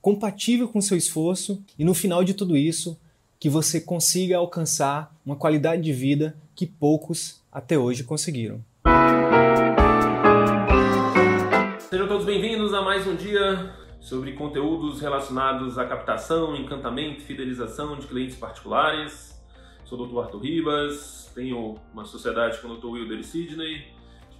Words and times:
compatível 0.00 0.66
com 0.66 0.80
seu 0.80 0.96
esforço 0.96 1.62
e 1.78 1.84
no 1.84 1.94
final 1.94 2.24
de 2.24 2.34
tudo 2.34 2.56
isso, 2.56 2.98
que 3.38 3.48
você 3.48 3.80
consiga 3.80 4.36
alcançar 4.36 5.14
uma 5.24 5.36
qualidade 5.36 5.82
de 5.82 5.92
vida 5.92 6.36
que 6.54 6.66
poucos 6.66 7.42
até 7.52 7.78
hoje 7.78 8.04
conseguiram. 8.04 8.64
Sejam 11.88 12.08
todos 12.08 12.24
bem-vindos 12.24 12.72
a 12.72 12.82
mais 12.82 13.06
um 13.06 13.14
dia 13.14 13.74
sobre 14.00 14.32
conteúdos 14.32 15.00
relacionados 15.00 15.78
à 15.78 15.84
captação, 15.84 16.56
encantamento, 16.56 17.22
fidelização 17.22 17.98
de 17.98 18.06
clientes 18.06 18.36
particulares. 18.36 19.38
Sou 19.84 20.00
o 20.00 20.06
Dr. 20.06 20.18
Arthur 20.18 20.40
Ribas, 20.40 21.30
tenho 21.34 21.76
uma 21.92 22.04
sociedade 22.04 22.58
com 22.60 22.68
o 22.68 22.76
Dr. 22.76 22.86
Wilder 22.86 23.24
Sidney, 23.24 23.84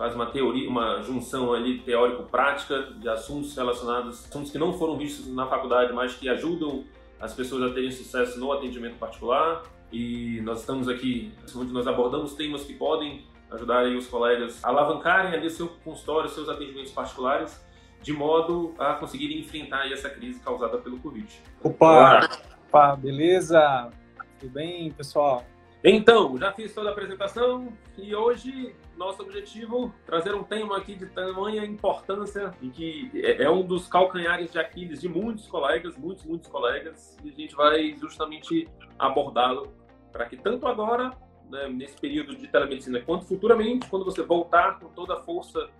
faz 0.00 0.14
uma 0.14 0.24
teoria, 0.24 0.66
uma 0.66 1.02
junção 1.02 1.52
ali 1.52 1.80
teórico-prática 1.80 2.84
de 2.84 3.06
assuntos 3.06 3.54
relacionados, 3.54 4.24
assuntos 4.24 4.50
que 4.50 4.56
não 4.56 4.72
foram 4.72 4.96
vistos 4.96 5.26
na 5.26 5.46
faculdade, 5.46 5.92
mas 5.92 6.14
que 6.14 6.26
ajudam 6.26 6.84
as 7.20 7.34
pessoas 7.34 7.70
a 7.70 7.74
terem 7.74 7.90
sucesso 7.90 8.40
no 8.40 8.50
atendimento 8.50 8.96
particular. 8.96 9.62
E 9.92 10.40
nós 10.40 10.60
estamos 10.60 10.88
aqui, 10.88 11.34
onde 11.54 11.70
nós 11.70 11.86
abordamos 11.86 12.32
temas 12.32 12.64
que 12.64 12.72
podem 12.72 13.26
ajudar 13.50 13.84
os 13.88 14.06
colegas 14.06 14.64
a 14.64 14.68
alavancarem 14.68 15.34
ali 15.34 15.50
seu 15.50 15.68
consultório, 15.84 16.30
seus 16.30 16.48
atendimentos 16.48 16.92
particulares, 16.92 17.62
de 18.00 18.14
modo 18.14 18.72
a 18.78 18.94
conseguirem 18.94 19.40
enfrentar 19.40 19.92
essa 19.92 20.08
crise 20.08 20.40
causada 20.40 20.78
pelo 20.78 20.98
Covid. 21.00 21.28
Opa, 21.62 22.26
opa 22.68 22.96
beleza? 22.96 23.90
Tudo 24.38 24.52
bem, 24.52 24.90
pessoal? 24.92 25.44
Então, 25.84 26.38
já 26.38 26.52
fiz 26.52 26.74
toda 26.74 26.88
a 26.88 26.92
apresentação 26.92 27.70
e 27.98 28.14
hoje 28.14 28.74
nosso 29.00 29.22
objetivo 29.22 29.92
trazer 30.04 30.34
um 30.34 30.44
tema 30.44 30.76
aqui 30.76 30.94
de 30.94 31.06
tamanha 31.06 31.64
importância 31.64 32.52
e 32.60 32.68
que 32.68 33.10
é, 33.14 33.44
é 33.44 33.50
um 33.50 33.62
dos 33.62 33.88
calcanhares 33.88 34.52
de 34.52 34.58
Aquiles 34.58 35.00
de 35.00 35.08
muitos 35.08 35.46
colegas, 35.48 35.96
muitos, 35.96 36.24
muitos 36.26 36.50
colegas, 36.50 37.16
e 37.24 37.30
a 37.30 37.32
gente 37.32 37.54
vai 37.54 37.96
justamente 37.98 38.68
abordá-lo 38.98 39.72
para 40.12 40.26
que 40.26 40.36
tanto 40.36 40.68
agora, 40.68 41.16
né, 41.48 41.66
nesse 41.68 41.98
período 41.98 42.36
de 42.36 42.46
telemedicina, 42.46 43.00
quanto 43.00 43.24
futuramente, 43.24 43.88
quando 43.88 44.04
você 44.04 44.22
voltar 44.22 44.78
com 44.78 44.88
toda 44.88 45.14
a 45.14 45.22
força 45.22 45.70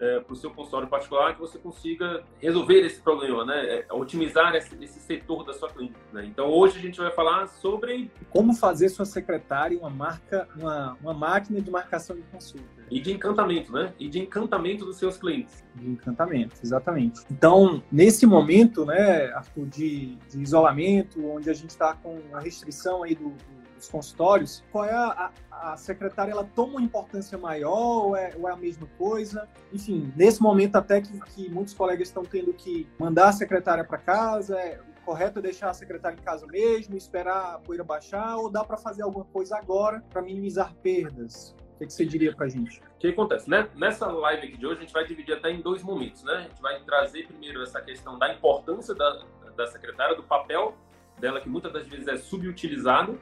é, 0.00 0.20
para 0.20 0.32
o 0.32 0.36
seu 0.36 0.50
consultório 0.50 0.88
particular 0.88 1.34
que 1.34 1.40
você 1.40 1.58
consiga 1.58 2.22
resolver 2.38 2.80
esse 2.80 3.00
problema, 3.00 3.44
né? 3.44 3.80
É, 3.80 3.86
otimizar 3.92 4.54
esse, 4.54 4.76
esse, 4.82 5.00
setor 5.00 5.44
da 5.44 5.52
sua 5.52 5.70
clínica. 5.70 5.98
Né? 6.12 6.26
Então 6.26 6.48
hoje 6.48 6.78
a 6.78 6.82
gente 6.82 6.98
vai 6.98 7.10
falar 7.10 7.46
sobre 7.46 8.10
como 8.30 8.54
fazer 8.54 8.88
sua 8.88 9.04
secretária 9.04 9.78
uma 9.78 9.90
marca, 9.90 10.48
uma, 10.56 10.96
uma 11.00 11.14
máquina 11.14 11.60
de 11.60 11.70
marcação 11.70 12.16
de 12.16 12.22
consulta 12.22 12.66
e 12.90 13.00
de 13.00 13.12
encantamento, 13.12 13.72
né? 13.72 13.92
E 13.98 14.08
de 14.08 14.20
encantamento 14.20 14.84
dos 14.84 14.96
seus 14.96 15.16
clientes. 15.16 15.64
De 15.74 15.90
encantamento, 15.90 16.56
exatamente. 16.62 17.22
Então 17.30 17.82
nesse 17.90 18.26
momento, 18.26 18.84
né, 18.84 19.32
Arthur, 19.32 19.66
de, 19.66 20.16
de 20.28 20.40
isolamento, 20.42 21.24
onde 21.26 21.50
a 21.50 21.54
gente 21.54 21.70
está 21.70 21.94
com 21.94 22.20
a 22.32 22.40
restrição 22.40 23.02
aí 23.02 23.14
do, 23.14 23.30
do 23.30 23.55
os 23.78 23.88
consultórios, 23.88 24.64
qual 24.72 24.84
é 24.84 24.92
a, 24.92 25.30
a, 25.50 25.72
a, 25.72 25.76
secretária, 25.76 26.32
ela 26.32 26.44
toma 26.44 26.74
uma 26.74 26.82
importância 26.82 27.36
maior 27.36 28.06
ou 28.06 28.16
é, 28.16 28.34
ou 28.38 28.48
é 28.48 28.52
a 28.52 28.56
mesma 28.56 28.86
coisa? 28.98 29.48
Enfim, 29.72 30.12
nesse 30.16 30.42
momento 30.42 30.76
até 30.76 31.00
que, 31.00 31.20
que 31.20 31.50
muitos 31.50 31.74
colegas 31.74 32.08
estão 32.08 32.24
tendo 32.24 32.52
que 32.52 32.88
mandar 32.98 33.28
a 33.28 33.32
secretária 33.32 33.84
para 33.84 33.98
casa, 33.98 34.58
é 34.58 34.80
correto 35.06 35.40
deixar 35.40 35.70
a 35.70 35.74
secretária 35.74 36.16
em 36.16 36.22
casa 36.22 36.46
mesmo, 36.48 36.96
esperar 36.96 37.54
a 37.54 37.58
poeira 37.60 37.84
baixar 37.84 38.36
ou 38.36 38.50
dá 38.50 38.64
para 38.64 38.76
fazer 38.76 39.02
alguma 39.02 39.24
coisa 39.26 39.56
agora 39.56 40.02
para 40.10 40.20
minimizar 40.20 40.74
perdas? 40.82 41.54
O 41.76 41.78
que, 41.78 41.86
que, 41.86 41.92
você 41.92 42.06
diria 42.06 42.34
para 42.34 42.46
a 42.46 42.48
gente? 42.48 42.80
O 42.80 42.98
que 42.98 43.08
acontece? 43.08 43.48
Né? 43.48 43.68
Nessa 43.76 44.06
live 44.06 44.48
aqui 44.48 44.56
de 44.56 44.66
hoje, 44.66 44.78
a 44.78 44.80
gente 44.80 44.92
vai 44.92 45.06
dividir 45.06 45.34
até 45.34 45.50
em 45.50 45.60
dois 45.60 45.82
momentos. 45.82 46.24
Né? 46.24 46.32
A 46.32 46.40
gente 46.40 46.60
vai 46.60 46.80
trazer 46.80 47.26
primeiro 47.26 47.62
essa 47.62 47.80
questão 47.82 48.18
da 48.18 48.32
importância 48.32 48.94
da, 48.94 49.24
da 49.54 49.66
secretária, 49.66 50.16
do 50.16 50.22
papel 50.22 50.74
dela, 51.18 51.40
que 51.40 51.48
muitas 51.48 51.72
das 51.72 51.86
vezes 51.86 52.08
é 52.08 52.16
subutilizado, 52.16 53.20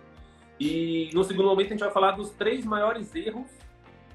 e 0.58 1.10
no 1.12 1.24
segundo 1.24 1.48
momento 1.48 1.66
a 1.66 1.70
gente 1.70 1.80
vai 1.80 1.90
falar 1.90 2.12
dos 2.12 2.30
três 2.30 2.64
maiores 2.64 3.14
erros 3.14 3.50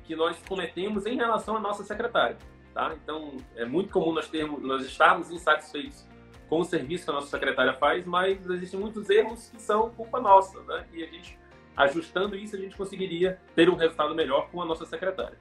que 0.03 0.15
nós 0.15 0.37
cometemos 0.47 1.05
em 1.05 1.15
relação 1.15 1.57
à 1.57 1.59
nossa 1.59 1.83
secretária. 1.83 2.37
Tá? 2.73 2.95
Então, 3.03 3.37
é 3.55 3.65
muito 3.65 3.91
comum 3.91 4.13
nós, 4.13 4.27
termos, 4.27 4.61
nós 4.61 4.85
estarmos 4.85 5.29
insatisfeitos 5.31 6.07
com 6.47 6.61
o 6.61 6.63
serviço 6.63 7.05
que 7.05 7.11
a 7.11 7.13
nossa 7.13 7.27
secretária 7.27 7.73
faz, 7.73 8.05
mas 8.05 8.49
existem 8.49 8.79
muitos 8.79 9.09
erros 9.09 9.49
que 9.49 9.61
são 9.61 9.89
culpa 9.91 10.19
nossa, 10.19 10.59
né? 10.63 10.85
E 10.91 11.03
a 11.03 11.05
gente, 11.05 11.37
ajustando 11.77 12.35
isso, 12.35 12.55
a 12.55 12.59
gente 12.59 12.75
conseguiria 12.75 13.39
ter 13.55 13.69
um 13.69 13.75
resultado 13.75 14.15
melhor 14.15 14.49
com 14.49 14.61
a 14.61 14.65
nossa 14.65 14.85
secretária. 14.85 15.37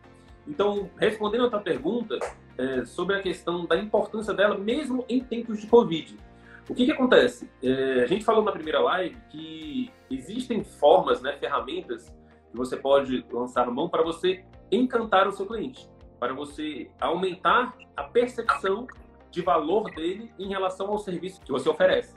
Então, 0.46 0.90
respondendo 0.98 1.46
a 1.46 1.50
tua 1.50 1.60
pergunta 1.60 2.18
é, 2.58 2.84
sobre 2.84 3.16
a 3.16 3.22
questão 3.22 3.64
da 3.64 3.76
importância 3.76 4.34
dela, 4.34 4.58
mesmo 4.58 5.04
em 5.08 5.22
tempos 5.22 5.60
de 5.60 5.66
Covid. 5.66 6.16
O 6.68 6.74
que, 6.74 6.84
que 6.84 6.92
acontece? 6.92 7.50
É, 7.62 8.02
a 8.02 8.06
gente 8.06 8.24
falou 8.24 8.44
na 8.44 8.52
primeira 8.52 8.78
live 8.80 9.16
que 9.30 9.90
existem 10.10 10.62
formas, 10.62 11.22
né, 11.22 11.32
ferramentas 11.38 12.14
que 12.50 12.56
você 12.56 12.76
pode 12.76 13.24
lançar 13.32 13.70
mão 13.70 13.88
para 13.88 14.02
você 14.02 14.44
encantar 14.70 15.26
o 15.26 15.32
seu 15.32 15.46
cliente, 15.46 15.88
para 16.20 16.34
você 16.34 16.90
aumentar 17.00 17.74
a 17.96 18.04
percepção 18.04 18.86
de 19.30 19.40
valor 19.40 19.90
dele 19.94 20.30
em 20.38 20.48
relação 20.48 20.88
ao 20.88 20.98
serviço 20.98 21.40
que 21.40 21.50
você 21.50 21.68
oferece. 21.68 22.16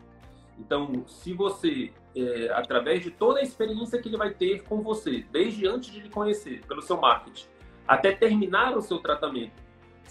Então, 0.59 1.05
se 1.07 1.33
você, 1.33 1.91
é, 2.15 2.49
através 2.53 3.03
de 3.03 3.09
toda 3.09 3.39
a 3.39 3.43
experiência 3.43 4.01
que 4.01 4.09
ele 4.09 4.17
vai 4.17 4.33
ter 4.33 4.63
com 4.63 4.81
você, 4.81 5.25
desde 5.31 5.65
antes 5.65 5.91
de 5.91 6.01
lhe 6.01 6.09
conhecer, 6.09 6.61
pelo 6.67 6.81
seu 6.81 6.99
marketing, 6.99 7.47
até 7.87 8.11
terminar 8.11 8.77
o 8.77 8.81
seu 8.81 8.99
tratamento, 8.99 9.53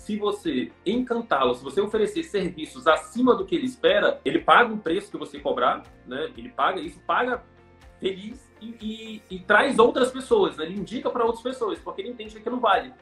se 0.01 0.17
você 0.17 0.73
encantá-lo, 0.85 1.55
se 1.55 1.63
você 1.63 1.81
oferecer 1.81 2.25
serviços 2.25 2.87
acima 2.87 3.35
do 3.35 3.45
que 3.45 3.55
ele 3.55 3.67
espera, 3.67 4.19
ele 4.25 4.39
paga 4.39 4.73
um 4.73 4.79
preço 4.79 5.11
que 5.11 5.19
você 5.19 5.39
cobrar, 5.39 5.83
né? 6.07 6.33
Ele 6.37 6.49
paga 6.49 6.81
isso, 6.81 6.99
paga 7.01 7.45
feliz 8.01 8.51
e, 8.63 8.75
e, 8.81 9.23
e 9.31 9.39
traz 9.41 9.79
outras 9.79 10.11
pessoas, 10.11 10.57
né? 10.57 10.65
Ele 10.65 10.79
indica 10.81 11.11
para 11.11 11.25
outras 11.25 11.43
pessoas, 11.43 11.79
porque 11.79 12.01
ele 12.01 12.11
entende 12.11 12.33
que 12.33 12.39
aquilo 12.39 12.59
vale. 12.59 12.95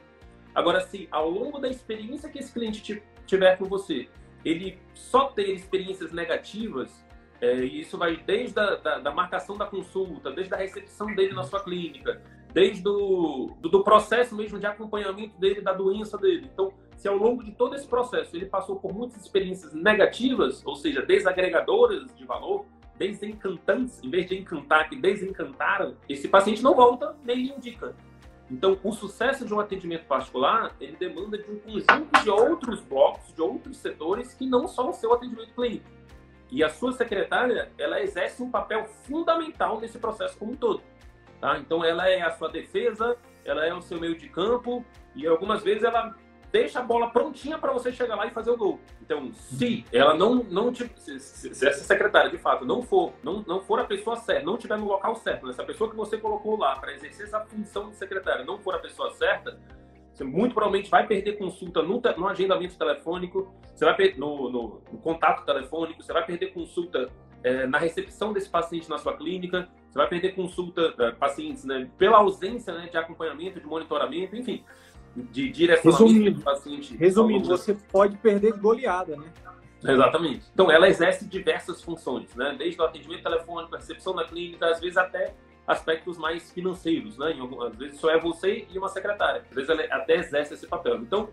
Agora, 0.53 0.81
se 0.81 1.07
ao 1.11 1.31
longo 1.31 1.61
da 1.61 1.69
experiência 1.69 2.29
que 2.29 2.41
esse 2.41 2.53
cliente 2.53 3.01
tiver 3.27 3.57
com 3.57 3.67
você, 3.67 4.09
ele 4.45 4.79
só 4.93 5.29
ter 5.29 5.51
experiências 5.55 6.13
negativas, 6.13 6.91
é, 7.41 7.59
e 7.59 7.81
isso 7.81 7.97
vai 7.97 8.17
desde 8.17 8.59
a 8.59 8.75
da, 8.75 8.99
da 8.99 9.13
marcação 9.13 9.57
da 9.57 9.67
consulta, 9.67 10.33
desde 10.33 10.53
a 10.53 10.57
recepção 10.57 11.15
dele 11.15 11.33
na 11.33 11.45
sua 11.45 11.63
clínica, 11.63 12.21
desde 12.53 12.83
do, 12.83 13.55
do, 13.61 13.69
do, 13.69 13.85
processo 13.85 14.35
mesmo 14.35 14.59
de 14.59 14.67
acompanhamento 14.67 15.39
dele, 15.39 15.61
da 15.61 15.73
doença 15.73 16.19
dele. 16.19 16.51
Então, 16.53 16.73
se 16.99 17.07
ao 17.07 17.17
longo 17.17 17.45
de 17.45 17.53
todo 17.53 17.77
esse 17.77 17.87
processo 17.87 18.37
ele 18.37 18.47
passou 18.47 18.77
por 18.77 18.93
muitas 18.93 19.23
experiências 19.23 19.73
negativas, 19.73 20.67
ou 20.67 20.75
seja, 20.75 21.01
desagregadoras 21.01 22.13
de 22.17 22.25
valor, 22.25 22.67
desencantantes, 22.99 24.03
em 24.03 24.11
vez 24.11 24.29
de 24.29 24.37
encantar, 24.37 24.89
que 24.89 24.97
desencantaram, 24.97 25.97
esse 26.09 26.27
paciente 26.27 26.61
não 26.61 26.75
volta 26.75 27.17
nem 27.25 27.37
lhe 27.37 27.53
indica. 27.53 27.95
Então, 28.51 28.77
o 28.83 28.93
sucesso 28.93 29.47
de 29.47 29.55
um 29.55 29.61
atendimento 29.61 30.07
particular, 30.07 30.75
ele 30.81 30.97
demanda 30.97 31.39
de 31.39 31.49
um 31.49 31.61
conjunto 31.61 32.23
de 32.25 32.31
outros 32.31 32.81
blocos, 32.81 33.33
de 33.33 33.41
outros 33.41 33.77
setores, 33.77 34.35
que 34.35 34.45
não 34.45 34.67
só 34.67 34.91
o 34.91 34.93
seu 34.93 35.13
atendimento 35.13 35.55
clínico. 35.55 35.89
E 36.51 36.65
a 36.65 36.69
sua 36.69 36.91
secretária, 36.93 37.71
ela 37.79 38.03
exerce 38.03 38.43
um 38.43 38.51
papel 38.51 38.87
fundamental 39.05 39.79
nesse 39.79 39.99
processo 39.99 40.37
como 40.37 40.53
um 40.53 40.56
todo. 40.56 40.83
Tá? 41.41 41.59
Então 41.59 41.85
ela 41.85 42.09
é 42.09 42.23
a 42.23 42.33
sua 42.33 42.49
defesa, 42.49 43.17
ela 43.44 43.65
é 43.65 43.73
o 43.73 43.83
seu 43.83 44.01
meio 44.01 44.19
de 44.19 44.29
campo 44.29 44.85
e 45.15 45.27
algumas 45.27 45.62
vezes 45.62 45.85
ela 45.85 46.17
deixa 46.50 46.81
a 46.81 46.83
bola 46.83 47.11
prontinha 47.11 47.59
para 47.59 47.73
você 47.73 47.93
chegar 47.93 48.17
lá 48.17 48.27
e 48.27 48.31
fazer 48.31 48.50
o 48.50 48.56
gol. 48.56 48.81
Então, 49.03 49.33
se 49.33 49.85
ela 49.93 50.15
não 50.15 50.37
não 50.45 50.73
te, 50.73 50.91
se, 50.97 51.19
se, 51.21 51.67
essa 51.67 51.85
secretária 51.85 52.31
de 52.31 52.39
fato 52.39 52.65
não 52.65 52.83
for 52.83 53.12
não, 53.23 53.45
não 53.47 53.61
for 53.61 53.79
a 53.81 53.85
pessoa 53.85 54.17
certa, 54.17 54.45
não 54.45 54.55
estiver 54.55 54.79
no 54.79 54.87
local 54.87 55.15
certo, 55.17 55.45
né? 55.45 55.50
essa 55.50 55.65
pessoa 55.65 55.91
que 55.91 55.97
você 55.97 56.17
colocou 56.17 56.59
lá 56.59 56.77
para 56.77 56.93
exercer 56.93 57.27
essa 57.27 57.41
função 57.41 57.91
de 57.91 57.97
secretária 57.97 58.45
não 58.45 58.59
for 58.59 58.75
a 58.75 58.79
pessoa 58.79 59.11
certa, 59.12 59.59
você 60.19 60.25
muito 60.25 60.53
provavelmente 60.53 60.91
vai 60.91 61.06
perder 61.06 61.39
consulta 61.39 61.81
no, 61.81 62.00
no 62.00 62.29
agendamento 62.29 62.77
telefônico, 62.77 63.55
você 63.73 63.85
vai 63.85 63.94
perder 63.94 64.19
no, 64.19 64.51
no, 64.51 64.83
no, 64.93 64.99
contato 64.99 65.44
telefônico, 65.44 66.03
você 66.03 66.12
vai 66.12 66.27
perder 66.27 66.49
consulta 66.49 67.09
é, 67.44 67.67
na 67.69 67.79
recepção 67.79 68.33
desse 68.33 68.49
paciente 68.49 68.91
na 68.91 68.99
sua 68.99 69.17
clínica, 69.17 69.69
você 69.89 69.97
vai 69.97 70.09
perder 70.09 70.35
consulta 70.35 70.93
é, 70.99 71.12
pacientes 71.12 71.65
né, 71.65 71.89
pela 71.97 72.19
ausência 72.19 72.75
né, 72.75 72.89
de 72.91 72.97
acompanhamento, 72.97 73.61
de 73.61 73.67
monitoramento, 73.67 74.35
enfim, 74.35 74.65
de 75.16 75.50
direcionamento 75.50 76.38
do 76.38 76.43
paciente. 76.43 76.96
Resumindo, 76.96 77.49
você 77.49 77.75
pode 77.75 78.16
perder 78.16 78.52
goleada, 78.58 79.16
né? 79.16 79.32
Exatamente. 79.82 80.44
Então, 80.52 80.70
ela 80.70 80.88
exerce 80.88 81.25
diversas 81.26 81.82
funções, 81.82 82.34
né? 82.34 82.55
Desde 82.58 82.81
o 82.81 82.84
atendimento 82.84 83.22
telefônico, 83.22 83.75
a 83.75 83.78
recepção 83.78 84.14
da 84.14 84.25
clínica, 84.25 84.66
às 84.66 84.81
vezes 84.81 84.96
até 84.96 85.34
aspectos 85.66 86.16
mais 86.19 86.50
financeiros, 86.50 87.16
né? 87.19 87.34
Às 87.66 87.76
vezes 87.76 88.00
só 88.00 88.10
é 88.10 88.19
você 88.19 88.66
e 88.70 88.78
uma 88.78 88.88
secretária. 88.88 89.44
Às 89.49 89.55
vezes 89.55 89.70
ela 89.70 89.82
até 89.90 90.16
exerce 90.16 90.55
esse 90.55 90.66
papel. 90.66 90.96
Então, 90.96 91.28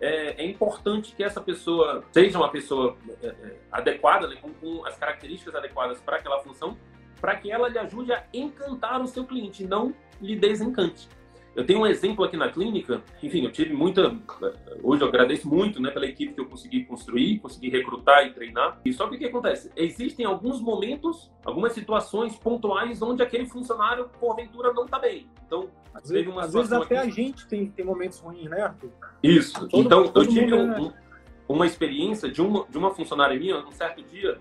é, 0.00 0.42
é 0.42 0.46
importante 0.46 1.14
que 1.14 1.22
essa 1.22 1.40
pessoa 1.40 2.02
seja 2.10 2.38
uma 2.38 2.50
pessoa 2.50 2.96
é, 3.22 3.26
é, 3.26 3.56
adequada, 3.70 4.26
né? 4.26 4.36
com, 4.40 4.52
com 4.54 4.84
as 4.86 4.96
características 4.96 5.54
adequadas 5.54 6.00
para 6.00 6.16
aquela 6.16 6.40
função, 6.40 6.76
para 7.20 7.36
que 7.36 7.50
ela 7.50 7.68
lhe 7.68 7.78
ajude 7.78 8.12
a 8.12 8.24
encantar 8.32 9.00
o 9.00 9.06
seu 9.06 9.24
cliente, 9.24 9.64
não 9.64 9.94
lhe 10.20 10.34
desencante. 10.34 11.08
Eu 11.54 11.66
tenho 11.66 11.80
um 11.80 11.86
exemplo 11.86 12.24
aqui 12.24 12.36
na 12.36 12.50
clínica, 12.50 13.02
enfim, 13.22 13.44
eu 13.44 13.52
tive 13.52 13.74
muita. 13.74 14.16
Hoje 14.82 15.02
eu 15.02 15.08
agradeço 15.08 15.46
muito 15.46 15.80
né, 15.82 15.90
pela 15.90 16.06
equipe 16.06 16.32
que 16.32 16.40
eu 16.40 16.46
consegui 16.46 16.84
construir, 16.84 17.40
consegui 17.40 17.68
recrutar 17.68 18.26
e 18.26 18.32
treinar. 18.32 18.80
E 18.84 18.92
só 18.92 19.06
que 19.06 19.16
o 19.16 19.18
que 19.18 19.26
acontece? 19.26 19.70
Existem 19.76 20.24
alguns 20.24 20.60
momentos, 20.62 21.30
algumas 21.44 21.72
situações 21.72 22.36
pontuais 22.36 23.02
onde 23.02 23.22
aquele 23.22 23.46
funcionário, 23.46 24.08
porventura, 24.18 24.72
não 24.72 24.86
está 24.86 24.98
bem. 24.98 25.28
Então, 25.46 25.68
às 25.92 26.08
vezes, 26.08 26.26
uma 26.26 26.42
às 26.42 26.54
vezes 26.54 26.72
até 26.72 26.98
aqui... 26.98 27.08
a 27.08 27.12
gente 27.12 27.46
tem, 27.46 27.66
tem 27.66 27.84
momentos 27.84 28.18
ruins, 28.18 28.48
né, 28.48 28.62
Arthur? 28.62 28.90
Isso. 29.22 29.68
Todo, 29.68 29.84
então, 29.84 30.08
todo 30.08 30.24
eu 30.24 30.32
tive 30.32 30.54
um, 30.54 30.86
um, 30.86 30.92
uma 31.46 31.66
experiência 31.66 32.30
de 32.30 32.40
uma, 32.40 32.66
de 32.66 32.78
uma 32.78 32.94
funcionária 32.94 33.38
minha, 33.38 33.58
um 33.58 33.72
certo 33.72 34.02
dia, 34.02 34.38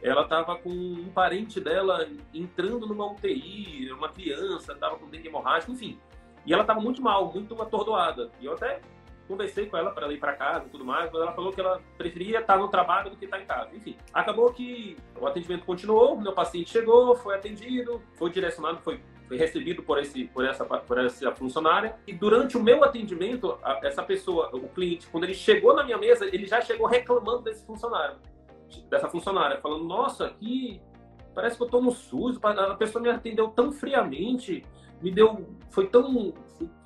ela 0.00 0.22
estava 0.22 0.56
com 0.56 0.70
um 0.70 1.08
parente 1.12 1.58
dela 1.58 2.06
entrando 2.32 2.86
numa 2.86 3.10
UTI, 3.10 3.90
uma 3.90 4.08
criança, 4.08 4.72
estava 4.72 4.96
com 4.96 5.08
dengue 5.08 5.26
hemorrágico, 5.26 5.72
enfim. 5.72 5.98
E 6.46 6.52
ela 6.52 6.62
estava 6.62 6.80
muito 6.80 7.02
mal, 7.02 7.32
muito 7.32 7.60
atordoada. 7.60 8.30
E 8.40 8.46
eu 8.46 8.52
até 8.52 8.80
conversei 9.26 9.66
com 9.66 9.76
ela 9.76 9.90
para 9.90 10.04
ela 10.04 10.12
ir 10.12 10.18
para 10.18 10.34
casa 10.34 10.66
e 10.66 10.70
tudo 10.70 10.84
mais, 10.84 11.10
mas 11.10 11.22
ela 11.22 11.32
falou 11.32 11.52
que 11.52 11.60
ela 11.60 11.80
preferia 11.96 12.40
estar 12.40 12.58
no 12.58 12.68
trabalho 12.68 13.10
do 13.10 13.16
que 13.16 13.24
estar 13.24 13.40
em 13.40 13.46
casa. 13.46 13.74
Enfim, 13.74 13.96
acabou 14.12 14.52
que 14.52 14.96
o 15.18 15.26
atendimento 15.26 15.64
continuou, 15.64 16.20
meu 16.20 16.32
paciente 16.32 16.70
chegou, 16.70 17.16
foi 17.16 17.34
atendido, 17.34 18.02
foi 18.14 18.30
direcionado, 18.30 18.78
foi, 18.82 19.00
foi 19.26 19.36
recebido 19.36 19.82
por, 19.82 19.98
esse, 19.98 20.24
por, 20.24 20.44
essa, 20.44 20.64
por 20.64 20.98
essa 20.98 21.32
funcionária. 21.32 21.96
E 22.06 22.12
durante 22.12 22.56
o 22.56 22.62
meu 22.62 22.84
atendimento, 22.84 23.58
a, 23.62 23.80
essa 23.82 24.02
pessoa, 24.02 24.50
o 24.52 24.68
cliente, 24.68 25.06
quando 25.06 25.24
ele 25.24 25.34
chegou 25.34 25.74
na 25.74 25.84
minha 25.84 25.98
mesa, 25.98 26.26
ele 26.26 26.46
já 26.46 26.60
chegou 26.60 26.86
reclamando 26.86 27.42
desse 27.42 27.64
funcionário, 27.64 28.16
dessa 28.90 29.08
funcionária, 29.08 29.58
falando: 29.58 29.84
Nossa, 29.84 30.26
aqui 30.26 30.82
parece 31.34 31.56
que 31.56 31.62
eu 31.62 31.66
estou 31.66 31.82
no 31.82 31.90
SUS, 31.90 32.38
a 32.42 32.74
pessoa 32.74 33.02
me 33.02 33.08
atendeu 33.08 33.48
tão 33.48 33.72
friamente 33.72 34.62
me 35.04 35.10
deu. 35.10 35.46
Foi 35.74 35.88
tão. 35.88 36.32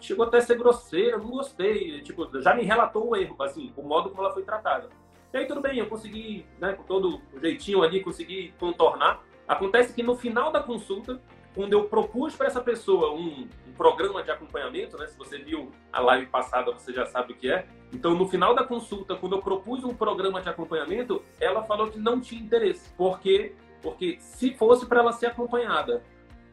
Chegou 0.00 0.24
até 0.24 0.38
a 0.38 0.40
ser 0.40 0.56
grosseira, 0.56 1.18
não 1.18 1.28
gostei. 1.28 2.00
Tipo, 2.00 2.26
já 2.40 2.54
me 2.54 2.62
relatou 2.62 3.10
o 3.10 3.14
erro, 3.14 3.36
assim, 3.42 3.70
o 3.76 3.82
modo 3.82 4.08
como 4.08 4.22
ela 4.22 4.32
foi 4.32 4.42
tratada. 4.42 4.88
E 5.30 5.36
aí 5.36 5.46
tudo 5.46 5.60
bem, 5.60 5.78
eu 5.78 5.86
consegui, 5.86 6.46
né, 6.58 6.72
com 6.72 6.82
todo 6.84 7.20
o 7.34 7.38
jeitinho 7.38 7.82
ali, 7.82 8.02
consegui 8.02 8.54
contornar. 8.58 9.22
Acontece 9.46 9.92
que 9.92 10.02
no 10.02 10.16
final 10.16 10.50
da 10.50 10.62
consulta, 10.62 11.20
quando 11.54 11.74
eu 11.74 11.84
propus 11.84 12.34
para 12.34 12.46
essa 12.46 12.62
pessoa 12.62 13.12
um, 13.12 13.46
um, 13.66 13.72
programa 13.76 14.22
de 14.22 14.30
acompanhamento, 14.30 14.96
né? 14.96 15.06
Se 15.06 15.18
você 15.18 15.38
viu 15.38 15.70
a 15.92 16.00
live 16.00 16.26
passada, 16.26 16.72
você 16.72 16.90
já 16.90 17.04
sabe 17.04 17.34
o 17.34 17.36
que 17.36 17.50
é. 17.50 17.66
Então, 17.92 18.14
no 18.14 18.26
final 18.26 18.54
da 18.54 18.64
consulta, 18.64 19.16
quando 19.16 19.36
eu 19.36 19.42
propus 19.42 19.84
um 19.84 19.94
programa 19.94 20.40
de 20.40 20.48
acompanhamento, 20.48 21.22
ela 21.38 21.62
falou 21.62 21.90
que 21.90 21.98
não 21.98 22.20
tinha 22.20 22.40
interesse. 22.40 22.90
Por 22.94 23.20
quê? 23.20 23.54
Porque 23.82 24.16
se 24.18 24.54
fosse 24.54 24.86
para 24.86 25.00
ela 25.00 25.12
ser 25.12 25.26
acompanhada 25.26 26.02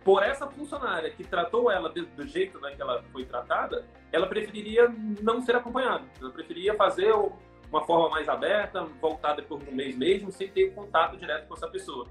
por 0.06 0.22
essa 0.22 0.46
funcionária 0.46 1.10
que 1.10 1.24
tratou 1.24 1.72
ela 1.72 1.90
do 1.90 2.28
jeito 2.28 2.62
né, 2.62 2.76
que 2.76 2.82
ela 2.82 3.04
foi 3.12 3.26
tratada, 3.26 3.84
ela 4.12 4.28
preferiria 4.28 4.88
não 5.20 5.42
ser 5.42 5.56
acompanhada. 5.56 6.06
Ela 6.22 6.30
preferia 6.30 6.76
fazer 6.76 7.12
uma 7.72 7.84
forma 7.84 8.12
mais 8.12 8.30
aberta, 8.30 8.84
voltar 9.02 9.34
depois 9.34 9.64
de 9.66 9.72
um 9.72 9.74
mês 9.74 9.98
mesmo, 9.98 10.32
sem 10.32 10.48
ter 10.48 10.72
contato 10.76 11.18
direto 11.18 11.48
com 11.48 11.56
essa 11.56 11.68
pessoa. 11.68 12.06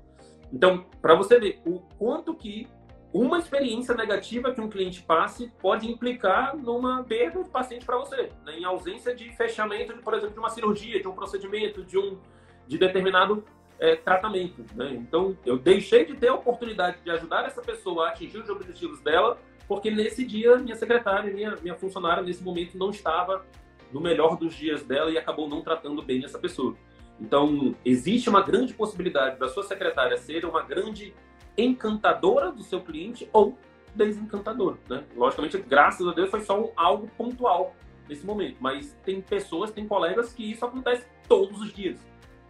Então, 0.52 0.84
para 1.00 1.14
você 1.14 1.38
ver 1.38 1.62
o 1.64 1.78
quanto 1.96 2.34
que 2.34 2.66
uma 3.12 3.38
experiência 3.38 3.94
negativa 3.94 4.52
que 4.52 4.60
um 4.60 4.68
cliente 4.68 5.00
passe 5.00 5.52
pode 5.60 5.88
implicar 5.88 6.56
numa 6.56 7.04
perda 7.04 7.44
de 7.44 7.48
paciente 7.48 7.86
para 7.86 7.96
você, 7.96 8.28
né? 8.44 8.58
em 8.58 8.64
ausência 8.64 9.14
de 9.14 9.30
fechamento, 9.36 9.94
de, 9.94 10.02
por 10.02 10.14
exemplo, 10.14 10.32
de 10.32 10.40
uma 10.40 10.50
cirurgia, 10.50 11.00
de 11.00 11.06
um 11.06 11.12
procedimento, 11.12 11.84
de 11.84 11.96
um 11.96 12.18
de 12.66 12.76
determinado 12.76 13.44
é, 13.78 13.96
tratamento. 13.96 14.64
Né? 14.74 14.92
Então, 14.94 15.36
eu 15.44 15.58
deixei 15.58 16.04
de 16.04 16.14
ter 16.14 16.28
a 16.28 16.34
oportunidade 16.34 16.98
de 17.04 17.10
ajudar 17.10 17.46
essa 17.46 17.62
pessoa 17.62 18.06
a 18.06 18.08
atingir 18.10 18.38
os 18.38 18.48
objetivos 18.48 19.00
dela, 19.00 19.38
porque 19.66 19.90
nesse 19.90 20.24
dia, 20.24 20.56
minha 20.56 20.76
secretária, 20.76 21.32
minha, 21.32 21.56
minha 21.62 21.74
funcionária, 21.74 22.22
nesse 22.22 22.42
momento, 22.42 22.76
não 22.76 22.90
estava 22.90 23.44
no 23.92 24.00
melhor 24.00 24.36
dos 24.36 24.54
dias 24.54 24.82
dela 24.82 25.10
e 25.10 25.18
acabou 25.18 25.48
não 25.48 25.62
tratando 25.62 26.02
bem 26.02 26.24
essa 26.24 26.38
pessoa. 26.38 26.74
Então, 27.20 27.74
existe 27.84 28.28
uma 28.28 28.42
grande 28.42 28.74
possibilidade 28.74 29.38
da 29.38 29.48
sua 29.48 29.62
secretária 29.62 30.16
ser 30.16 30.44
uma 30.44 30.62
grande 30.62 31.14
encantadora 31.56 32.50
do 32.50 32.62
seu 32.62 32.80
cliente 32.80 33.28
ou 33.32 33.56
desencantadora. 33.94 34.76
Né? 34.88 35.04
Logicamente, 35.16 35.58
graças 35.58 36.06
a 36.06 36.12
Deus, 36.12 36.30
foi 36.30 36.40
só 36.40 36.60
um, 36.60 36.72
algo 36.76 37.08
pontual 37.16 37.74
nesse 38.08 38.26
momento, 38.26 38.56
mas 38.60 38.96
tem 39.04 39.20
pessoas, 39.20 39.70
tem 39.70 39.86
colegas 39.86 40.32
que 40.32 40.50
isso 40.50 40.64
acontece 40.64 41.06
todos 41.28 41.60
os 41.60 41.72
dias. 41.72 41.98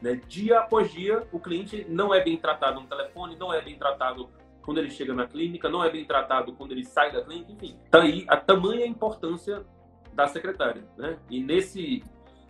Né? 0.05 0.21
Dia 0.29 0.59
após 0.59 0.93
dia, 0.93 1.27
o 1.33 1.41
cliente 1.41 1.87
não 1.89 2.15
é 2.15 2.23
bem 2.23 2.37
tratado 2.37 2.79
no 2.79 2.87
telefone, 2.87 3.37
não 3.37 3.55
é 3.55 3.63
bem 3.63 3.79
tratado 3.79 4.29
quando 4.61 4.77
ele 4.77 4.91
chega 4.91 5.15
na 5.15 5.27
clínica, 5.27 5.67
não 5.67 5.83
é 5.83 5.91
bem 5.91 6.05
tratado 6.05 6.53
quando 6.53 6.73
ele 6.73 6.85
sai 6.85 7.11
da 7.11 7.23
clínica, 7.23 7.53
enfim. 7.53 7.79
Tá 7.91 8.03
aí 8.03 8.27
a 8.29 8.37
tamanha 8.37 8.85
importância 8.85 9.65
da 10.13 10.27
secretária, 10.27 10.85
né? 10.99 11.19
E 11.31 11.43
nesse 11.43 12.05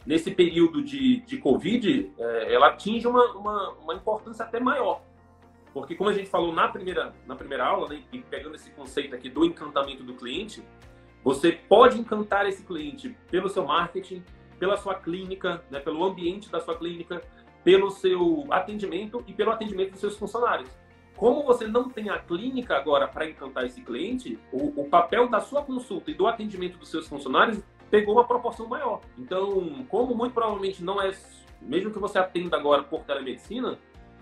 nesse 0.05 0.33
período 0.33 0.83
de, 0.83 1.21
de 1.21 1.39
Covid, 1.39 2.13
é, 2.19 2.53
ela 2.53 2.69
atinge 2.69 3.07
uma, 3.07 3.25
uma, 3.33 3.71
uma, 3.71 3.95
importância 3.95 4.45
até 4.45 4.61
maior. 4.61 5.01
Porque, 5.73 5.95
como 5.95 6.11
a 6.11 6.13
gente 6.13 6.29
falou 6.29 6.53
na 6.53 6.69
primeira, 6.69 7.15
na 7.27 7.35
primeira 7.35 7.65
aula, 7.65 7.89
né, 7.89 8.03
e 8.13 8.19
pegando 8.19 8.55
esse 8.55 8.71
conceito 8.73 9.15
aqui 9.15 9.31
do 9.31 9.47
encantamento 9.47 10.03
do 10.03 10.13
cliente, 10.13 10.63
você 11.23 11.53
pode 11.53 11.99
encantar 11.99 12.47
esse 12.47 12.65
cliente 12.65 13.17
pelo 13.31 13.49
seu 13.49 13.65
marketing, 13.65 14.23
pela 14.59 14.77
sua 14.77 14.95
clínica, 14.95 15.65
né, 15.71 15.81
pelo 15.81 16.05
ambiente 16.05 16.51
da 16.51 16.61
sua 16.61 16.77
clínica, 16.77 17.23
pelo 17.65 17.91
seu 17.91 18.45
atendimento 18.51 19.25
e 19.27 19.33
pelo 19.33 19.51
atendimento 19.51 19.93
dos 19.93 20.01
seus 20.01 20.17
funcionários. 20.17 20.71
Como 21.17 21.45
você 21.45 21.67
não 21.67 21.89
tem 21.89 22.11
a 22.11 22.19
clínica 22.19 22.77
agora 22.77 23.09
para 23.09 23.29
encantar 23.29 23.65
esse 23.65 23.81
cliente, 23.81 24.39
o, 24.53 24.83
o, 24.83 24.89
papel 24.89 25.29
da 25.29 25.41
sua 25.41 25.63
consulta 25.63 26.11
e 26.11 26.15
do 26.15 26.27
atendimento 26.27 26.77
dos 26.77 26.91
seus 26.91 27.09
funcionários 27.09 27.63
pegou 27.91 28.15
uma 28.15 28.27
proporção 28.27 28.67
maior. 28.67 29.01
Então, 29.17 29.87
como 29.89 30.15
muito 30.15 30.35
provavelmente 30.35 30.83
não 30.83 31.01
é, 31.01 31.13
mesmo 31.63 31.93
que 31.93 31.99
você 31.99 32.19
atenda 32.19 32.57
agora 32.57 32.83
por 32.83 33.05
telemedicina, 33.05 33.79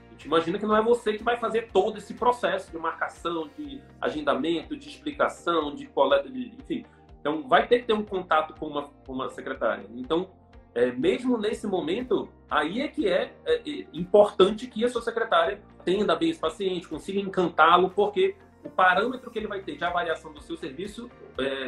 a 0.09 0.12
gente 0.12 0.27
imagina 0.27 0.59
que 0.59 0.67
não 0.67 0.77
é 0.77 0.83
você 0.83 1.15
que 1.15 1.25
vai 1.25 1.38
fazer 1.38 1.71
todo 1.73 1.97
esse 1.97 2.12
processo 2.12 2.71
de 2.71 2.77
marcação, 2.77 3.49
de 3.56 3.81
agendamento, 3.99 4.76
de 4.76 4.88
explicação, 4.88 5.75
de 5.75 5.87
coleta, 5.87 6.28
de, 6.28 6.55
enfim. 6.59 6.85
Então, 7.19 7.49
vai 7.49 7.66
ter 7.66 7.81
que 7.81 7.87
ter 7.87 7.95
um 7.95 8.05
contato 8.05 8.55
com 8.59 8.66
uma, 8.66 8.90
com 9.07 9.12
uma 9.14 9.31
secretária. 9.31 9.87
Então, 9.95 10.28
é, 10.75 10.91
mesmo 10.93 11.37
nesse 11.37 11.67
momento, 11.67 12.29
aí 12.50 12.81
é 12.81 12.88
que 12.88 13.09
é, 13.09 13.33
é, 13.45 13.55
é, 13.57 13.87
importante 13.93 14.67
que 14.67 14.85
a 14.85 14.88
sua 14.88 15.02
secretária 15.02 15.61
atenda 15.79 16.17
bem 16.17 16.31
esse 16.31 16.41
paciente, 16.41 16.88
consiga 16.88 17.21
encantá-lo, 17.21 17.91
porque 17.91 18.37
o 18.64 18.71
parâmetro 18.71 19.31
que 19.31 19.38
ele 19.38 19.49
vai 19.49 19.61
ter 19.61 19.76
de 19.76 19.85
avaliação 19.85 20.33
do 20.33 20.41
seu 20.41 20.57
serviço 20.57 21.11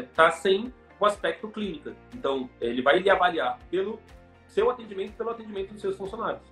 está 0.08 0.28
é, 0.28 0.30
sem 0.30 0.72
o 0.98 1.04
aspecto 1.04 1.48
clínica. 1.48 1.94
Então, 2.14 2.48
ele 2.60 2.80
vai 2.80 2.98
lhe 2.98 3.10
avaliar 3.10 3.58
pelo 3.70 4.00
seu 4.46 4.70
atendimento 4.70 5.14
pelo 5.14 5.30
atendimento 5.30 5.72
dos 5.72 5.80
seus 5.80 5.96
funcionários. 5.96 6.42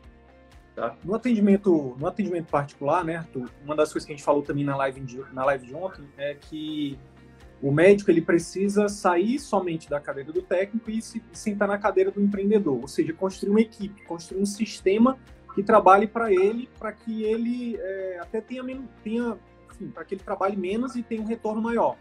Tá? 0.74 0.96
No 1.04 1.14
atendimento, 1.14 1.96
no 1.98 2.06
atendimento 2.06 2.48
particular, 2.48 3.04
né, 3.04 3.16
Arthur, 3.16 3.48
uma 3.64 3.76
das 3.76 3.92
coisas 3.92 4.06
que 4.06 4.12
a 4.12 4.16
gente 4.16 4.24
falou 4.24 4.42
também 4.42 4.64
na 4.64 4.76
live 4.76 5.00
de, 5.02 5.22
na 5.32 5.44
live 5.44 5.66
de 5.66 5.74
ontem 5.74 6.08
é 6.16 6.34
que 6.34 6.98
o 7.62 7.70
médico 7.70 8.10
ele 8.10 8.20
precisa 8.20 8.88
sair 8.88 9.38
somente 9.38 9.88
da 9.88 10.00
cadeira 10.00 10.32
do 10.32 10.42
técnico 10.42 10.90
e 10.90 11.00
se 11.00 11.22
sentar 11.32 11.68
na 11.68 11.78
cadeira 11.78 12.10
do 12.10 12.20
empreendedor, 12.20 12.80
ou 12.80 12.88
seja, 12.88 13.12
construir 13.12 13.50
uma 13.50 13.60
equipe, 13.60 14.02
construir 14.04 14.42
um 14.42 14.46
sistema 14.46 15.16
que 15.54 15.62
trabalhe 15.62 16.06
para 16.06 16.32
ele, 16.32 16.68
para 16.78 16.92
que 16.92 17.22
ele 17.22 17.76
é, 17.78 18.18
até 18.20 18.40
tenha, 18.40 18.64
tenha 19.04 19.38
para 19.94 20.04
que 20.04 20.14
ele 20.14 20.22
trabalhe 20.22 20.56
menos 20.56 20.96
e 20.96 21.02
tenha 21.02 21.22
um 21.22 21.26
retorno 21.26 21.62
maior, 21.62 21.96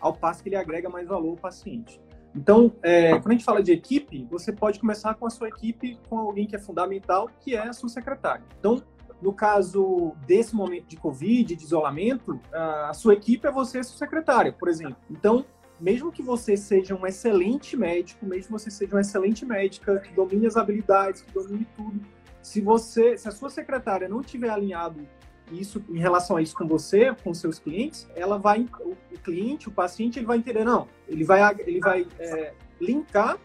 ao 0.00 0.14
passo 0.14 0.42
que 0.42 0.48
ele 0.48 0.56
agrega 0.56 0.88
mais 0.88 1.06
valor 1.06 1.30
ao 1.30 1.36
paciente. 1.36 2.00
Então, 2.34 2.72
é, 2.82 3.10
quando 3.10 3.28
a 3.28 3.32
gente 3.32 3.44
fala 3.44 3.62
de 3.62 3.72
equipe, 3.72 4.26
você 4.30 4.52
pode 4.52 4.80
começar 4.80 5.14
com 5.14 5.26
a 5.26 5.30
sua 5.30 5.48
equipe, 5.48 5.98
com 6.08 6.18
alguém 6.18 6.46
que 6.46 6.56
é 6.56 6.58
fundamental, 6.58 7.28
que 7.40 7.54
é 7.54 7.68
a 7.68 7.72
sua 7.74 7.90
secretária. 7.90 8.42
Então, 8.58 8.82
no 9.22 9.32
caso 9.32 10.12
desse 10.26 10.54
momento 10.54 10.86
de 10.86 10.96
Covid, 10.96 11.54
de 11.54 11.64
isolamento, 11.64 12.40
a 12.52 12.92
sua 12.92 13.14
equipe 13.14 13.46
é 13.46 13.52
você 13.52 13.78
e 13.78 13.84
sua 13.84 13.96
secretária, 13.96 14.52
por 14.52 14.68
exemplo. 14.68 14.96
Então, 15.08 15.46
mesmo 15.80 16.10
que 16.10 16.22
você 16.22 16.56
seja 16.56 16.94
um 16.94 17.06
excelente 17.06 17.76
médico, 17.76 18.26
mesmo 18.26 18.46
que 18.46 18.52
você 18.52 18.70
seja 18.70 18.94
uma 18.94 19.00
excelente 19.00 19.46
médica, 19.46 20.00
que 20.00 20.12
domine 20.12 20.46
as 20.46 20.56
habilidades, 20.56 21.22
que 21.22 21.32
domine 21.32 21.66
tudo, 21.76 22.00
se 22.42 22.60
você, 22.60 23.16
se 23.16 23.28
a 23.28 23.30
sua 23.30 23.48
secretária 23.48 24.08
não 24.08 24.22
tiver 24.22 24.50
alinhado 24.50 25.06
isso 25.52 25.84
em 25.88 25.98
relação 25.98 26.36
a 26.36 26.42
isso 26.42 26.56
com 26.56 26.66
você, 26.66 27.14
com 27.22 27.32
seus 27.32 27.58
clientes, 27.58 28.08
ela 28.16 28.38
vai, 28.38 28.66
o, 28.80 28.96
cliente, 29.22 29.68
o 29.68 29.72
paciente, 29.72 30.18
ele 30.18 30.26
vai 30.26 30.38
entender, 30.38 30.64
não, 30.64 30.88
ele 31.06 31.24
vai, 31.24 31.54
ele 31.60 31.78
vai 31.78 32.06
é, 32.18 32.54
linkar 32.80 33.38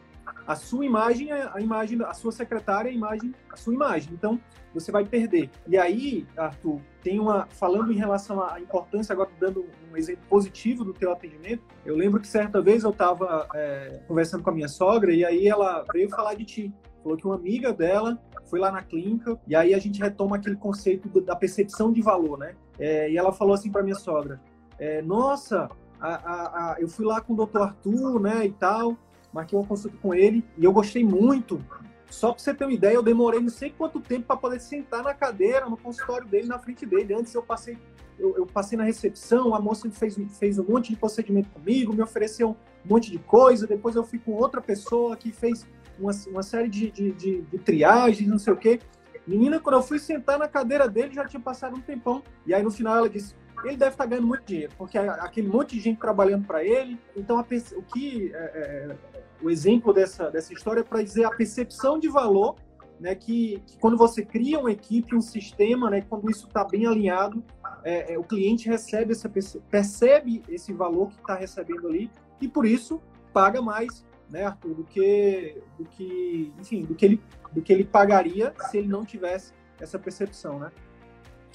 a 0.48 0.56
sua 0.56 0.86
imagem 0.86 1.32
é 1.32 1.50
a 1.54 1.60
imagem, 1.60 2.02
a 2.02 2.14
sua 2.14 2.32
secretária 2.32 2.90
é 2.90 2.92
a 2.94 2.96
imagem, 2.96 3.36
a 3.52 3.58
sua 3.58 3.74
imagem. 3.74 4.14
Então, 4.14 4.40
você 4.74 4.92
vai 4.92 5.04
perder. 5.04 5.50
E 5.68 5.78
aí, 5.78 6.26
Arthur, 6.38 6.80
tem 7.04 7.20
uma 7.20 7.48
falando 7.48 7.92
em 7.92 7.98
relação 7.98 8.42
à 8.42 8.60
importância 8.60 9.12
agora 9.12 9.30
dando 9.40 9.66
um 9.92 9.98
exemplo 9.98 10.24
positivo 10.30 10.86
do 10.86 10.94
teu 10.94 11.12
atendimento. 11.12 11.64
Eu 11.86 11.98
lembro 11.98 12.22
que 12.22 12.28
certa 12.28 12.62
vez 12.62 12.84
eu 12.84 12.92
estava 12.92 13.48
é, 13.54 14.00
conversando 14.08 14.44
com 14.44 14.50
a 14.50 14.54
minha 14.54 14.70
sogra 14.70 15.12
e 15.12 15.26
aí 15.26 15.48
ela 15.48 15.84
veio 15.92 16.10
falar 16.10 16.34
de 16.36 16.46
ti. 16.46 16.74
Falou 17.04 17.18
que 17.18 17.26
uma 17.26 17.36
amiga 17.36 17.74
dela 17.74 18.18
foi 18.46 18.60
lá 18.60 18.72
na 18.72 18.82
clínica 18.82 19.38
e 19.48 19.56
aí 19.56 19.74
a 19.74 19.80
gente 19.80 20.00
retoma 20.00 20.38
aquele 20.38 20.56
conceito 20.56 21.10
da 21.22 21.36
percepção 21.36 21.92
de 21.92 22.02
valor, 22.02 22.38
né? 22.38 22.56
É, 22.80 23.12
e 23.12 23.18
ela 23.18 23.34
falou 23.34 23.54
assim 23.54 23.72
para 23.72 23.84
minha 23.84 23.96
sogra: 23.96 24.40
é, 24.80 25.02
Nossa, 25.02 25.70
a, 26.00 26.08
a, 26.10 26.74
a, 26.74 26.76
eu 26.80 26.88
fui 26.88 27.06
lá 27.06 27.20
com 27.22 27.34
o 27.34 27.36
doutor 27.36 27.64
Arthur, 27.64 28.20
né, 28.20 28.46
e 28.46 28.52
tal, 28.52 28.98
marquei 29.38 29.58
uma 29.58 29.66
consulta 29.66 29.96
com 30.02 30.14
ele 30.14 30.44
e 30.58 30.66
eu 30.66 30.74
gostei 30.74 31.04
muito 31.04 31.64
só 32.10 32.32
para 32.32 32.42
você 32.42 32.54
ter 32.54 32.64
uma 32.64 32.74
ideia, 32.74 32.96
eu 32.96 33.04
demorei 33.04 33.40
não 33.40 33.50
sei 33.50 33.70
quanto 33.70 34.00
tempo 34.00 34.28
para 34.28 34.38
poder 34.38 34.60
sentar 34.60 35.04
na 35.04 35.14
cadeira, 35.14 35.70
no 35.70 35.78
consultório 35.78 36.26
dele, 36.26 36.48
na 36.48 36.58
frente 36.58 36.86
dele. 36.86 37.14
Antes 37.14 37.34
eu 37.34 37.44
passei, 37.44 37.78
eu, 38.18 38.36
eu, 38.38 38.46
passei 38.46 38.78
na 38.78 38.84
recepção, 38.86 39.54
a 39.54 39.60
moça 39.60 39.90
fez, 39.92 40.18
fez 40.40 40.58
um 40.58 40.64
monte 40.64 40.90
de 40.92 40.96
procedimento 40.96 41.50
comigo, 41.50 41.94
me 41.94 42.02
ofereceu 42.02 42.56
um 42.86 42.90
monte 42.90 43.12
de 43.12 43.20
coisa. 43.20 43.68
Depois 43.68 43.96
eu 43.96 44.06
fui 44.06 44.20
com 44.20 44.32
outra 44.32 44.62
pessoa 44.62 45.18
que 45.18 45.32
fez 45.32 45.66
uma, 46.00 46.12
uma 46.28 46.44
série 46.44 46.70
de, 46.70 46.90
de, 46.90 47.12
de, 47.12 47.42
de 47.42 47.58
triagens, 47.58 48.28
não 48.30 48.40
sei 48.40 48.54
o 48.54 48.58
quê. 48.58 48.80
Menina, 49.28 49.60
quando 49.60 49.76
eu 49.76 49.84
fui 49.84 50.00
sentar 50.00 50.40
na 50.40 50.48
cadeira 50.48 50.88
dele, 50.88 51.14
já 51.14 51.26
tinha 51.26 51.42
passado 51.42 51.76
um 51.76 51.82
tempão. 51.82 52.24
E 52.46 52.54
aí 52.54 52.64
no 52.64 52.72
final 52.72 52.98
ela 52.98 53.10
disse: 53.10 53.36
ele 53.64 53.78
deve 53.78 53.92
estar 53.92 54.04
tá 54.04 54.06
ganhando 54.06 54.28
muito 54.28 54.44
dinheiro, 54.46 54.74
porque 54.78 54.98
aquele 54.98 55.48
monte 55.48 55.76
de 55.76 55.82
gente 55.82 56.00
trabalhando 56.00 56.46
para 56.46 56.64
ele. 56.64 57.00
Então, 57.16 57.40
o 57.40 57.84
que 57.84 58.32
é, 58.34 58.38
é, 58.38 58.98
o 59.42 59.50
exemplo 59.50 59.94
dessa, 59.94 60.30
dessa 60.30 60.54
história 60.54 60.82
é 60.82 60.84
para 60.84 61.02
dizer 61.02 61.26
a 61.26 61.32
percepção 61.32 62.00
de 62.00 62.08
valor, 62.08 62.56
né, 63.00 63.14
que, 63.16 63.62
que, 63.66 63.78
quando 63.80 63.98
você 63.98 64.26
cria 64.26 64.60
uma 64.60 64.72
equipe, 64.72 65.16
um 65.16 65.22
sistema, 65.22 65.90
né, 65.90 66.02
quando 66.02 66.30
isso 66.30 66.48
está 66.48 66.64
bem 66.64 66.86
alinhado, 66.86 67.44
é, 67.84 68.14
é, 68.14 68.20
o 68.20 68.24
cliente 68.24 68.68
recebe 68.68 69.12
essa, 69.12 69.30
percebe 69.70 70.44
esse 70.50 70.74
valor 70.74 71.10
que 71.10 71.20
está 71.20 71.36
recebendo 71.36 71.88
ali 71.88 72.12
e 72.42 72.48
por 72.48 72.66
isso 72.66 73.02
paga 73.32 73.62
mais, 73.62 74.06
né, 74.30 74.46
Arthur, 74.46 74.74
do 74.74 74.84
que, 74.84 75.62
do 75.78 75.86
que, 75.86 76.52
enfim, 76.60 76.86
do 76.86 76.96
que 76.96 77.06
ele, 77.06 77.22
do 77.52 77.62
que 77.62 77.72
ele 77.72 77.84
pagaria 77.84 78.54
se 78.70 78.80
ele 78.80 78.88
não 78.88 79.06
tivesse 79.06 79.54
essa 79.80 80.00
percepção, 80.00 80.60
né? 80.60 80.72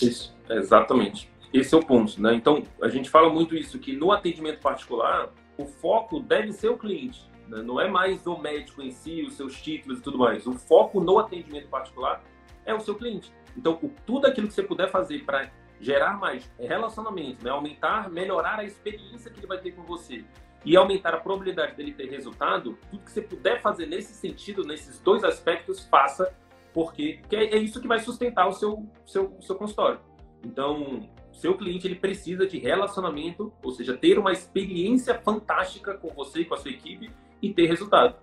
Isso, 0.00 0.35
exatamente. 0.49 1.30
Esse 1.52 1.75
é 1.75 1.78
o 1.78 1.85
ponto, 1.85 2.21
né? 2.21 2.35
Então, 2.35 2.62
a 2.80 2.88
gente 2.88 3.11
fala 3.11 3.28
muito 3.28 3.54
isso, 3.54 3.78
que 3.78 3.94
no 3.94 4.11
atendimento 4.11 4.61
particular, 4.61 5.30
o 5.59 5.66
foco 5.66 6.18
deve 6.18 6.52
ser 6.52 6.68
o 6.68 6.78
cliente. 6.78 7.30
Né? 7.47 7.62
Não 7.62 7.78
é 7.78 7.88
mais 7.88 8.26
o 8.26 8.38
médico 8.38 8.82
em 8.82 8.90
si, 8.90 9.23
os 9.23 9.35
seus 9.35 9.61
títulos 9.61 9.99
e 9.99 10.02
tudo 10.02 10.18
mais. 10.18 10.47
O 10.47 10.54
foco 10.54 11.00
no 11.00 11.18
atendimento 11.18 11.68
particular 11.68 12.23
é 12.64 12.73
o 12.73 12.80
seu 12.80 12.94
cliente. 12.94 13.30
Então, 13.56 13.78
o, 13.82 13.90
tudo 14.06 14.26
aquilo 14.26 14.49
que 14.49 14.54
você 14.54 14.62
puder 14.62 14.90
fazer 14.90 15.25
para 15.25 15.50
gerar 15.78 16.18
mais 16.18 16.50
relacionamento, 16.59 17.44
né? 17.44 17.50
aumentar, 17.50 18.09
melhorar 18.09 18.61
a 18.61 18.64
experiência 18.64 19.30
que 19.30 19.40
ele 19.40 19.47
vai 19.47 19.59
ter 19.59 19.73
com 19.73 19.82
você 19.82 20.25
e 20.64 20.76
aumentar 20.76 21.12
a 21.12 21.18
probabilidade 21.18 21.75
dele 21.75 21.92
ter 21.92 22.09
resultado, 22.09 22.78
tudo 22.90 23.04
que 23.04 23.11
você 23.11 23.21
puder 23.21 23.61
fazer 23.61 23.87
nesse 23.87 24.14
sentido, 24.14 24.64
nesses 24.64 25.00
dois 25.00 25.25
aspectos, 25.25 25.85
faça, 25.88 26.32
porque, 26.73 27.21
é 27.32 27.56
isso 27.56 27.80
que 27.80 27.88
vai 27.88 27.99
sustentar 27.99 28.47
o 28.47 28.52
seu, 28.52 28.88
seu, 29.04 29.37
seu 29.40 29.56
consultório. 29.56 30.00
Então, 30.44 31.00
seu 31.32 31.56
cliente 31.56 31.86
ele 31.86 31.94
precisa 31.94 32.46
de 32.46 32.58
relacionamento, 32.58 33.52
ou 33.62 33.72
seja, 33.72 33.96
ter 33.96 34.18
uma 34.18 34.32
experiência 34.32 35.14
fantástica 35.14 35.94
com 35.94 36.08
você 36.08 36.40
e 36.40 36.44
com 36.44 36.54
a 36.54 36.58
sua 36.58 36.70
equipe 36.70 37.10
e 37.40 37.52
ter 37.52 37.66
resultado. 37.66 38.16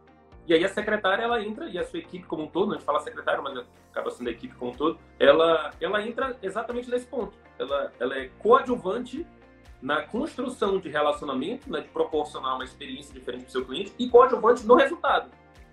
E 0.47 0.53
aí 0.53 0.63
a 0.63 0.69
secretária 0.69 1.23
ela 1.23 1.43
entra 1.43 1.69
e 1.69 1.77
a 1.77 1.83
sua 1.83 1.99
equipe 1.99 2.25
como 2.25 2.43
um 2.43 2.47
todo, 2.47 2.71
a 2.71 2.75
gente 2.75 2.85
fala 2.85 2.99
secretária, 2.99 3.41
mas 3.41 3.63
acaba 3.91 4.09
sendo 4.09 4.29
a 4.29 4.31
equipe 4.31 4.55
como 4.55 4.71
um 4.71 4.75
todo, 4.75 4.99
ela 5.19 5.71
ela 5.79 6.05
entra 6.05 6.37
exatamente 6.41 6.89
nesse 6.89 7.05
ponto. 7.05 7.37
Ela 7.57 7.91
ela 7.99 8.17
é 8.17 8.29
coadjuvante 8.39 9.25
na 9.81 10.01
construção 10.01 10.79
de 10.79 10.89
relacionamento, 10.89 11.71
né, 11.71 11.81
de 11.81 11.87
proporcionar 11.89 12.55
uma 12.55 12.63
experiência 12.63 13.13
diferente 13.13 13.43
para 13.43 13.49
o 13.49 13.51
seu 13.51 13.65
cliente 13.65 13.93
e 13.97 14.09
coadjuvante 14.09 14.65
no 14.65 14.75
resultado. 14.75 15.31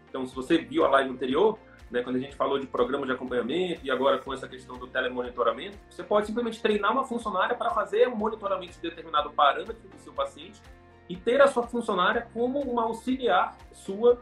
Então, 0.09 0.27
se 0.27 0.35
você 0.35 0.59
viu 0.59 0.85
a 0.85 0.89
live 0.89 1.11
anterior, 1.11 1.59
né, 1.91 2.03
quando 2.03 2.17
a 2.17 2.19
gente 2.19 2.35
falou 2.35 2.59
de 2.59 2.67
programa 2.67 3.07
de 3.07 3.13
acompanhamento 3.13 3.81
e 3.85 3.91
agora 3.91 4.19
com 4.19 4.33
essa 4.33 4.49
questão 4.49 4.77
do 4.77 4.87
telemonitoramento, 4.87 5.79
você 5.89 6.03
pode 6.03 6.27
simplesmente 6.27 6.61
treinar 6.61 6.93
uma 6.93 7.05
funcionária 7.05 7.55
para 7.55 7.71
fazer 7.71 8.09
um 8.09 8.17
monitoramento 8.17 8.75
de 8.75 8.81
determinado 8.81 9.31
parâmetro 9.31 9.89
do 9.89 9.99
seu 9.99 10.13
paciente 10.13 10.61
e 11.09 11.17
ter 11.17 11.41
a 11.41 11.47
sua 11.47 11.63
funcionária 11.63 12.29
como 12.35 12.61
uma 12.61 12.83
auxiliar 12.83 13.57
sua, 13.73 14.21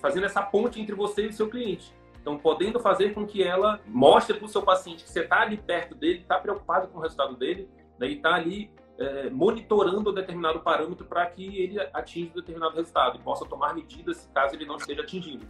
fazendo 0.00 0.24
essa 0.24 0.42
ponte 0.42 0.80
entre 0.80 0.94
você 0.94 1.26
e 1.26 1.32
seu 1.32 1.48
cliente. 1.48 1.94
Então, 2.20 2.38
podendo 2.38 2.80
fazer 2.80 3.14
com 3.14 3.26
que 3.26 3.42
ela 3.42 3.80
mostre 3.86 4.36
para 4.36 4.46
o 4.46 4.48
seu 4.48 4.62
paciente 4.62 5.04
que 5.04 5.10
você 5.10 5.20
está 5.20 5.42
ali 5.42 5.56
perto 5.56 5.94
dele, 5.94 6.20
está 6.20 6.38
preocupado 6.38 6.88
com 6.88 6.98
o 6.98 7.02
resultado 7.02 7.36
dele, 7.36 7.68
né, 7.98 8.08
e 8.08 8.16
está 8.16 8.34
ali 8.34 8.70
é, 8.98 9.30
monitorando 9.30 10.12
determinado 10.12 10.60
parâmetro 10.60 11.06
para 11.06 11.26
que 11.26 11.60
ele 11.60 11.78
atinja 11.92 12.32
determinado 12.34 12.74
resultado 12.74 13.18
e 13.18 13.20
possa 13.20 13.44
tomar 13.44 13.74
medidas 13.74 14.28
caso 14.34 14.54
ele 14.54 14.64
não 14.64 14.76
esteja 14.76 15.02
atingindo. 15.02 15.46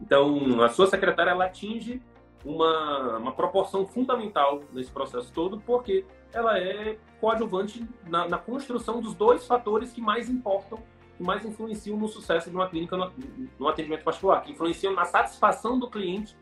Então, 0.00 0.62
a 0.62 0.68
sua 0.68 0.86
secretária 0.86 1.30
ela 1.30 1.44
atinge 1.44 2.00
uma, 2.44 3.18
uma 3.18 3.32
proporção 3.32 3.86
fundamental 3.86 4.62
nesse 4.72 4.90
processo 4.90 5.30
todo, 5.32 5.60
porque 5.60 6.04
ela 6.32 6.58
é 6.58 6.96
coadjuvante 7.20 7.86
na, 8.06 8.26
na, 8.28 8.38
construção 8.38 9.00
dos 9.00 9.14
dois 9.14 9.46
fatores 9.46 9.92
que 9.92 10.00
mais 10.00 10.30
importam, 10.30 10.78
que 11.16 11.22
mais 11.22 11.44
influenciam 11.44 11.98
no 11.98 12.08
sucesso 12.08 12.48
de 12.48 12.56
uma 12.56 12.68
clínica 12.68 12.96
no, 12.96 13.12
no 13.58 13.68
atendimento 13.68 14.04
particular, 14.04 14.42
que 14.42 14.52
influenciam 14.52 14.94
na 14.94 15.04
satisfação 15.04 15.78
do 15.78 15.90
cliente 15.90 16.36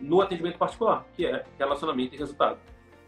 no 0.00 0.20
atendimento 0.20 0.58
particular, 0.58 1.06
que 1.14 1.24
é 1.24 1.44
relacionamento 1.58 2.14
e 2.14 2.18
resultado. 2.18 2.58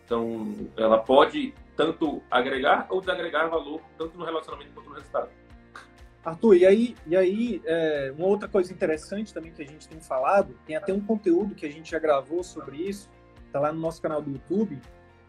Então, 0.05 0.71
ela 0.77 0.99
pode 0.99 1.53
tanto 1.77 2.23
agregar 2.31 2.87
ou 2.89 3.01
desagregar 3.01 3.51
valor, 3.51 3.81
tanto 3.99 4.17
no 4.17 4.25
relacionamento 4.25 4.73
quanto 4.73 4.89
no 4.89 4.95
resultado. 4.95 5.29
Arthur, 6.29 6.57
e 6.57 6.67
aí, 6.67 6.97
e 7.07 7.17
aí 7.17 7.63
é, 7.65 8.13
uma 8.17 8.27
outra 8.27 8.49
coisa 8.49 8.73
interessante 8.73 9.33
também 9.33 9.53
que 9.53 9.63
a 9.63 9.67
gente 9.67 9.89
tem 9.89 10.01
falado, 10.01 10.55
tem 10.67 10.77
até 10.77 10.93
um 10.93 11.01
conteúdo 11.01 11.55
que 11.55 11.67
a 11.67 11.71
gente 11.71 11.91
já 11.91 11.99
gravou 11.99 12.43
sobre 12.43 12.77
isso, 12.77 13.11
está 13.47 13.61
lá 13.61 13.73
no 13.73 13.81
nosso 13.81 14.01
canal 14.01 14.23
do 14.23 14.31
YouTube, 14.31 14.81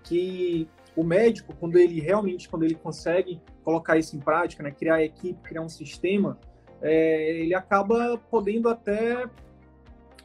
que 0.04 0.68
o 0.96 1.04
médico, 1.04 1.54
quando 1.60 1.78
ele 1.78 2.00
realmente, 2.00 2.50
quando 2.50 2.64
ele 2.64 2.76
consegue 2.76 3.42
colocar 3.64 3.98
isso 3.98 4.16
em 4.16 4.20
prática, 4.20 4.64
né, 4.64 4.72
criar 4.72 5.04
equipe, 5.04 5.40
criar 5.42 5.62
um 5.62 5.70
sistema, 5.70 6.38
é, 6.82 7.40
ele 7.40 7.54
acaba 7.54 8.18
podendo 8.30 8.70
até, 8.70 9.26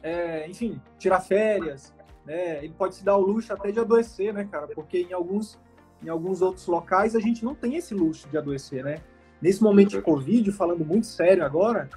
é, 0.01 0.47
enfim, 0.49 0.81
tirar 0.97 1.21
férias, 1.21 1.93
né, 2.25 2.63
ele 2.63 2.73
pode 2.73 2.95
se 2.95 3.05
dar 3.05 3.15
o 3.17 3.21
luxo 3.21 3.53
até 3.53 3.71
de 3.71 3.79
adoecer, 3.79 4.33
né, 4.33 4.47
cara, 4.49 4.67
porque 4.67 5.01
em 5.01 5.13
alguns, 5.13 5.59
em 6.03 6.09
alguns 6.09 6.41
outros 6.41 6.65
locais 6.67 7.15
a 7.15 7.19
gente 7.19 7.45
não 7.45 7.55
tem 7.55 7.75
esse 7.75 7.93
luxo 7.93 8.27
de 8.29 8.37
adoecer, 8.37 8.83
né, 8.83 9.01
Nesse 9.45 9.61
momento 9.61 9.91
de 9.91 10.01
Covid, 10.01 10.51
falando 10.53 10.83
muito 10.83 11.05
sério 11.05 11.45
agora, 11.45 11.87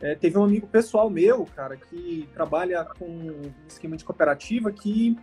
é, 0.00 0.14
teve 0.14 0.38
um 0.38 0.42
amigo 0.42 0.66
pessoal 0.66 1.10
meu, 1.10 1.44
cara, 1.54 1.76
que 1.76 2.26
trabalha 2.32 2.82
com 2.98 3.04
um 3.04 3.42
esquema 3.68 3.94
de 3.94 4.02
cooperativa 4.02 4.72
que 4.72 5.14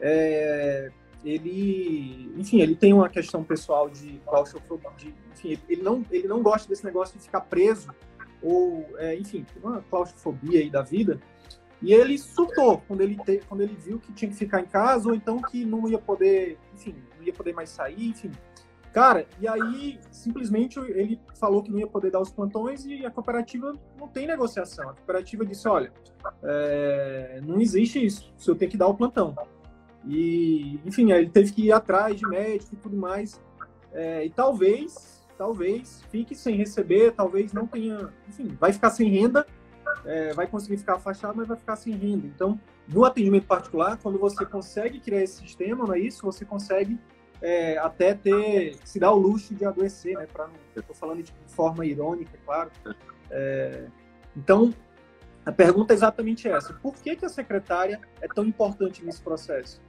é, 0.00 0.90
ele, 1.22 2.32
enfim, 2.34 2.62
ele 2.62 2.74
tem 2.74 2.94
uma 2.94 3.10
questão 3.10 3.44
pessoal 3.44 3.90
de 3.90 4.18
claustrofobia, 4.24 4.90
de, 4.96 5.14
enfim, 5.30 5.58
ele 5.68 5.82
não, 5.82 6.02
ele 6.10 6.26
não 6.26 6.42
gosta 6.42 6.66
desse 6.66 6.82
negócio 6.82 7.18
de 7.18 7.24
ficar 7.24 7.42
preso 7.42 7.90
ou, 8.42 8.86
é, 8.96 9.14
enfim, 9.14 9.44
uma 9.62 9.82
claustrofobia 9.82 10.60
aí 10.60 10.70
da 10.70 10.80
vida. 10.80 11.20
E 11.82 11.92
ele 11.92 12.16
surtou 12.16 12.82
quando 12.88 13.02
ele, 13.02 13.16
te, 13.16 13.42
quando 13.46 13.60
ele 13.60 13.76
viu 13.76 13.98
que 13.98 14.14
tinha 14.14 14.30
que 14.30 14.34
ficar 14.34 14.62
em 14.62 14.66
casa 14.66 15.10
ou 15.10 15.14
então 15.14 15.42
que 15.42 15.62
não 15.62 15.86
ia 15.90 15.98
poder, 15.98 16.56
enfim, 16.74 16.94
não 17.18 17.26
ia 17.26 17.34
poder 17.34 17.52
mais 17.52 17.68
sair, 17.68 18.08
enfim. 18.08 18.30
Cara, 18.92 19.26
e 19.40 19.46
aí 19.46 19.98
simplesmente 20.10 20.78
ele 20.78 21.20
falou 21.34 21.62
que 21.62 21.70
não 21.70 21.78
ia 21.78 21.86
poder 21.86 22.10
dar 22.10 22.20
os 22.20 22.30
plantões 22.30 22.84
e 22.86 23.04
a 23.04 23.10
cooperativa 23.10 23.72
não 23.98 24.08
tem 24.08 24.26
negociação. 24.26 24.90
A 24.90 24.94
cooperativa 24.94 25.44
disse: 25.44 25.68
olha, 25.68 25.92
é, 26.42 27.40
não 27.44 27.60
existe 27.60 28.04
isso, 28.04 28.32
o 28.36 28.42
senhor 28.42 28.56
tem 28.56 28.68
que 28.68 28.76
dar 28.76 28.88
o 28.88 28.94
plantão. 28.94 29.34
E, 30.06 30.80
enfim, 30.84 31.12
ele 31.12 31.28
teve 31.28 31.52
que 31.52 31.66
ir 31.66 31.72
atrás 31.72 32.16
de 32.16 32.26
médico 32.26 32.74
e 32.74 32.78
tudo 32.78 32.96
mais. 32.96 33.40
É, 33.92 34.24
e 34.24 34.30
talvez, 34.30 35.26
talvez 35.36 36.02
fique 36.10 36.34
sem 36.34 36.56
receber, 36.56 37.12
talvez 37.12 37.52
não 37.52 37.66
tenha, 37.66 38.08
enfim, 38.28 38.56
vai 38.58 38.72
ficar 38.72 38.90
sem 38.90 39.08
renda, 39.10 39.46
é, 40.04 40.32
vai 40.34 40.46
conseguir 40.46 40.78
ficar 40.78 40.94
afastado, 40.94 41.36
mas 41.36 41.48
vai 41.48 41.56
ficar 41.56 41.76
sem 41.76 41.94
renda. 41.94 42.26
Então, 42.26 42.58
no 42.88 43.04
atendimento 43.04 43.46
particular, 43.46 43.98
quando 43.98 44.18
você 44.18 44.46
consegue 44.46 45.00
criar 45.00 45.22
esse 45.22 45.40
sistema, 45.40 45.86
não 45.86 45.94
é 45.94 45.98
isso? 45.98 46.24
Você 46.24 46.44
consegue 46.44 46.98
é, 47.40 47.78
até 47.78 48.14
ter 48.14 48.76
se 48.84 48.98
dar 48.98 49.12
o 49.12 49.18
luxo 49.18 49.54
de 49.54 49.64
adoecer, 49.64 50.16
né? 50.16 50.26
Pra, 50.32 50.48
estou 50.76 50.94
falando 50.94 51.22
de 51.22 51.32
forma 51.46 51.86
irônica, 51.86 52.30
é 52.34 52.44
claro. 52.44 52.70
É, 53.30 53.86
então, 54.36 54.72
a 55.44 55.52
pergunta 55.52 55.92
é 55.92 55.96
exatamente 55.96 56.48
essa: 56.48 56.74
por 56.74 56.94
que, 56.94 57.16
que 57.16 57.24
a 57.24 57.28
secretária 57.28 58.00
é 58.20 58.28
tão 58.28 58.44
importante 58.44 59.04
nesse 59.04 59.20
processo? 59.20 59.80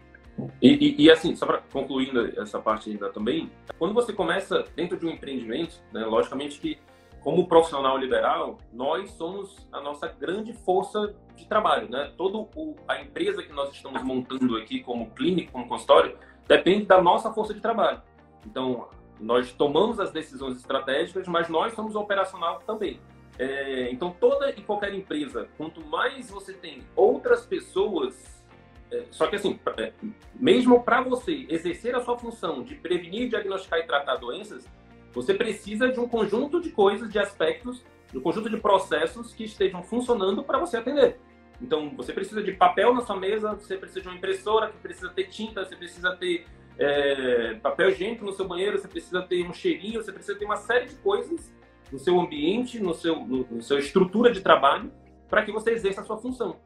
E, 0.62 0.70
e, 0.70 1.06
e 1.06 1.12
assim, 1.12 1.36
só 1.36 1.46
para 1.46 1.62
concluindo 1.72 2.40
essa 2.40 2.60
parte 2.60 2.90
ainda 2.90 3.10
também, 3.10 3.52
quando 3.78 3.94
você 3.94 4.14
começa 4.14 4.64
dentro 4.76 4.98
de 4.98 5.06
um 5.06 5.10
empreendimento, 5.10 5.82
né, 5.92 6.06
logicamente 6.06 6.60
que 6.60 6.80
como 7.20 7.48
profissional 7.48 7.98
liberal, 7.98 8.58
nós 8.72 9.12
somos 9.12 9.68
a 9.72 9.82
nossa 9.82 10.08
grande 10.08 10.54
força 10.54 11.14
de 11.36 11.46
trabalho, 11.46 11.90
né? 11.90 12.14
Todo 12.18 12.48
o, 12.56 12.76
a 12.88 13.02
empresa 13.02 13.44
que 13.44 13.52
nós 13.52 13.74
estamos 13.74 14.02
montando 14.04 14.56
aqui 14.56 14.82
como 14.82 15.10
clínica, 15.12 15.52
como 15.52 15.68
consultório, 15.68 16.18
depende 16.50 16.88
da 16.88 17.00
nossa 17.00 17.32
força 17.32 17.54
de 17.54 17.62
trabalho. 17.62 18.02
Então, 18.44 18.90
nós 19.20 19.52
tomamos 19.52 20.00
as 20.00 20.12
decisões 20.12 20.58
estratégicas, 20.58 21.28
mas 21.28 21.48
nós 21.48 21.74
somos 21.74 21.96
operacional 21.96 22.60
também. 22.66 23.00
É, 23.38 23.90
então, 23.92 24.14
toda 24.20 24.50
e 24.50 24.62
qualquer 24.62 24.94
empresa, 24.94 25.48
quanto 25.56 25.86
mais 25.86 26.30
você 26.32 26.52
tem 26.54 26.82
outras 26.96 27.46
pessoas, 27.46 28.44
é, 28.92 29.06
só 29.12 29.28
que 29.28 29.36
assim, 29.36 29.60
é, 29.78 29.94
mesmo 30.34 30.84
para 30.84 31.02
você 31.02 31.46
exercer 31.48 31.96
a 31.96 32.02
sua 32.02 32.18
função 32.18 32.64
de 32.64 32.74
prevenir, 32.74 33.30
diagnosticar 33.30 33.80
e 33.80 33.84
tratar 33.84 34.16
doenças, 34.16 34.68
você 35.14 35.36
precisa 35.36 35.90
de 35.90 36.00
um 36.00 36.08
conjunto 36.08 36.60
de 36.60 36.72
coisas, 36.72 37.12
de 37.12 37.20
aspectos, 37.20 37.86
de 38.12 38.18
um 38.18 38.22
conjunto 38.22 38.50
de 38.50 38.58
processos 38.58 39.34
que 39.34 39.44
estejam 39.44 39.84
funcionando 39.84 40.44
para 40.44 40.58
você 40.58 40.78
atender. 40.78 41.20
Então, 41.62 41.90
você 41.96 42.14
precisa 42.14 42.42
de 42.42 42.54
papel 42.54 42.94
na 42.94 43.02
sua 43.02 43.18
mesa, 43.18 43.54
você 43.54 43.78
precisa 43.78 44.02
de 44.02 44.08
uma 44.08 44.18
impressora 44.18 44.70
que 44.70 44.78
precisa 44.78 45.10
ter 45.10 45.26
tinta, 45.26 45.66
você 45.66 45.76
precisa 45.76 46.16
ter 46.16 46.46
é, 46.78 47.56
papel 47.56 47.90
higiênico 47.90 48.24
no 48.24 48.32
seu 48.32 48.48
banheiro, 48.48 48.78
você 48.78 48.88
precisa 48.88 49.22
ter 49.22 49.46
um 49.46 49.54
cheirinho, 49.54 50.02
você 50.02 50.12
precisa 50.12 50.38
ter 50.38 50.46
uma 50.46 50.56
série 50.56 50.86
de 50.86 50.96
coisas 50.96 51.54
no 51.92 52.00
seu 52.00 52.20
ambiente, 52.20 52.80
no 52.80 52.94
seu, 52.94 53.20
no, 53.20 53.46
no 53.50 53.62
sua 53.62 53.80
estrutura 53.80 54.32
de 54.32 54.42
trabalho, 54.42 54.92
para 55.28 55.44
que 55.44 55.52
você 55.52 55.72
exerça 55.72 56.02
a 56.02 56.04
sua 56.06 56.18
função. 56.18 56.58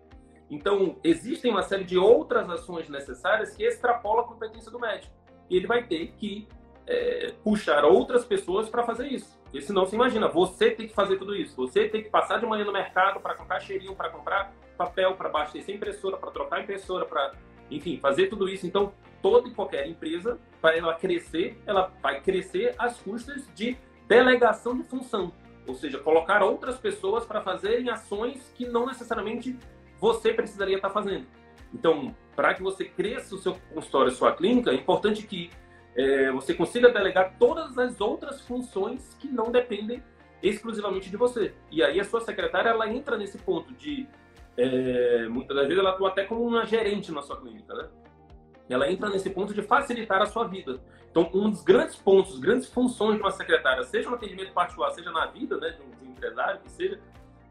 Então, 0.50 0.98
existem 1.04 1.50
uma 1.50 1.64
série 1.64 1.84
de 1.84 1.98
outras 1.98 2.48
ações 2.50 2.88
necessárias 2.88 3.56
que 3.56 3.64
extrapolam 3.64 4.24
a 4.24 4.28
competência 4.28 4.72
do 4.72 4.80
médico. 4.80 5.12
E 5.50 5.58
ele 5.58 5.66
vai 5.66 5.84
ter 5.84 6.14
que 6.18 6.48
é, 6.86 7.34
puxar 7.44 7.84
outras 7.84 8.24
pessoas 8.24 8.70
para 8.70 8.84
fazer 8.84 9.08
isso. 9.08 9.40
Porque 9.44 9.62
senão, 9.62 9.86
você 9.86 9.96
imagina, 9.96 10.28
você 10.28 10.70
tem 10.72 10.88
que 10.88 10.94
fazer 10.94 11.18
tudo 11.18 11.36
isso. 11.36 11.56
Você 11.56 11.90
tem 11.90 12.04
que 12.04 12.10
passar 12.10 12.40
de 12.40 12.46
manhã 12.46 12.66
no 12.66 12.72
mercado 12.72 13.20
para 13.20 13.36
comprar 13.36 13.60
cheirinho, 13.62 13.96
para 13.96 14.10
comprar 14.10 14.54
papel, 14.86 15.16
para 15.16 15.30
abastecer 15.30 15.76
impressora, 15.76 16.18
para 16.18 16.32
trocar 16.32 16.62
impressora, 16.62 17.06
para, 17.06 17.34
enfim, 17.70 17.98
fazer 17.98 18.28
tudo 18.28 18.48
isso. 18.50 18.66
Então, 18.66 18.94
toda 19.22 19.48
e 19.48 19.52
qualquer 19.52 19.88
empresa, 19.88 20.38
para 20.62 20.78
ela 20.78 20.94
crescer, 20.94 21.58
ela 21.66 21.92
vai 22.02 22.22
crescer 22.22 22.76
às 22.78 23.00
custas 23.00 23.48
de 23.56 23.78
delegação 24.08 24.78
de 24.78 24.84
função. 24.84 25.32
Ou 25.66 25.74
seja, 25.74 25.98
colocar 26.00 26.44
outras 26.44 26.78
pessoas 26.78 27.26
para 27.26 27.42
fazerem 27.42 27.90
ações 27.90 28.52
que 28.56 28.66
não 28.66 28.86
necessariamente 28.86 29.58
você 30.00 30.34
precisaria 30.34 30.76
estar 30.76 30.90
fazendo. 30.90 31.26
Então, 31.74 32.14
para 32.36 32.54
que 32.54 32.62
você 32.62 32.86
cresça 32.86 33.34
o 33.36 33.38
seu 33.38 33.58
consultório, 33.74 34.12
a 34.12 34.16
sua 34.16 34.34
clínica, 34.34 34.72
é 34.72 34.76
importante 34.76 35.26
que 35.26 35.50
é, 35.96 36.32
você 36.32 36.54
consiga 36.54 36.90
delegar 36.90 37.36
todas 37.40 37.78
as 37.78 38.02
outras 38.02 38.42
funções 38.42 39.16
que 39.20 39.28
não 39.28 39.52
dependem 39.52 40.04
exclusivamente 40.42 41.10
de 41.10 41.16
você. 41.16 41.54
E 41.72 41.82
aí 41.82 42.00
a 42.00 42.04
sua 42.04 42.20
secretária 42.20 42.70
ela 42.70 42.90
entra 42.92 43.18
nesse 43.18 43.38
ponto 43.38 43.74
de 43.74 44.06
é, 44.58 45.28
muitas 45.28 45.56
das 45.56 45.68
vezes 45.68 45.80
ela 45.80 45.92
atua 45.92 46.10
até 46.10 46.24
como 46.26 46.46
uma 46.46 46.66
gerente 46.66 47.12
na 47.12 47.22
sua 47.22 47.40
clínica, 47.40 47.74
né? 47.74 47.90
Ela 48.70 48.90
entra 48.92 49.10
nesse 49.10 49.30
ponto 49.30 49.54
de 49.54 49.62
facilitar 49.62 50.22
a 50.22 50.26
sua 50.26 50.46
vida. 50.46 50.80
Então, 51.12 51.30
um 51.34 51.50
dos 51.50 51.62
grandes 51.64 51.96
pontos, 51.96 52.40
grandes 52.40 52.68
funções 52.68 53.18
de 53.18 53.22
uma 53.22 53.32
secretária, 53.32 53.84
seja 53.84 54.10
no 54.10 54.16
atendimento 54.16 54.52
particular, 54.52 54.90
seja 54.92 55.12
na 55.12 55.28
vida 55.28 55.58
né, 55.58 55.70
de, 55.70 56.08
um, 56.08 56.12
empresário, 56.12 56.62
que 56.62 56.72
seja, 56.72 57.00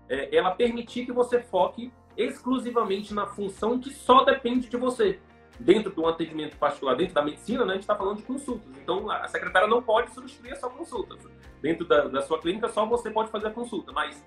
é 0.08 0.36
ela 0.36 0.50
permitir 0.50 1.04
que 1.06 1.12
você 1.12 1.40
foque 1.40 1.92
exclusivamente 2.16 3.14
na 3.14 3.26
função 3.26 3.78
que 3.78 3.92
só 3.92 4.24
depende 4.24 4.68
de 4.68 4.76
você 4.76 5.20
dentro 5.60 5.92
de 5.92 6.00
um 6.00 6.08
atendimento 6.08 6.56
particular, 6.56 6.96
dentro 6.96 7.14
da 7.14 7.22
medicina, 7.22 7.64
né, 7.64 7.72
a 7.72 7.74
gente 7.74 7.82
está 7.82 7.94
falando 7.94 8.16
de 8.16 8.24
consultas. 8.24 8.68
Então, 8.82 9.08
a 9.10 9.28
secretária 9.28 9.68
não 9.68 9.82
pode 9.82 10.12
substituir 10.12 10.52
a 10.52 10.56
sua 10.56 10.70
consulta. 10.70 11.16
Dentro 11.60 11.86
da, 11.86 12.08
da, 12.08 12.22
sua 12.22 12.40
clínica, 12.40 12.68
só 12.68 12.84
você 12.84 13.10
pode 13.10 13.30
fazer 13.30 13.46
a 13.46 13.50
consulta, 13.50 13.92
mas 13.92 14.24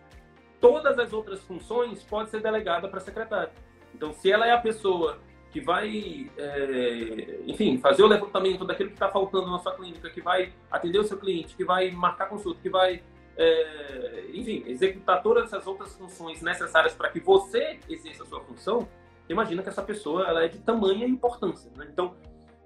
todas 0.66 0.98
as 0.98 1.14
outras 1.14 1.44
funções 1.44 2.02
podem 2.02 2.26
ser 2.26 2.42
delegadas 2.42 2.90
para 2.90 3.00
a 3.00 3.04
secretária. 3.04 3.52
Então, 3.94 4.12
se 4.14 4.32
ela 4.32 4.48
é 4.48 4.52
a 4.52 4.58
pessoa 4.58 5.20
que 5.52 5.62
vai, 5.62 6.30
é, 6.38 7.40
enfim, 7.46 7.78
fazer 7.78 8.02
o 8.02 8.08
levantamento 8.08 8.66
daquilo 8.66 8.90
que 8.90 8.96
está 8.96 9.08
faltando 9.10 9.50
na 9.52 9.60
sua 9.60 9.76
clínica, 9.76 10.10
que 10.10 10.22
vai 10.22 10.52
atender 10.72 10.98
o 10.98 11.04
seu 11.04 11.18
cliente, 11.18 11.56
que 11.56 11.64
vai 11.64 11.92
marcar 11.92 12.28
consulta, 12.28 12.60
que 12.62 12.70
vai, 12.70 13.04
é, 13.38 14.26
enfim, 14.34 14.64
executar 14.66 15.22
todas 15.22 15.46
essas 15.46 15.68
outras 15.68 15.96
funções 15.96 16.42
necessárias 16.42 16.94
para 16.96 17.10
que 17.10 17.20
você 17.20 17.80
exerça 17.88 18.24
a 18.24 18.26
sua 18.26 18.42
função, 18.42 18.88
imagina 19.30 19.62
que 19.62 19.70
essa 19.70 19.84
pessoa 19.84 20.28
ela 20.28 20.44
é 20.44 20.48
de 20.48 20.58
tamanha 20.58 21.06
importância. 21.06 21.72
Né? 21.76 21.88
Então, 21.92 22.16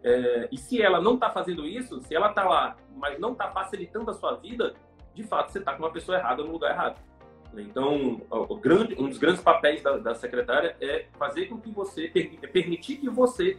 é, 0.02 0.48
e 0.50 0.58
se 0.58 0.82
ela 0.82 1.02
não 1.02 1.16
está 1.16 1.30
fazendo 1.30 1.68
isso, 1.68 2.02
se 2.02 2.16
ela 2.16 2.30
está 2.30 2.48
lá, 2.48 2.78
mas 2.96 3.20
não 3.20 3.34
está 3.34 3.52
facilitando 3.52 4.10
a 4.10 4.14
sua 4.14 4.36
vida, 4.38 4.74
de 5.14 5.24
fato 5.24 5.52
você 5.52 5.60
está 5.60 5.74
com 5.74 5.84
uma 5.84 5.92
pessoa 5.92 6.18
errada 6.18 6.44
no 6.44 6.52
lugar 6.54 6.72
errado. 6.72 7.09
Então, 7.58 8.22
o 8.30 8.56
grande, 8.56 8.96
um 9.00 9.10
dos 9.10 9.18
grandes 9.18 9.42
papéis 9.42 9.82
da, 9.82 9.98
da 9.98 10.16
secretária 10.16 10.76
é 10.80 11.06
fazer 11.18 11.48
com 11.48 11.60
que 11.60 11.72
você, 11.72 12.12
é 12.16 12.48
permitir 12.48 12.98
que 12.98 13.10
você 13.10 13.58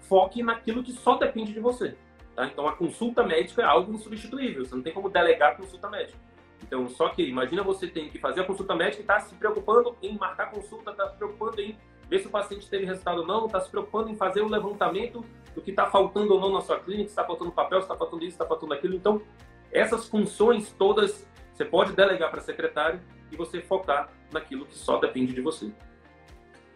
foque 0.00 0.42
naquilo 0.42 0.82
que 0.82 0.92
só 0.92 1.16
depende 1.16 1.52
de 1.52 1.60
você. 1.60 1.96
Tá? 2.34 2.46
Então, 2.46 2.66
a 2.66 2.72
consulta 2.72 3.22
médica 3.22 3.62
é 3.62 3.64
algo 3.64 3.92
insubstituível, 3.92 4.64
você 4.64 4.74
não 4.74 4.82
tem 4.82 4.92
como 4.92 5.08
delegar 5.08 5.52
a 5.52 5.54
consulta 5.54 5.88
médica. 5.88 6.18
Então, 6.62 6.88
só 6.88 7.08
que 7.10 7.22
imagina 7.22 7.62
você 7.62 7.86
tem 7.86 8.08
que 8.08 8.18
fazer 8.18 8.40
a 8.40 8.44
consulta 8.44 8.74
médica 8.74 8.98
e 8.98 9.02
está 9.02 9.20
se 9.20 9.34
preocupando 9.36 9.96
em 10.02 10.18
marcar 10.18 10.50
consulta, 10.50 10.90
está 10.90 11.08
se 11.08 11.16
preocupando 11.16 11.60
em 11.60 11.78
ver 12.10 12.18
se 12.18 12.26
o 12.26 12.30
paciente 12.30 12.68
teve 12.68 12.84
resultado 12.84 13.20
ou 13.20 13.26
não, 13.26 13.46
está 13.46 13.60
se 13.60 13.70
preocupando 13.70 14.08
em 14.08 14.16
fazer 14.16 14.40
o 14.40 14.48
levantamento 14.48 15.24
do 15.54 15.60
que 15.60 15.70
está 15.70 15.86
faltando 15.86 16.34
ou 16.34 16.40
não 16.40 16.52
na 16.52 16.60
sua 16.60 16.80
clínica, 16.80 17.08
se 17.08 17.12
está 17.12 17.24
faltando 17.24 17.52
papel, 17.52 17.80
se 17.80 17.84
está 17.84 17.96
faltando 17.96 18.22
isso, 18.24 18.30
se 18.30 18.34
está 18.34 18.46
faltando 18.46 18.74
aquilo. 18.74 18.94
Então, 18.94 19.22
essas 19.70 20.08
funções 20.08 20.72
todas 20.72 21.28
você 21.58 21.64
pode 21.64 21.92
delegar 21.92 22.30
para 22.30 22.38
a 22.38 22.42
secretária 22.42 23.00
e 23.30 23.36
você 23.36 23.60
focar 23.60 24.10
naquilo 24.32 24.66
que 24.66 24.76
só 24.76 24.98
depende 24.98 25.32
de 25.32 25.40
você. 25.40 25.70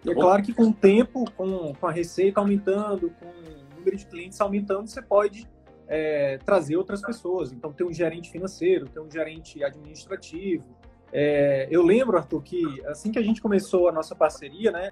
Tá 0.04 0.10
é 0.10 0.14
claro 0.14 0.42
que 0.42 0.52
com 0.52 0.68
o 0.68 0.72
tempo, 0.72 1.30
com, 1.32 1.74
com 1.74 1.86
a 1.86 1.90
receita 1.90 2.40
aumentando, 2.40 3.10
com 3.20 3.26
o 3.26 3.76
número 3.76 3.96
de 3.96 4.06
clientes 4.06 4.40
aumentando, 4.40 4.88
você 4.88 5.00
pode 5.00 5.48
é, 5.86 6.38
trazer 6.38 6.76
outras 6.76 7.00
pessoas. 7.00 7.52
Então, 7.52 7.72
ter 7.72 7.84
um 7.84 7.92
gerente 7.92 8.30
financeiro, 8.30 8.86
ter 8.86 9.00
um 9.00 9.10
gerente 9.10 9.62
administrativo. 9.62 10.64
É, 11.12 11.68
eu 11.70 11.82
lembro, 11.82 12.16
Arthur, 12.16 12.42
que 12.42 12.82
assim 12.86 13.12
que 13.12 13.18
a 13.18 13.22
gente 13.22 13.40
começou 13.40 13.88
a 13.88 13.92
nossa 13.92 14.14
parceria, 14.14 14.72
né, 14.72 14.90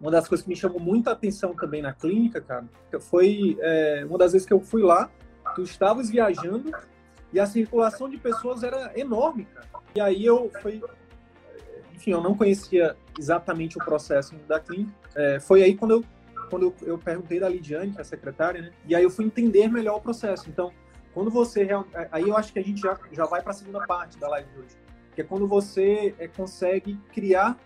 uma 0.00 0.10
das 0.10 0.28
coisas 0.28 0.44
que 0.44 0.48
me 0.48 0.56
chamou 0.56 0.80
muita 0.80 1.10
atenção 1.10 1.54
também 1.54 1.82
na 1.82 1.92
clínica, 1.92 2.40
cara, 2.40 2.66
foi 3.00 3.58
é, 3.60 4.04
uma 4.08 4.16
das 4.16 4.32
vezes 4.32 4.46
que 4.46 4.54
eu 4.54 4.60
fui 4.60 4.82
lá, 4.82 5.10
tu 5.54 5.62
estavas 5.62 6.08
viajando 6.08 6.70
e 7.32 7.40
a 7.40 7.46
circulação 7.46 8.08
de 8.08 8.16
pessoas 8.16 8.62
era 8.62 8.92
enorme, 8.98 9.46
cara. 9.46 9.66
E 9.94 10.00
aí 10.00 10.24
eu 10.24 10.50
fui, 10.62 10.82
enfim, 11.94 12.12
eu 12.12 12.22
não 12.22 12.36
conhecia 12.36 12.96
exatamente 13.18 13.76
o 13.76 13.84
processo 13.84 14.34
da 14.48 14.60
clínica. 14.60 14.92
É, 15.14 15.40
foi 15.40 15.62
aí 15.62 15.74
quando 15.74 15.90
eu 15.92 16.04
quando 16.48 16.72
eu, 16.82 16.96
perguntei 16.96 17.40
da 17.40 17.48
Lidiane, 17.48 17.90
que 17.90 17.98
é 17.98 18.02
a 18.02 18.04
secretária, 18.04 18.62
né? 18.62 18.70
E 18.86 18.94
aí 18.94 19.02
eu 19.02 19.10
fui 19.10 19.24
entender 19.24 19.66
melhor 19.66 19.96
o 19.96 20.00
processo. 20.00 20.48
Então, 20.48 20.72
quando 21.12 21.28
você 21.28 21.68
aí 22.12 22.22
eu 22.22 22.36
acho 22.36 22.52
que 22.52 22.58
a 22.60 22.62
gente 22.62 22.80
já 22.80 22.96
já 23.10 23.24
vai 23.24 23.42
para 23.42 23.50
a 23.50 23.54
segunda 23.54 23.84
parte 23.84 24.16
da 24.16 24.28
live 24.28 24.48
de 24.52 24.58
hoje, 24.60 24.76
que 25.14 25.22
é 25.22 25.24
quando 25.24 25.48
você 25.48 26.14
é, 26.18 26.28
consegue 26.28 26.96
criar 27.12 27.58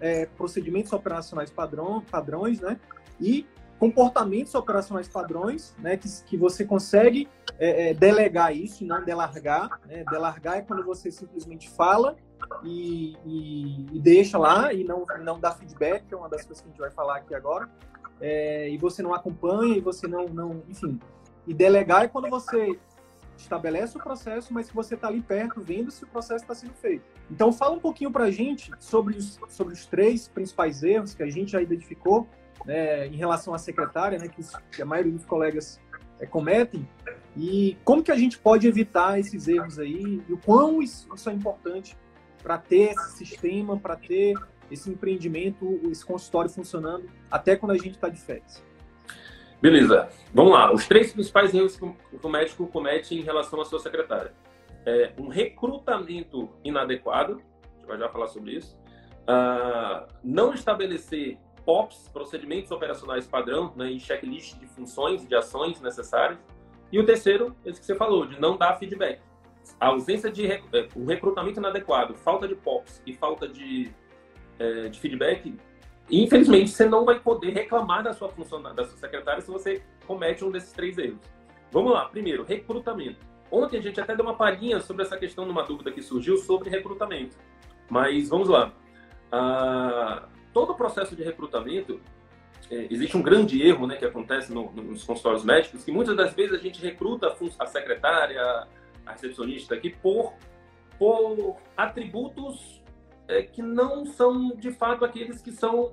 é, 0.00 0.26
procedimentos 0.26 0.92
operacionais 0.92 1.50
padrão, 1.50 2.00
padrões, 2.00 2.60
né? 2.60 2.80
E 3.20 3.46
comportamentos 3.78 4.54
operacionais 4.54 5.08
padrões, 5.08 5.74
né, 5.78 5.96
que, 5.96 6.08
que 6.24 6.36
você 6.36 6.64
consegue 6.64 7.28
é, 7.58 7.90
é, 7.90 7.94
delegar 7.94 8.54
isso 8.54 8.84
e 8.84 8.86
não 8.86 9.04
delargar. 9.04 9.80
Né? 9.86 10.04
Delargar 10.10 10.58
é 10.58 10.62
quando 10.62 10.84
você 10.84 11.10
simplesmente 11.10 11.68
fala 11.68 12.16
e, 12.62 13.16
e, 13.24 13.86
e, 13.92 14.00
deixa 14.00 14.38
lá 14.38 14.72
e 14.72 14.84
não, 14.84 15.04
não 15.22 15.40
dá 15.40 15.52
feedback, 15.52 16.04
que 16.06 16.14
é 16.14 16.16
uma 16.16 16.28
das 16.28 16.44
coisas 16.44 16.60
que 16.60 16.68
a 16.68 16.70
gente 16.70 16.80
vai 16.80 16.90
falar 16.90 17.16
aqui 17.16 17.34
agora. 17.34 17.68
É, 18.20 18.68
e 18.70 18.78
você 18.78 19.02
não 19.02 19.14
acompanha 19.14 19.76
e 19.76 19.80
você 19.80 20.06
não, 20.06 20.26
não, 20.26 20.62
enfim. 20.68 20.98
E 21.46 21.54
delegar 21.54 22.04
é 22.04 22.08
quando 22.08 22.28
você 22.28 22.78
estabelece 23.36 23.96
o 23.96 24.02
processo, 24.02 24.52
mas 24.52 24.68
que 24.68 24.74
você 24.74 24.94
está 24.94 25.08
ali 25.08 25.20
perto, 25.20 25.60
vendo 25.60 25.90
se 25.90 26.04
o 26.04 26.06
processo 26.06 26.42
está 26.42 26.54
sendo 26.54 26.72
feito. 26.74 27.04
Então, 27.30 27.52
fala 27.52 27.74
um 27.74 27.80
pouquinho 27.80 28.10
para 28.10 28.24
a 28.24 28.30
gente 28.30 28.70
sobre 28.78 29.16
os, 29.16 29.38
sobre 29.48 29.74
os 29.74 29.86
três 29.86 30.28
principais 30.28 30.82
erros 30.82 31.14
que 31.14 31.22
a 31.22 31.28
gente 31.28 31.52
já 31.52 31.60
identificou 31.60 32.26
né, 32.64 33.06
em 33.06 33.16
relação 33.16 33.52
à 33.52 33.58
secretária, 33.58 34.18
né, 34.18 34.28
que 34.28 34.82
a 34.82 34.86
maioria 34.86 35.12
dos 35.12 35.24
colegas 35.24 35.80
é, 36.20 36.26
cometem, 36.26 36.88
e 37.36 37.76
como 37.84 38.02
que 38.02 38.10
a 38.10 38.16
gente 38.16 38.38
pode 38.38 38.66
evitar 38.66 39.18
esses 39.18 39.46
erros 39.46 39.78
aí, 39.78 40.22
e 40.28 40.32
o 40.32 40.38
quão 40.38 40.82
isso, 40.82 41.06
isso 41.14 41.28
é 41.28 41.32
importante 41.32 41.96
para 42.42 42.58
ter 42.58 42.92
esse 42.92 43.18
sistema, 43.18 43.76
para 43.76 43.96
ter 43.96 44.34
esse 44.70 44.90
empreendimento, 44.90 45.80
esse 45.90 46.04
consultório 46.04 46.50
funcionando, 46.50 47.08
até 47.30 47.56
quando 47.56 47.72
a 47.72 47.76
gente 47.76 47.92
está 47.92 48.08
de 48.08 48.20
férias. 48.20 48.64
Beleza, 49.60 50.08
vamos 50.32 50.52
lá. 50.52 50.72
Os 50.72 50.86
três 50.86 51.12
principais 51.12 51.52
erros 51.54 51.76
que 51.76 51.84
o 52.22 52.28
médico 52.28 52.66
comete 52.66 53.14
em 53.14 53.22
relação 53.22 53.60
à 53.60 53.64
sua 53.64 53.78
secretária. 53.78 54.32
É 54.84 55.12
um 55.18 55.28
recrutamento 55.28 56.50
inadequado, 56.62 57.42
a 57.64 57.76
gente 57.76 57.86
vai 57.86 57.98
já 57.98 58.08
falar 58.08 58.28
sobre 58.28 58.52
isso. 58.52 58.78
Uh, 59.22 60.06
não 60.22 60.54
estabelecer 60.54 61.38
POPs, 61.66 62.08
procedimentos 62.12 62.70
operacionais 62.70 63.26
padrão, 63.26 63.72
né, 63.74 63.90
e 63.90 63.98
checklist 63.98 64.56
de 64.56 64.66
funções, 64.68 65.26
de 65.26 65.34
ações 65.34 65.80
necessárias. 65.80 66.38
E 66.92 66.98
o 67.00 67.04
terceiro, 67.04 67.54
esse 67.64 67.80
que 67.80 67.86
você 67.86 67.96
falou, 67.96 68.24
de 68.24 68.40
não 68.40 68.56
dar 68.56 68.78
feedback. 68.78 69.20
a 69.80 69.88
ausência 69.88 70.30
de 70.30 70.46
é, 70.46 70.60
o 70.94 71.04
recrutamento 71.04 71.58
inadequado, 71.58 72.14
falta 72.14 72.46
de 72.46 72.54
POPs 72.54 73.02
e 73.04 73.12
falta 73.12 73.48
de, 73.48 73.90
é, 74.60 74.88
de 74.88 75.00
feedback, 75.00 75.54
infelizmente 76.08 76.70
você 76.70 76.88
não 76.88 77.04
vai 77.04 77.18
poder 77.18 77.50
reclamar 77.52 78.04
da 78.04 78.12
sua 78.12 78.28
função 78.28 78.62
da 78.62 78.84
sua 78.84 78.96
secretária 78.96 79.42
se 79.42 79.50
você 79.50 79.82
comete 80.06 80.44
um 80.44 80.52
desses 80.52 80.72
três 80.72 80.96
erros. 80.96 81.18
Vamos 81.72 81.92
lá, 81.92 82.04
primeiro, 82.04 82.44
recrutamento. 82.44 83.18
Ontem 83.50 83.78
a 83.78 83.82
gente 83.82 84.00
até 84.00 84.14
deu 84.14 84.24
uma 84.24 84.36
palhinha 84.36 84.78
sobre 84.78 85.02
essa 85.02 85.16
questão 85.16 85.44
numa 85.44 85.64
dúvida 85.64 85.90
que 85.90 86.00
surgiu 86.00 86.36
sobre 86.36 86.70
recrutamento. 86.70 87.36
Mas 87.90 88.28
vamos 88.28 88.48
lá. 88.48 88.72
Ah, 89.32 90.28
todo 90.56 90.72
o 90.72 90.74
processo 90.74 91.14
de 91.14 91.22
recrutamento, 91.22 92.00
é, 92.70 92.86
existe 92.90 93.14
um 93.14 93.20
grande 93.20 93.60
erro 93.62 93.86
né, 93.86 93.94
que 93.94 94.06
acontece 94.06 94.50
no, 94.50 94.72
nos 94.72 95.04
consultórios 95.04 95.44
médicos, 95.44 95.84
que 95.84 95.92
muitas 95.92 96.16
das 96.16 96.32
vezes 96.32 96.54
a 96.54 96.62
gente 96.62 96.80
recruta 96.80 97.36
a 97.58 97.66
secretária, 97.66 98.40
a 99.04 99.12
recepcionista 99.12 99.74
aqui, 99.74 99.90
por, 99.90 100.32
por 100.98 101.58
atributos 101.76 102.82
é, 103.28 103.42
que 103.42 103.60
não 103.60 104.06
são 104.06 104.48
de 104.56 104.72
fato 104.72 105.04
aqueles 105.04 105.42
que 105.42 105.52
são 105.52 105.92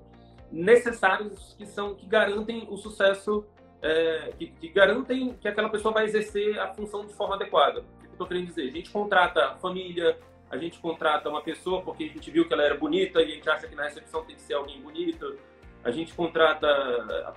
necessários, 0.49 1.54
que 1.58 1.65
são 1.65 1.93
que 1.93 2.06
garantem 2.06 2.65
o 2.69 2.78
sucesso, 2.78 3.45
é, 3.82 4.32
que, 4.39 4.47
que, 4.47 4.69
garantem 4.69 5.34
que 5.41 5.47
aquela 5.49 5.67
pessoa 5.67 5.93
vai 5.93 6.06
exercer 6.06 6.58
a 6.58 6.73
função 6.73 7.06
de 7.06 7.13
forma 7.13 7.36
adequada. 7.36 7.82
O 7.82 7.99
que 7.99 8.06
eu 8.08 8.12
estou 8.13 8.28
querendo 8.28 8.47
dizer? 8.47 8.69
A 8.69 8.71
gente 8.71 8.91
contrata 8.91 9.58
família, 9.58 10.17
a 10.53 10.57
gente 10.57 10.77
contrata 10.77 11.27
uma 11.27 11.41
pessoa 11.41 11.81
porque 11.81 12.03
a 12.03 12.07
gente 12.07 12.29
viu 12.29 12.47
que 12.47 12.53
ela 12.53 12.63
era 12.63 12.77
bonita 12.77 13.19
e 13.19 13.23
a 13.23 13.35
gente 13.35 13.49
acha 13.49 13.67
que 13.67 13.73
na 13.73 13.85
recepção 13.85 14.23
tem 14.23 14.35
que 14.35 14.41
ser 14.43 14.53
alguém 14.53 14.79
bonito. 14.79 15.35
A 15.83 15.89
gente 15.89 16.13
contrata 16.13 16.67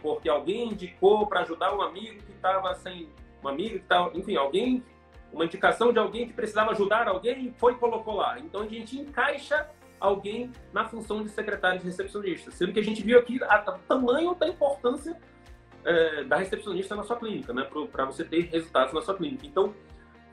porque 0.03 0.29
alguém 0.29 0.69
indicou 0.69 1.27
para 1.27 1.41
ajudar 1.41 1.75
um 1.75 1.81
amigo 1.81 2.23
que 2.23 2.33
estava 2.33 2.75
sem 2.75 3.09
um 3.43 3.49
amigo 3.49 3.79
que 3.79 4.19
enfim, 4.19 4.37
alguém 4.37 4.85
uma 5.33 5.47
indicação 5.47 5.93
de 5.93 5.99
alguém 5.99 6.27
que 6.27 6.35
precisava 6.35 6.73
ajudar 6.73 7.09
alguém, 7.09 7.55
foi 7.59 7.73
e 7.73 7.77
colocou 7.77 8.17
lá. 8.17 8.39
Então 8.39 8.61
a 8.63 8.67
gente 8.67 8.99
encaixa 8.99 9.67
alguém 9.99 10.53
na 10.73 10.87
função 10.87 11.23
de 11.23 11.31
secretário 11.31 11.79
de 11.79 11.87
recepcionista, 11.87 12.51
sendo 12.51 12.73
que 12.73 12.81
a 12.81 12.85
gente 12.85 13.03
viu 13.03 13.19
aqui 13.19 13.41
o 13.43 13.79
tamanho 13.89 14.35
da 14.35 14.47
importância 14.47 15.17
é, 15.85 16.25
da 16.25 16.37
recepcionista 16.37 16.95
na 16.95 17.03
sua 17.03 17.17
clínica, 17.17 17.53
né, 17.55 17.67
para 17.91 18.05
você 18.05 18.25
ter 18.25 18.43
resultados 18.51 18.93
na 18.93 19.01
sua 19.01 19.17
clínica. 19.17 19.47
Então, 19.47 19.75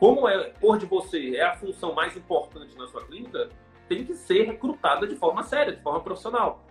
como 0.03 0.27
é 0.27 0.49
por 0.59 0.77
de 0.77 0.85
você 0.85 1.37
é 1.37 1.43
a 1.43 1.55
função 1.55 1.93
mais 1.93 2.13
importante 2.17 2.77
na 2.77 2.85
sua 2.87 3.05
clínica, 3.05 3.47
tem 3.87 4.03
que 4.03 4.13
ser 4.13 4.43
recrutada 4.43 5.07
de 5.07 5.15
forma 5.15 5.43
séria, 5.43 5.73
de 5.73 5.81
forma 5.81 6.01
profissional. 6.01 6.61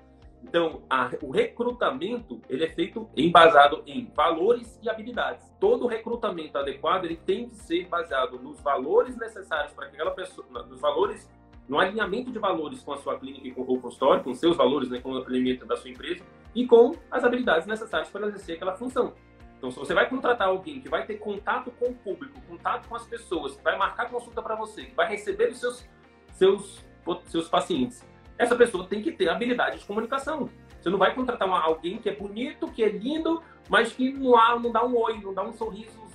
Então, 0.45 0.83
a, 0.90 1.11
o 1.23 1.31
recrutamento 1.31 2.42
ele 2.47 2.62
é 2.62 2.68
feito 2.68 3.09
embasado 3.16 3.83
em 3.87 4.12
valores 4.14 4.79
e 4.83 4.90
habilidades. 4.90 5.51
Todo 5.59 5.87
recrutamento 5.87 6.59
adequado 6.59 7.07
ele 7.07 7.16
tem 7.16 7.49
que 7.49 7.55
ser 7.55 7.88
baseado 7.88 8.38
nos 8.38 8.61
valores 8.61 9.16
necessários 9.16 9.73
para 9.73 9.87
que 9.87 9.95
aquela 9.95 10.11
pessoa, 10.11 10.47
nos 10.68 10.83
valores, 10.83 11.27
no 11.66 11.81
alinhamento 11.81 12.31
de 12.31 12.38
valores 12.38 12.83
com 12.83 12.92
a 12.92 12.99
sua 12.99 13.18
clínica 13.18 13.49
e 13.49 13.53
com 13.53 13.62
o 13.62 13.81
consultório, 13.81 14.23
com 14.23 14.35
seus 14.35 14.59
valores, 14.59 14.90
né, 14.90 15.01
com 15.01 15.11
o 15.11 15.25
alinhamento 15.25 15.64
da 15.64 15.79
sua 15.79 15.88
empresa 15.88 16.23
e 16.55 16.66
com 16.66 16.97
as 17.11 17.25
habilidades 17.25 17.66
necessárias 17.66 18.11
para 18.11 18.27
exercer 18.27 18.57
aquela 18.57 18.75
função. 18.75 19.14
Então, 19.62 19.70
se 19.70 19.79
você 19.79 19.94
vai 19.94 20.09
contratar 20.09 20.48
alguém 20.48 20.81
que 20.81 20.88
vai 20.88 21.07
ter 21.07 21.20
contato 21.20 21.70
com 21.79 21.90
o 21.90 21.94
público, 21.94 22.40
contato 22.48 22.88
com 22.88 22.96
as 22.96 23.07
pessoas, 23.07 23.55
que 23.55 23.62
vai 23.62 23.79
marcar 23.79 24.11
consulta 24.11 24.42
para 24.42 24.57
você, 24.57 24.87
que 24.87 24.94
vai 24.96 25.09
receber 25.09 25.53
os 25.53 25.61
seus, 25.61 25.88
seus, 26.33 26.85
seus 27.27 27.48
pacientes, 27.48 28.05
essa 28.37 28.57
pessoa 28.57 28.85
tem 28.88 29.01
que 29.01 29.12
ter 29.12 29.29
habilidade 29.29 29.79
de 29.79 29.85
comunicação. 29.85 30.51
Você 30.81 30.90
não 30.90 30.98
vai 30.98 31.14
contratar 31.14 31.46
uma, 31.46 31.61
alguém 31.61 31.98
que 31.98 32.09
é 32.09 32.12
bonito, 32.12 32.72
que 32.72 32.83
é 32.83 32.88
lindo, 32.88 33.40
mas 33.68 33.92
que 33.92 34.12
não, 34.12 34.59
não 34.59 34.72
dá 34.72 34.85
um 34.85 34.96
oi, 34.96 35.20
não 35.20 35.33
dá 35.33 35.44
um 35.44 35.53
sorriso 35.53 36.09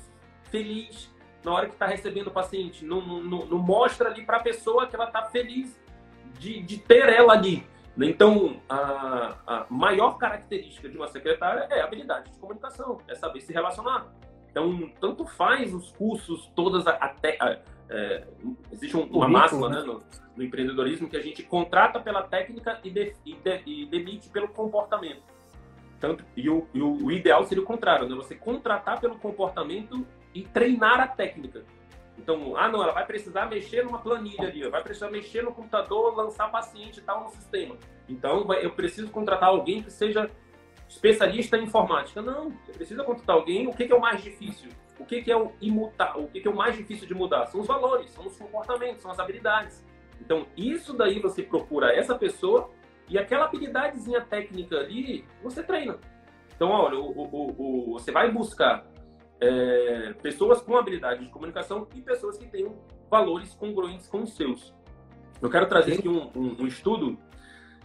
feliz 0.51 1.10
na 1.41 1.53
hora 1.53 1.67
que 1.67 1.73
está 1.73 1.86
recebendo 1.86 2.27
o 2.27 2.31
paciente. 2.31 2.83
Não, 2.83 2.99
não, 2.99 3.45
não 3.45 3.60
mostra 3.60 4.10
ali 4.10 4.25
para 4.25 4.39
a 4.39 4.43
pessoa 4.43 4.88
que 4.88 4.95
ela 4.97 5.05
está 5.05 5.23
feliz 5.23 5.79
de, 6.38 6.62
de 6.63 6.79
ter 6.79 7.07
ela 7.07 7.31
ali. 7.31 7.65
Então, 7.99 8.57
a, 8.69 9.36
a, 9.47 9.65
maior 9.69 10.17
característica 10.17 10.88
de 10.88 10.97
uma 10.97 11.07
secretária 11.07 11.67
é 11.69 11.81
a 11.81 11.86
habilidade 11.86 12.31
de 12.31 12.38
comunicação, 12.38 12.99
é 13.07 13.15
saber 13.15 13.41
se 13.41 13.51
relacionar. 13.51 14.07
Então, 14.51 14.89
tanto 14.99 15.25
faz 15.25 15.73
os 15.73 15.91
cursos, 15.91 16.51
todas 16.55 16.86
até. 16.86 17.38
É, 17.89 18.27
existe 18.71 18.97
um, 18.97 19.03
uma 19.03 19.27
máxima 19.27 19.69
né, 19.69 19.81
no, 19.81 20.03
no, 20.36 20.43
empreendedorismo 20.43 21.10
que 21.10 21.15
a 21.15 21.21
gente 21.21 21.41
contrata 21.41 21.99
pela 21.99 22.21
técnica 22.21 22.79
e, 22.83 22.91
de, 22.91 23.15
e, 23.25 23.33
de, 23.33 23.62
e 23.65 23.86
demite 23.86 24.29
pelo 24.29 24.49
comportamento. 24.49 25.23
Tanto, 25.99 26.23
e 26.36 26.49
o, 26.49 26.67
e 26.73 26.81
o, 26.81 27.05
o, 27.05 27.12
ideal 27.12 27.45
seria 27.45 27.63
o 27.63 27.65
contrário, 27.65 28.07
né? 28.07 28.15
Você 28.15 28.36
contratar 28.36 28.99
pelo 28.99 29.17
comportamento 29.17 30.05
e 30.33 30.43
treinar 30.43 30.99
a 30.99 31.07
técnica. 31.07 31.63
Então, 32.17 32.58
ah, 32.58 32.67
não, 32.67 32.82
ela 32.82 32.93
vai 32.93 33.06
precisar 33.06 33.45
mexer 33.45 33.84
numa 33.84 33.99
planilha 33.99 34.47
ali, 34.47 34.67
vai 34.69 34.82
precisar 34.82 35.10
mexer 35.10 35.43
no 35.43 35.53
computador, 35.53 36.15
lançar 36.15 36.51
paciente 36.51 36.99
e 36.99 37.01
tal 37.01 37.23
no 37.23 37.30
sistema. 37.30 37.77
Então, 38.10 38.51
eu 38.53 38.71
preciso 38.71 39.10
contratar 39.10 39.49
alguém 39.49 39.84
que 39.84 39.91
seja 39.91 40.30
especialista 40.89 41.58
em 41.58 41.63
informática. 41.63 42.21
Não, 42.21 42.49
você 42.49 42.71
precisa 42.71 43.03
contratar 43.03 43.36
alguém. 43.36 43.67
O 43.67 43.73
que, 43.73 43.86
que 43.86 43.93
é 43.93 43.95
o 43.95 44.01
mais 44.01 44.23
difícil? 44.23 44.69
O 44.99 45.06
que, 45.06 45.21
que 45.21 45.32
é 45.32 45.38
o 45.38 45.51
imutar? 45.62 46.17
O 46.17 46.27
que, 46.27 46.41
que 46.41 46.47
é 46.47 46.51
o 46.51 46.56
mais 46.56 46.75
difícil 46.75 47.08
de 47.08 47.13
mudar? 47.13 47.45
São 47.45 47.62
os 47.62 47.67
valores, 47.67 48.10
são 48.12 48.25
os 48.25 48.38
comportamentos, 48.38 49.01
são 49.01 49.12
as 49.12 49.19
habilidades. 49.19 49.86
Então, 50.19 50.47
isso 50.58 50.93
daí 50.93 51.19
você 51.19 51.43
procura 51.43 51.95
essa 51.95 52.15
pessoa 52.15 52.71
e 53.08 53.17
aquela 53.17 53.45
habilidadezinha 53.45 54.21
técnica 54.21 54.77
ali, 54.77 55.23
você 55.43 55.62
treina. 55.62 55.99
Então, 56.56 56.69
olha, 56.69 56.97
o, 56.97 57.12
o, 57.12 57.91
o, 57.91 57.93
você 57.93 58.12
vai 58.12 58.32
buscar 58.32 58.86
é, 59.39 60.13
pessoas 60.21 60.62
com 60.62 60.78
habilidade 60.78 61.26
de 61.26 61.32
comunicação 61.32 61.88
e 61.95 62.02
pessoas 62.02 62.38
que 62.38 62.47
tenham 62.47 62.78
valores 63.10 63.54
congruentes 63.54 64.08
com 64.08 64.23
os 64.23 64.36
seus. 64.36 64.73
Eu 65.41 65.50
quero 65.50 65.67
trazer 65.67 65.93
aqui 65.93 66.10
um, 66.10 66.32
um, 66.36 66.63
um 66.63 66.67
estudo 66.67 67.17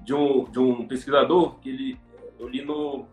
de 0.03 0.15
um, 0.15 0.45
de 0.45 0.59
um 0.59 0.87
pesquisador 0.87 1.59
que 1.61 1.69
ele 1.69 2.01
eu 2.43 2.49
li 2.49 2.65
no 2.65 3.07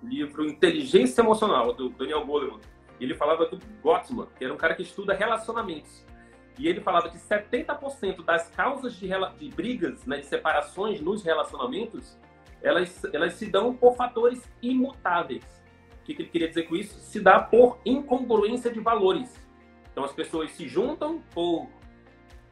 livro 0.00 0.46
Inteligência 0.46 1.22
Emocional, 1.22 1.72
do 1.72 1.88
Daniel 1.88 2.24
Goleman. 2.24 2.60
Ele 3.00 3.14
falava 3.14 3.46
do 3.46 3.58
Gottman, 3.82 4.28
que 4.38 4.44
era 4.44 4.54
um 4.54 4.56
cara 4.56 4.76
que 4.76 4.82
estuda 4.82 5.12
relacionamentos. 5.12 6.06
E 6.56 6.68
ele 6.68 6.80
falava 6.80 7.08
que 7.08 7.18
70% 7.18 8.24
das 8.24 8.48
causas 8.50 8.94
de, 8.94 9.08
de 9.38 9.48
brigas, 9.48 10.06
né, 10.06 10.18
de 10.18 10.26
separações 10.26 11.00
nos 11.00 11.24
relacionamentos, 11.24 12.16
elas, 12.62 13.02
elas 13.12 13.34
se 13.34 13.46
dão 13.46 13.74
por 13.74 13.96
fatores 13.96 14.48
imutáveis. 14.62 15.44
Que, 16.10 16.14
que 16.14 16.22
ele 16.22 16.28
queria 16.30 16.48
dizer 16.48 16.64
com 16.64 16.74
isso? 16.74 16.98
Se 16.98 17.20
dá 17.20 17.40
por 17.40 17.78
incongruência 17.84 18.70
de 18.70 18.80
valores. 18.80 19.40
Então 19.92 20.04
as 20.04 20.12
pessoas 20.12 20.50
se 20.52 20.68
juntam 20.68 21.22
por 21.32 21.68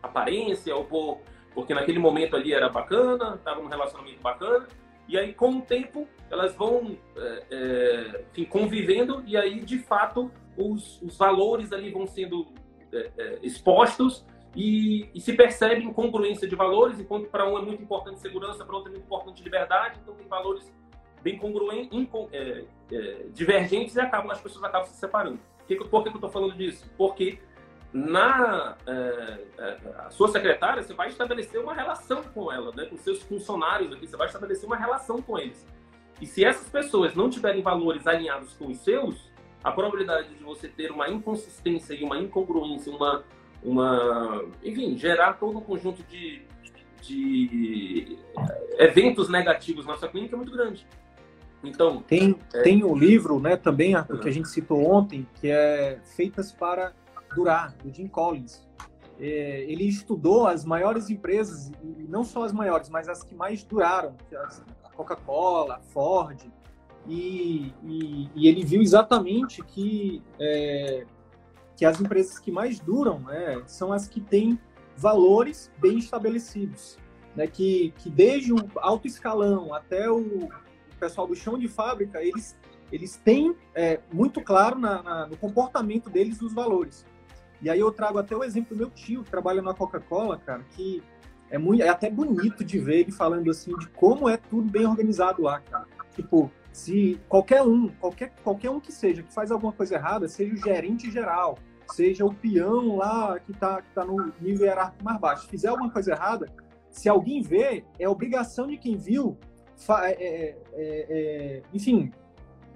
aparência 0.03 0.75
ou 0.77 0.85
por 0.85 1.21
porque 1.55 1.75
naquele 1.75 1.99
momento 1.99 2.37
ali 2.37 2.53
era 2.53 2.68
bacana, 2.68 3.35
estava 3.35 3.61
num 3.61 3.68
relacionamento 3.68 4.21
bacana, 4.21 4.68
e 5.09 5.18
aí, 5.18 5.35
com 5.35 5.57
o 5.57 5.62
tempo, 5.62 6.07
elas 6.31 6.55
vão 6.55 6.97
é, 7.16 7.42
é, 7.51 8.25
enfim, 8.31 8.44
convivendo 8.44 9.25
e 9.27 9.37
aí, 9.37 9.59
de 9.61 9.79
fato, 9.79 10.31
os, 10.57 11.03
os 11.03 11.16
valores 11.16 11.73
ali 11.73 11.90
vão 11.90 12.07
sendo 12.07 12.47
é 12.92 13.38
expostos 13.42 14.25
e, 14.55 15.11
e, 15.14 15.21
se 15.21 15.35
percebe 15.35 15.83
incongruência 15.83 16.47
de 16.49 16.55
valores, 16.55 16.99
enquanto 16.99 17.29
para 17.29 17.47
um 17.47 17.59
é 17.59 17.62
muito 17.62 17.83
importante 17.83 18.21
segurança, 18.21 18.64
para 18.64 18.77
outro 18.77 18.90
é 18.90 18.92
muito 18.92 19.05
importante 19.05 19.42
liberdade, 19.42 19.99
então 20.01 20.14
tem 20.14 20.27
valores 20.27 20.73
bem 21.23 21.39
congruentes, 21.39 22.09
é, 22.33 22.65
é, 22.93 23.27
divergentes 23.33 23.97
e 23.97 24.01
acabam, 24.01 24.31
as 24.31 24.41
pessoas 24.41 24.65
acabam 24.65 24.87
se 24.89 24.97
separando. 24.97 25.39
Que, 25.67 25.77
por 25.77 26.03
que 26.03 26.09
eu 26.09 26.15
estou 26.15 26.31
falando 26.31 26.55
disso? 26.55 26.91
Porque 26.97 27.39
na 27.93 28.77
é, 28.87 29.39
é, 29.59 30.11
sua 30.11 30.29
secretária, 30.29 30.83
você 30.83 30.95
vai 30.95 31.09
estabelecer 31.09 31.61
uma 31.61 31.75
relação 31.75 32.23
com 32.23 32.53
ela, 32.53 32.73
né? 32.75 32.85
com 32.85 32.97
seus 32.97 33.23
funcionários 33.23 33.93
aqui, 33.93 34.07
você 34.07 34.17
vai 34.17 34.27
estabelecer 34.27 34.67
uma 34.67 34.77
relação 34.77 35.23
com 35.23 35.39
eles. 35.39 35.67
E 36.21 36.27
se 36.27 36.45
essas 36.45 36.69
pessoas 36.69 37.15
não 37.15 37.31
tiverem 37.31 37.63
valores 37.63 38.07
alinhados 38.07 38.53
com 38.55 38.67
os 38.67 38.79
seus, 38.79 39.31
a 39.63 39.73
probabilidade 39.73 40.35
de 40.35 40.43
você 40.43 40.69
ter 40.69 40.91
uma 40.91 41.09
inconsistência 41.09 41.95
e 41.95 42.05
uma 42.05 42.19
incongruência, 42.19 42.93
uma, 42.93 43.25
uma 43.63 44.45
enfim, 44.63 44.97
gerar 44.97 45.35
todo 45.35 45.59
um 45.59 45.61
conjunto 45.61 46.03
de, 46.05 46.43
de 47.01 48.19
é, 48.79 48.85
eventos 48.85 49.29
negativos 49.29 49.87
na 49.87 49.97
sua 49.97 50.09
clínica 50.09 50.35
é 50.35 50.37
muito 50.37 50.53
grande. 50.53 50.87
Então 51.62 52.01
tem 52.01 52.38
é... 52.55 52.62
tem 52.62 52.85
o 52.85 52.92
um 52.92 52.97
livro, 52.97 53.40
né, 53.40 53.57
também 53.57 53.94
Arthur, 53.94 54.21
que 54.21 54.29
a 54.29 54.33
gente 54.33 54.49
citou 54.49 54.85
ontem, 54.85 55.27
que 55.35 55.49
é 55.49 56.01
feitas 56.16 56.53
para 56.53 56.92
durar, 57.35 57.75
do 57.83 57.92
Jim 57.92 58.07
Collins. 58.07 58.66
É, 59.21 59.64
ele 59.68 59.85
estudou 59.85 60.47
as 60.47 60.64
maiores 60.64 61.11
empresas, 61.11 61.73
e 61.83 62.05
não 62.09 62.23
só 62.23 62.44
as 62.44 62.53
maiores, 62.53 62.88
mas 62.88 63.09
as 63.09 63.25
que 63.25 63.35
mais 63.35 63.64
duraram, 63.64 64.14
a 64.85 64.90
Coca-Cola, 64.90 65.77
a 65.77 65.81
Ford, 65.81 66.40
e, 67.07 67.73
e, 67.85 68.31
e, 68.35 68.49
ele 68.49 68.64
viu 68.64 68.83
exatamente 68.83 69.62
que, 69.62 70.23
é, 70.38 71.07
que 71.75 71.85
as 71.85 72.01
empresas 72.01 72.38
que 72.38 72.53
mais 72.53 72.79
duram 72.79 73.21
né, 73.21 73.62
são 73.66 73.92
as 73.92 74.07
que 74.07 74.21
têm 74.21 74.61
valores 74.97 75.71
bem 75.79 75.99
estabelecidos, 75.99 76.99
né, 77.35 77.47
que, 77.47 77.94
que 77.99 78.11
desde 78.11 78.53
o 78.53 78.59
alto 78.77 79.07
escalão 79.07 79.73
até 79.73 80.11
o, 80.11 80.18
o 80.18 80.51
pessoal 80.99 81.27
do 81.27 81.35
chão 81.35 81.59
de 81.59 81.69
fábrica, 81.69 82.23
eles, 82.23 82.59
eles 82.93 83.17
têm 83.17 83.57
é, 83.75 84.01
muito 84.13 84.43
claro 84.43 84.79
na, 84.79 85.03
na, 85.03 85.27
no 85.27 85.37
comportamento 85.37 86.11
deles 86.11 86.41
os 86.43 86.53
valores. 86.53 87.07
E 87.61 87.69
aí 87.69 87.81
eu 87.81 87.91
trago 87.91 88.19
até 88.19 88.37
o 88.37 88.45
exemplo 88.45 88.77
do 88.77 88.79
meu 88.79 88.91
tio, 88.91 89.25
que 89.25 89.31
trabalha 89.31 89.61
na 89.61 89.75
Coca-Cola, 89.75 90.39
cara, 90.39 90.63
que 90.71 91.03
é, 91.51 91.59
muito, 91.59 91.83
é 91.83 91.89
até 91.89 92.11
bonito 92.11 92.65
de 92.65 92.79
ver 92.79 93.01
ele 93.01 93.13
falando 93.13 93.51
assim 93.51 93.77
de 93.77 93.89
como 93.89 94.29
é 94.29 94.37
tudo 94.37 94.71
bem 94.71 94.87
organizado 94.87 95.43
lá, 95.43 95.61
cara. 95.61 95.87
Tipo, 96.15 96.51
se 96.73 97.21
qualquer 97.29 97.63
um, 97.63 97.89
qualquer, 97.89 98.33
qualquer 98.43 98.71
um 98.71 98.81
que 98.81 98.93
seja, 98.93 99.23
que 99.23 99.33
faz 99.33 99.51
alguma 99.51 99.73
coisa 99.73 99.95
errada, 99.95 100.29
seja 100.29 100.55
o 100.55 100.57
gerente 100.57 101.11
geral, 101.11 101.59
seja 101.91 102.25
o 102.25 102.35
peão 102.35 102.97
lá 102.97 103.39
que 103.41 103.53
está 103.53 103.83
que 103.83 103.91
tá 103.95 104.05
no 104.05 104.33
nível 104.41 104.67
hierárquico 104.67 105.05
mais 105.05 105.19
baixo, 105.19 105.49
fizer 105.49 105.69
alguma 105.69 105.91
coisa 105.91 106.13
errada, 106.13 106.47
se 106.91 107.09
alguém 107.09 107.43
vê, 107.43 107.85
é 107.99 108.09
obrigação 108.09 108.67
de 108.67 108.77
quem 108.77 108.97
viu, 108.97 109.37
é, 110.05 110.12
é, 110.12 110.59
é, 110.73 111.07
é, 111.09 111.62
enfim, 111.73 112.12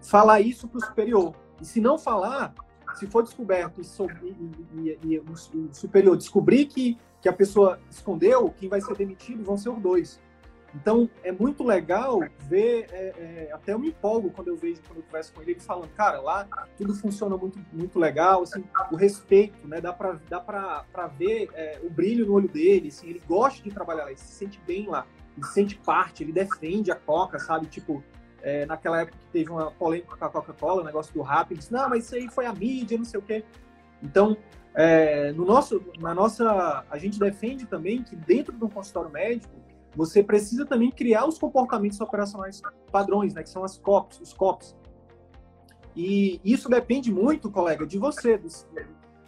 falar 0.01 0.41
isso 0.41 0.69
para 0.69 0.79
o 0.79 0.85
superior. 0.85 1.35
E 1.61 1.65
se 1.65 1.81
não 1.81 1.99
falar, 1.99 2.55
se 2.95 3.07
for 3.07 3.23
descoberto 3.23 3.81
e, 3.81 3.85
e, 4.75 4.99
e, 5.03 5.15
e, 5.15 5.19
o 5.19 5.73
superior 5.73 6.17
descobrir 6.17 6.67
que, 6.67 6.99
que 7.21 7.29
a 7.29 7.33
pessoa 7.33 7.81
escondeu, 7.91 8.51
quem 8.51 8.69
vai 8.69 8.81
ser 8.81 8.97
demitido 8.97 9.45
vão 9.45 9.57
ser 9.57 9.71
os 9.71 9.81
dois. 9.81 10.21
Então, 10.75 11.09
é 11.23 11.31
muito 11.31 11.63
legal 11.63 12.21
ver, 12.49 12.87
é, 12.91 13.13
é, 13.19 13.51
até 13.53 13.75
eu 13.75 13.79
me 13.79 13.89
empolgo 13.89 14.31
quando 14.31 14.49
eu 14.49 14.57
vejo, 14.57 14.81
quando 14.87 14.99
eu 14.99 15.03
converso 15.05 15.33
com 15.35 15.43
ele, 15.43 15.53
ele 15.53 15.61
falando, 15.61 15.91
cara, 15.91 16.19
lá 16.21 16.49
tudo 16.79 16.95
funciona 16.95 17.37
muito, 17.37 17.61
muito 17.73 17.99
legal, 17.99 18.43
assim, 18.43 18.65
o 18.91 18.97
respeito, 18.97 19.69
né, 19.69 19.81
dá 19.81 19.93
pra, 19.93 20.19
dá 20.31 21.07
ver 21.19 21.51
é, 21.53 21.79
o 21.83 21.91
brilho 21.91 22.25
no 22.25 22.33
olho 22.33 22.49
dele, 22.49 22.89
assim, 22.89 23.11
ele 23.11 23.23
gosta 23.29 23.63
de 23.63 23.71
trabalhar 23.71 24.05
lá, 24.05 24.11
ele 24.11 24.19
se 24.19 24.33
sente 24.33 24.59
bem 24.67 24.87
lá, 24.89 25.07
ele 25.37 25.47
se 25.47 25.53
sente 25.53 25.77
parte, 25.77 26.23
ele 26.23 26.33
defende 26.33 26.91
a 26.91 26.97
Coca, 26.97 27.39
sabe, 27.39 27.67
tipo, 27.67 28.03
é, 28.43 28.67
naquela 28.67 29.01
época 29.01 29.19
que 29.19 29.27
teve 29.27 29.51
uma 29.51 29.71
polêmica 29.71 30.17
com 30.17 30.25
a 30.25 30.29
Coca-Cola, 30.29 30.83
o 30.83 30.85
negócio 30.85 31.13
do 31.15 31.23
rap, 31.23 31.51
ele 31.51 31.59
disse, 31.59 31.73
não, 31.73 31.89
mas 31.89 32.05
isso 32.05 32.15
aí 32.15 32.29
foi 32.29 32.47
a 32.47 32.53
mídia, 32.53 32.99
não 32.99 33.05
sei 33.05 33.21
o 33.21 33.23
quê. 33.23 33.45
Então, 34.03 34.37
é, 34.75 35.33
no 35.33 35.45
nosso, 35.45 35.83
na 36.01 36.15
nossa, 36.15 36.85
a 36.91 36.99
gente 36.99 37.19
defende 37.19 37.67
também 37.67 38.03
que 38.03 38.17
dentro 38.17 38.53
do 38.53 38.69
consultório 38.69 39.11
médico, 39.11 39.55
você 39.95 40.23
precisa 40.23 40.65
também 40.65 40.91
criar 40.91 41.27
os 41.27 41.39
comportamentos 41.39 42.01
operacionais 42.01 42.63
padrões, 42.91 43.35
né, 43.35 43.43
que 43.43 43.51
são 43.51 43.63
as 43.63 43.77
COPs, 43.77 44.21
os 44.21 44.33
COPs. 44.33 44.75
E 45.95 46.41
isso 46.43 46.69
depende 46.69 47.13
muito, 47.13 47.51
colega, 47.51 47.87
de 47.87 47.99
você, 47.99 48.39
do, 48.39 48.49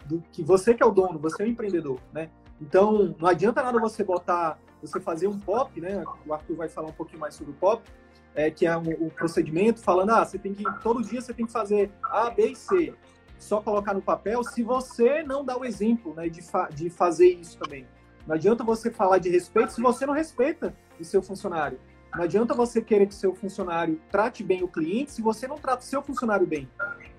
do, 0.05 0.23
que 0.31 0.43
você 0.43 0.73
que 0.73 0.81
é 0.81 0.85
o 0.85 0.91
dono, 0.91 1.19
você 1.19 1.43
é 1.43 1.45
o 1.45 1.49
empreendedor, 1.49 1.99
né? 2.11 2.31
Então, 2.59 3.15
não 3.19 3.29
adianta 3.29 3.61
nada 3.61 3.79
você 3.79 4.03
botar, 4.03 4.57
você 4.87 4.99
fazer 4.99 5.27
um 5.27 5.39
POP, 5.39 5.81
né? 5.81 6.03
O 6.25 6.33
Arthur 6.33 6.55
vai 6.55 6.69
falar 6.69 6.89
um 6.89 6.93
pouquinho 6.93 7.19
mais 7.19 7.35
sobre 7.35 7.51
o 7.51 7.55
POP, 7.55 7.89
é, 8.33 8.51
que 8.51 8.65
é 8.65 8.75
o 8.75 8.79
um, 8.79 9.05
um 9.05 9.09
procedimento, 9.09 9.81
falando, 9.81 10.11
ah, 10.11 10.25
você 10.25 10.37
tem 10.37 10.53
que, 10.53 10.63
todo 10.81 11.01
dia 11.01 11.21
você 11.21 11.33
tem 11.33 11.45
que 11.45 11.51
fazer 11.51 11.91
A, 12.03 12.29
B 12.29 12.51
e 12.51 12.55
C. 12.55 12.93
Só 13.37 13.61
colocar 13.61 13.93
no 13.93 14.01
papel, 14.01 14.43
se 14.43 14.63
você 14.63 15.23
não 15.23 15.43
dá 15.43 15.57
o 15.57 15.65
exemplo, 15.65 16.13
né, 16.13 16.29
de, 16.29 16.41
fa 16.41 16.69
de 16.69 16.89
fazer 16.89 17.27
isso 17.27 17.57
também. 17.57 17.85
Não 18.25 18.35
adianta 18.35 18.63
você 18.63 18.89
falar 18.89 19.19
de 19.19 19.29
respeito 19.29 19.71
se 19.71 19.81
você 19.81 20.05
não 20.05 20.13
respeita 20.13 20.75
o 20.99 21.03
seu 21.03 21.21
funcionário. 21.21 21.79
Não 22.15 22.23
adianta 22.23 22.53
você 22.53 22.81
querer 22.81 23.07
que 23.07 23.13
seu 23.13 23.35
funcionário 23.35 24.01
trate 24.09 24.41
bem 24.41 24.63
o 24.63 24.67
cliente 24.67 25.11
se 25.11 25.21
você 25.21 25.47
não 25.47 25.57
trata 25.57 25.83
o 25.83 25.85
seu 25.85 26.01
funcionário 26.01 26.47
bem. 26.47 26.69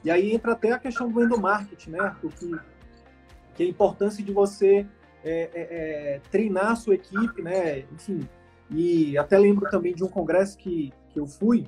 E 0.02 0.11
aí 0.11 0.33
entra 0.33 0.52
até 0.52 0.72
a 0.72 0.79
questão 0.79 1.11
do 1.11 1.22
endomarketing, 1.22 1.90
né, 1.90 2.16
Que, 2.38 2.59
que 3.55 3.62
é 3.62 3.66
a 3.66 3.68
importância 3.68 4.24
de 4.24 4.33
você 4.33 4.87
é, 5.29 5.51
é, 5.53 5.61
é, 6.15 6.21
treinar 6.31 6.71
a 6.71 6.77
sua 6.77 6.95
equipe, 6.95 7.43
né? 7.43 7.81
Enfim, 7.93 8.29
e 8.71 9.19
até 9.19 9.37
lembro 9.37 9.69
também 9.69 9.93
de 9.93 10.05
um 10.05 10.09
congresso 10.09 10.57
que, 10.57 10.93
que 11.09 11.19
eu 11.19 11.27
fui, 11.27 11.67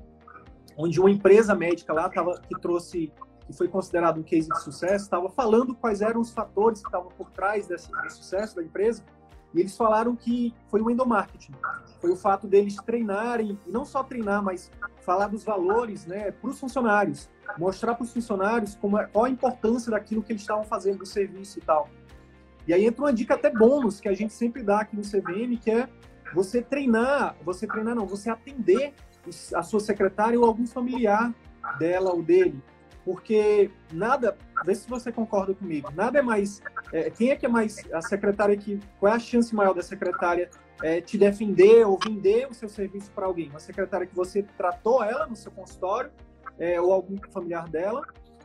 onde 0.77 1.01
uma 1.01 1.11
empresa 1.11 1.57
médica 1.57 1.92
lá 1.92 2.09
tava, 2.09 2.40
que 2.40 2.59
trouxe, 2.61 3.12
que 3.44 3.53
foi 3.53 3.66
considerado 3.66 4.21
um 4.21 4.23
case 4.23 4.49
de 4.49 4.62
sucesso, 4.62 5.05
estava 5.05 5.29
falando 5.29 5.75
quais 5.75 6.01
eram 6.01 6.21
os 6.21 6.31
fatores 6.31 6.81
que 6.81 6.87
estavam 6.87 7.11
por 7.11 7.31
trás 7.33 7.66
desse, 7.66 7.90
desse 8.01 8.18
sucesso 8.18 8.55
da 8.55 8.62
empresa. 8.62 9.03
E 9.53 9.61
eles 9.61 9.77
falaram 9.77 10.14
que 10.14 10.55
foi 10.68 10.81
o 10.81 10.90
endomarketing. 10.90 11.53
Foi 12.01 12.11
o 12.11 12.16
fato 12.16 12.47
deles 12.47 12.77
treinarem, 12.77 13.59
e 13.66 13.71
não 13.71 13.85
só 13.85 14.05
treinar, 14.05 14.40
mas 14.42 14.71
falar 15.01 15.27
dos 15.27 15.42
valores 15.42 16.07
né, 16.07 16.31
para 16.31 16.51
os 16.51 16.61
funcionários. 16.61 17.29
Mostrar 17.59 17.94
para 17.94 18.05
os 18.05 18.12
funcionários 18.12 18.77
como 18.77 18.99
é, 18.99 19.07
qual 19.07 19.25
a 19.25 19.31
importância 19.31 19.90
daquilo 19.90 20.23
que 20.23 20.31
eles 20.31 20.42
estavam 20.42 20.64
fazendo 20.64 20.99
do 20.99 21.07
serviço 21.07 21.59
e 21.59 21.62
tal. 21.62 21.88
E 22.68 22.74
aí 22.74 22.87
entra 22.87 23.02
uma 23.02 23.12
dica 23.12 23.35
até 23.35 23.50
bônus 23.50 23.98
que 23.98 24.09
a 24.09 24.14
gente 24.14 24.33
sempre 24.33 24.62
dá 24.62 24.81
aqui 24.81 24.94
no 24.94 25.02
CVM, 25.02 25.57
que 25.61 25.70
é 25.70 25.88
você 26.33 26.62
treinar, 26.62 27.35
você 27.42 27.66
treinar 27.66 27.96
não, 27.96 28.07
você 28.07 28.31
atender 28.31 28.94
a 29.54 29.62
sua 29.62 29.81
secretária 29.81 30.38
ou 30.38 30.46
algum 30.46 30.66
familiar 30.66 31.35
dela 31.78 32.12
ou 32.12 32.22
dele 32.22 32.62
porque 33.09 33.70
nada, 33.90 34.37
vê 34.66 34.74
se 34.74 34.87
você 34.87 35.11
concorda 35.11 35.54
comigo, 35.54 35.90
nada 35.94 36.18
é 36.18 36.22
mais, 36.22 36.61
é, 36.92 37.09
quem 37.09 37.31
é 37.31 37.37
que 37.37 37.46
é 37.46 37.48
mais, 37.48 37.78
a 37.90 38.02
secretária 38.02 38.54
que, 38.54 38.78
qual 39.00 39.11
é 39.11 39.16
a 39.16 39.18
chance 39.18 39.54
maior 39.54 39.72
da 39.72 39.81
secretária 39.81 40.50
é, 40.83 41.00
te 41.00 41.16
defender 41.16 41.87
ou 41.87 41.98
vender 41.98 42.46
o 42.50 42.52
seu 42.52 42.68
serviço 42.68 43.11
para 43.12 43.24
alguém? 43.24 43.48
Uma 43.48 43.61
secretária 43.61 44.07
que 44.07 44.14
você 44.14 44.42
tratou 44.59 45.02
ela 45.02 45.26
no 45.26 45.35
seu 45.35 45.50
consultório, 45.50 46.11
é, 46.59 46.78
ou 46.78 46.92
algum 46.92 47.16
familiar 47.33 47.66
dela, 47.70 48.02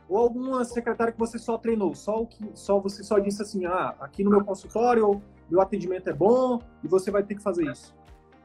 ou 0.08 0.18
alguma 0.18 0.64
secretária 0.64 1.12
que 1.12 1.18
você 1.18 1.38
só 1.38 1.56
treinou, 1.56 1.94
só 1.94 2.22
o 2.22 2.26
que, 2.26 2.50
só 2.54 2.78
você 2.78 3.02
só 3.02 3.18
disse 3.18 3.42
assim, 3.42 3.64
ah, 3.64 3.94
aqui 4.00 4.22
no 4.22 4.30
meu 4.30 4.44
consultório 4.44 5.22
meu 5.50 5.60
atendimento 5.60 6.08
é 6.08 6.12
bom 6.12 6.58
e 6.82 6.88
você 6.88 7.10
vai 7.10 7.22
ter 7.22 7.34
que 7.34 7.42
fazer 7.42 7.70
isso 7.70 7.94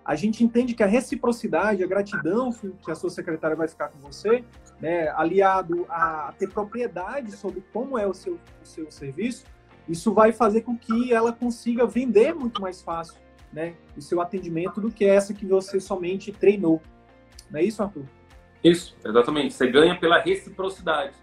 a 0.09 0.15
gente 0.15 0.43
entende 0.43 0.73
que 0.73 0.81
a 0.81 0.87
reciprocidade, 0.87 1.83
a 1.83 1.87
gratidão 1.87 2.51
que 2.51 2.89
a 2.89 2.95
sua 2.95 3.11
secretária 3.11 3.55
vai 3.55 3.67
ficar 3.67 3.89
com 3.89 3.99
você, 3.99 4.43
né, 4.81 5.07
aliado 5.09 5.85
a 5.87 6.33
ter 6.35 6.49
propriedade 6.49 7.31
sobre 7.33 7.63
como 7.71 7.95
é 7.95 8.07
o 8.07 8.13
seu, 8.15 8.33
o 8.33 8.65
seu 8.65 8.89
serviço, 8.89 9.45
isso 9.87 10.11
vai 10.11 10.31
fazer 10.31 10.61
com 10.61 10.75
que 10.75 11.13
ela 11.13 11.31
consiga 11.31 11.85
vender 11.85 12.33
muito 12.33 12.59
mais 12.59 12.81
fácil 12.81 13.19
né, 13.53 13.75
o 13.95 14.01
seu 14.01 14.19
atendimento 14.19 14.81
do 14.81 14.89
que 14.89 15.05
essa 15.05 15.31
que 15.31 15.45
você 15.45 15.79
somente 15.79 16.31
treinou. 16.31 16.81
Não 17.51 17.59
é 17.59 17.63
isso, 17.63 17.83
Arthur? 17.83 18.05
Isso, 18.63 18.97
exatamente. 19.05 19.53
Você 19.53 19.69
ganha 19.69 19.95
pela 19.99 20.19
reciprocidade. 20.19 21.13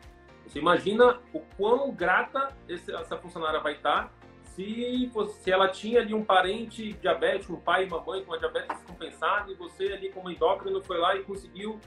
Você 0.47 0.59
imagina 0.59 1.21
o 1.33 1.41
quão 1.57 1.93
grata 1.93 2.57
essa 2.69 3.17
funcionária 3.17 3.61
vai 3.61 3.75
estar 3.75 4.13
se, 4.57 5.11
se 5.41 5.51
ela 5.51 5.69
tinha 5.69 6.01
ali 6.01 6.15
um 6.15 6.25
parente 6.25 6.95
diabético, 6.95 7.53
um 7.53 7.61
pai 7.61 7.85
e 7.85 7.87
uma 7.87 8.01
mãe 8.01 8.25
com 8.25 8.33
uma 8.33 8.39
diabetes 8.39 8.69
descompensada, 8.69 9.53
e 9.53 9.55
você 9.55 9.93
ali 9.93 10.11
como 10.11 10.31
endócrino 10.31 10.83
foi 10.83 10.97
lá 10.97 11.15
e 11.15 11.23
conseguiu 11.25 11.79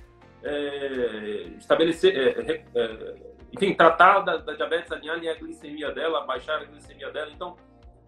é, 0.43 1.52
estabelecer, 1.58 2.15
é, 2.15 2.63
é, 2.76 3.15
enfim, 3.52 3.74
tratar 3.74 4.19
da, 4.19 4.38
da, 4.38 4.54
diabetes, 4.54 4.91
alinhar 4.91 5.36
a 5.36 5.39
glicemia 5.39 5.91
dela, 5.91 6.26
baixar 6.26 6.62
a 6.62 6.65
glicemia 6.65 7.10
dela. 7.12 7.32
Então, 7.32 7.56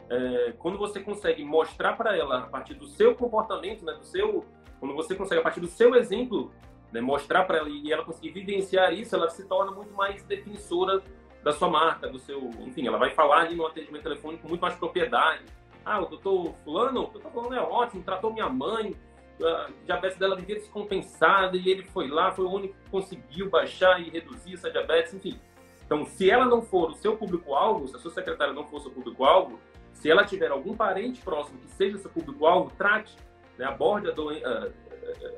é, 0.10 0.54
quando 0.60 0.78
você 0.78 1.00
consegue 1.00 1.44
mostrar 1.44 1.94
para 1.94 2.16
ela 2.16 2.40
a 2.40 2.48
partir 2.48 2.76
do 2.76 2.86
seu 2.86 3.16
comportamento, 3.16 3.84
né, 3.84 3.94
do 3.94 4.06
seu, 4.06 4.46
quando 4.80 4.94
você 4.94 5.16
consegue 5.16 5.40
a 5.40 5.44
partir 5.44 5.60
do 5.60 5.68
seu 5.68 5.96
exemplo, 5.96 6.54
né, 6.92 7.02
mostrar 7.02 7.46
para 7.46 7.58
ela 7.58 7.70
e 7.70 7.92
ela 7.92 8.04
conseguir 8.04 8.32
vivenciar 8.32 8.94
isso, 8.94 9.16
ela 9.16 9.30
se 9.30 9.48
torna 9.48 9.72
muito 9.72 9.94
mais 9.94 10.24
defensora 10.24 11.02
da 11.44 11.52
sua 11.52 11.70
marca, 11.70 12.08
do 12.08 12.20
seu. 12.20 12.50
Enfim, 12.60 12.88
ela 12.88 12.98
vai 12.98 13.12
falar 13.12 13.42
ali 13.42 13.56
no 13.56 13.66
atendimento 13.66 14.04
telefônico 14.04 14.44
com 14.44 14.50
muito 14.50 14.62
mais 14.62 14.76
propriedade. 14.76 15.44
Ah, 15.84 16.00
o 16.00 16.06
doutor 16.06 16.54
Fulano, 16.64 17.04
o 17.06 17.08
doutor 17.08 17.32
Fulano 17.32 17.56
é 17.56 17.62
ótimo, 17.62 18.04
tratou 18.04 18.32
minha 18.32 18.50
mãe, 18.50 18.96
a 19.44 19.70
diabetes 19.86 20.18
dela 20.18 20.36
vivia 20.36 20.56
descompensada 20.56 21.58
e 21.58 21.68
ele 21.68 21.84
foi 21.84 22.08
lá, 22.08 22.32
foi 22.32 22.46
o 22.46 22.52
único 22.52 22.76
que 22.76 22.90
conseguiu 22.90 23.50
baixar 23.50 24.00
e 24.00 24.10
reduzir 24.10 24.54
essa 24.54 24.70
diabetes, 24.70 25.14
enfim. 25.14 25.40
Então, 25.84 26.06
se 26.06 26.30
ela 26.30 26.46
não 26.46 26.62
for 26.62 26.92
o 26.92 26.94
seu 26.94 27.18
público-alvo, 27.18 27.88
se 27.88 27.96
a 27.96 28.00
sua 28.00 28.12
secretária 28.12 28.54
não 28.54 28.66
for 28.66 28.78
o 28.78 28.80
seu 28.80 28.92
público-alvo, 28.92 29.60
se 29.94 30.10
ela 30.10 30.24
tiver 30.24 30.50
algum 30.50 30.76
parente 30.76 31.22
próximo 31.22 31.60
que 31.60 31.70
seja 31.72 31.98
seu 31.98 32.10
público-alvo, 32.10 32.72
trate, 32.78 33.16
né, 33.58 33.66
aborde 33.66 34.10
a, 34.10 34.12
doen 34.12 34.32
a, 34.44 34.70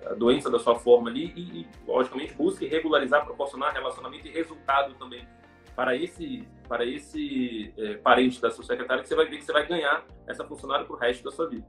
a, 0.07 0.13
doença 0.13 0.49
da 0.49 0.59
sua 0.59 0.75
forma 0.75 1.09
ali 1.09 1.33
e, 1.35 1.61
e, 1.61 1.67
logicamente, 1.87 2.33
busque 2.33 2.65
regularizar, 2.67 3.25
proporcionar 3.25 3.73
relacionamento 3.73 4.27
e 4.27 4.31
resultado 4.31 4.93
também 4.95 5.27
para 5.75 5.95
esse, 5.95 6.47
para 6.67 6.85
esse 6.85 7.73
é, 7.77 7.95
parente 7.95 8.41
da 8.41 8.51
sua 8.51 8.63
secretária 8.63 9.01
que 9.01 9.09
você 9.09 9.15
vai 9.15 9.25
ver 9.27 9.37
que 9.37 9.45
você 9.45 9.53
vai 9.53 9.65
ganhar 9.65 10.05
essa 10.27 10.43
funcionária 10.43 10.85
para 10.85 10.95
o 10.95 10.99
resto 10.99 11.23
da 11.23 11.31
sua 11.31 11.49
vida. 11.49 11.65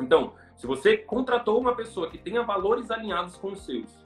Então, 0.00 0.34
se 0.56 0.66
você 0.66 0.96
contratou 0.96 1.58
uma 1.58 1.74
pessoa 1.74 2.10
que 2.10 2.18
tenha 2.18 2.42
valores 2.42 2.90
alinhados 2.90 3.36
com 3.36 3.52
os 3.52 3.64
seus, 3.64 4.02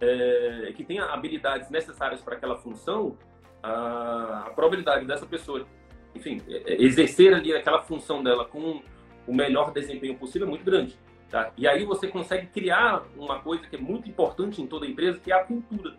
é, 0.00 0.72
que 0.76 0.84
tenha 0.84 1.04
habilidades 1.06 1.70
necessárias 1.70 2.20
para 2.20 2.36
aquela 2.36 2.56
função, 2.56 3.16
a, 3.62 4.44
a, 4.46 4.50
probabilidade 4.50 5.06
dessa 5.06 5.26
pessoa, 5.26 5.66
enfim, 6.14 6.42
é, 6.48 6.74
é, 6.74 6.82
exercer 6.82 7.32
ali 7.34 7.54
aquela 7.54 7.82
função 7.82 8.22
dela 8.22 8.44
com 8.44 8.82
o 9.26 9.34
melhor 9.34 9.72
desempenho 9.72 10.16
possível 10.16 10.46
é 10.46 10.50
muito 10.50 10.64
grande. 10.64 10.98
Tá? 11.30 11.52
E 11.56 11.66
aí 11.66 11.84
você 11.84 12.06
consegue 12.08 12.46
criar 12.46 13.04
uma 13.16 13.40
coisa 13.40 13.66
que 13.66 13.76
é 13.76 13.78
muito 13.78 14.08
importante 14.08 14.62
em 14.62 14.66
toda 14.66 14.86
empresa, 14.86 15.18
que 15.18 15.32
é 15.32 15.34
a 15.34 15.44
cultura. 15.44 15.96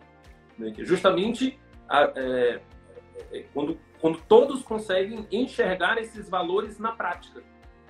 Né? 0.58 0.70
Que 0.70 0.82
é 0.82 0.84
justamente 0.84 1.58
é, 1.90 2.60
é, 3.32 3.44
quando, 3.52 3.78
quando 4.00 4.20
todos 4.26 4.62
conseguem 4.62 5.26
enxergar 5.30 5.98
esses 5.98 6.28
valores 6.28 6.78
na 6.78 6.92
prática. 6.92 7.42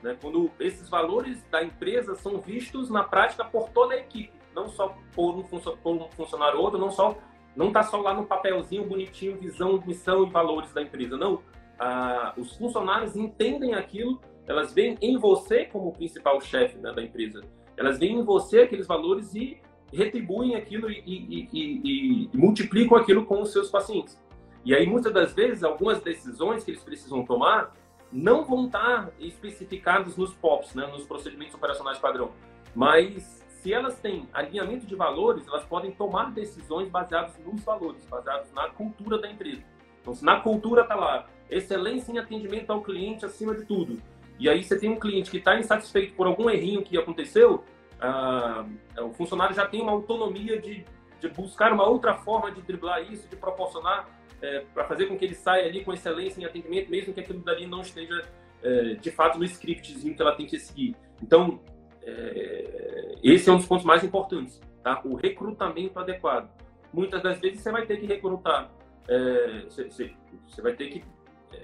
Né? 0.02 0.16
Quando 0.20 0.50
esses 0.58 0.88
valores 0.88 1.42
da 1.50 1.62
empresa 1.62 2.14
são 2.16 2.40
vistos 2.40 2.90
na 2.90 3.04
prática 3.04 3.44
por 3.44 3.68
toda 3.70 3.94
a 3.94 3.98
equipe, 3.98 4.32
não 4.54 4.68
só 4.68 4.96
por 5.14 5.36
um, 5.36 5.42
por 5.42 5.92
um 5.92 6.08
funcionário 6.10 6.58
ou 6.58 6.64
outro, 6.64 6.78
não 6.78 6.90
só 6.90 7.16
não 7.56 7.68
está 7.68 7.82
só 7.82 8.00
lá 8.00 8.14
no 8.14 8.24
papelzinho 8.24 8.84
bonitinho, 8.84 9.36
visão, 9.36 9.82
missão 9.84 10.24
e 10.24 10.30
valores 10.30 10.72
da 10.72 10.80
empresa, 10.80 11.16
não. 11.16 11.42
a, 11.76 12.32
os 12.36 12.56
funcionários 12.56 13.16
entendem 13.16 13.74
aquilo, 13.74 14.20
elas 14.48 14.72
veem 14.72 14.96
em 15.02 15.18
você 15.18 15.66
como 15.66 15.90
o 15.90 15.92
principal 15.92 16.40
chefe 16.40 16.78
né, 16.78 16.90
da 16.90 17.02
empresa. 17.02 17.42
Elas 17.76 17.98
veem 17.98 18.18
em 18.18 18.24
você 18.24 18.62
aqueles 18.62 18.86
valores 18.86 19.34
e 19.34 19.60
retribuem 19.92 20.54
aquilo 20.56 20.90
e, 20.90 21.02
e, 21.06 21.48
e, 21.52 22.28
e, 22.32 22.36
multiplicam 22.36 22.96
aquilo 22.96 23.24
com 23.26 23.42
os 23.42 23.52
seus 23.52 23.70
pacientes. 23.70 24.18
E 24.64 24.74
aí, 24.74 24.86
muitas 24.86 25.12
das 25.12 25.32
vezes, 25.32 25.62
algumas 25.62 26.00
decisões 26.00 26.64
que 26.64 26.70
eles 26.70 26.82
precisam 26.82 27.24
tomar 27.24 27.74
não 28.10 28.44
vão 28.44 28.66
estar 28.66 29.10
especificadas 29.20 30.16
nos 30.16 30.32
POPs, 30.34 30.74
né, 30.74 30.86
nos 30.86 31.04
procedimentos 31.04 31.54
operacionais 31.54 31.98
padrão. 31.98 32.32
Mas, 32.74 33.44
se 33.48 33.72
elas 33.72 33.98
têm 34.00 34.26
alinhamento 34.32 34.86
de 34.86 34.94
valores, 34.94 35.46
elas 35.46 35.64
podem 35.64 35.90
tomar 35.90 36.32
decisões 36.32 36.88
baseadas 36.88 37.38
nos 37.44 37.62
valores, 37.62 38.04
baseadas 38.06 38.50
na 38.52 38.68
cultura 38.70 39.18
da 39.18 39.30
empresa. 39.30 39.62
Então, 40.00 40.14
se 40.14 40.24
na 40.24 40.40
cultura 40.40 40.82
está 40.82 40.94
lá, 40.94 41.26
excelência 41.50 42.12
em 42.12 42.18
atendimento 42.18 42.70
ao 42.70 42.82
cliente 42.82 43.24
acima 43.24 43.54
de 43.54 43.64
tudo, 43.64 44.00
e 44.38 44.48
aí 44.48 44.62
você 44.62 44.78
tem 44.78 44.90
um 44.90 44.98
cliente 44.98 45.30
que 45.30 45.38
está 45.38 45.58
insatisfeito 45.58 46.14
por 46.14 46.26
algum 46.26 46.48
errinho 46.48 46.82
que 46.82 46.96
aconteceu, 46.96 47.64
ah, 48.00 48.64
o 49.00 49.10
funcionário 49.10 49.54
já 49.54 49.66
tem 49.66 49.82
uma 49.82 49.92
autonomia 49.92 50.60
de, 50.60 50.84
de, 51.20 51.28
buscar 51.28 51.72
uma 51.72 51.86
outra 51.86 52.14
forma 52.14 52.50
de 52.50 52.62
driblar 52.62 53.02
isso, 53.02 53.28
de 53.28 53.36
proporcionar 53.36 54.08
é, 54.40 54.64
para 54.72 54.84
fazer 54.84 55.06
com 55.06 55.18
que 55.18 55.24
ele 55.24 55.34
saia 55.34 55.66
ali 55.66 55.84
com 55.84 55.92
excelência 55.92 56.40
em 56.40 56.44
atendimento, 56.44 56.90
mesmo 56.90 57.12
que 57.12 57.20
aquilo 57.20 57.40
dali 57.40 57.66
não 57.66 57.80
esteja 57.80 58.24
é, 58.62 58.94
de 58.94 59.10
fato 59.10 59.38
no 59.38 59.44
scriptzinho 59.44 60.14
que 60.14 60.22
ela 60.22 60.34
tem 60.36 60.46
que 60.46 60.58
seguir. 60.58 60.94
Então, 61.20 61.60
é, 62.02 63.16
esse 63.22 63.50
é 63.50 63.52
um 63.52 63.56
dos 63.56 63.66
pontos 63.66 63.84
mais 63.84 64.04
importantes, 64.04 64.60
tá? 64.82 65.00
O 65.04 65.16
recrutamento 65.16 65.98
adequado. 65.98 66.48
Muitas 66.92 67.20
das 67.22 67.40
vezes 67.40 67.60
você 67.60 67.72
vai 67.72 67.84
ter 67.84 67.98
que 67.98 68.06
recrutar, 68.06 68.70
é, 69.08 69.64
você, 69.68 70.12
você 70.46 70.62
vai 70.62 70.72
ter 70.74 70.88
que, 70.88 71.04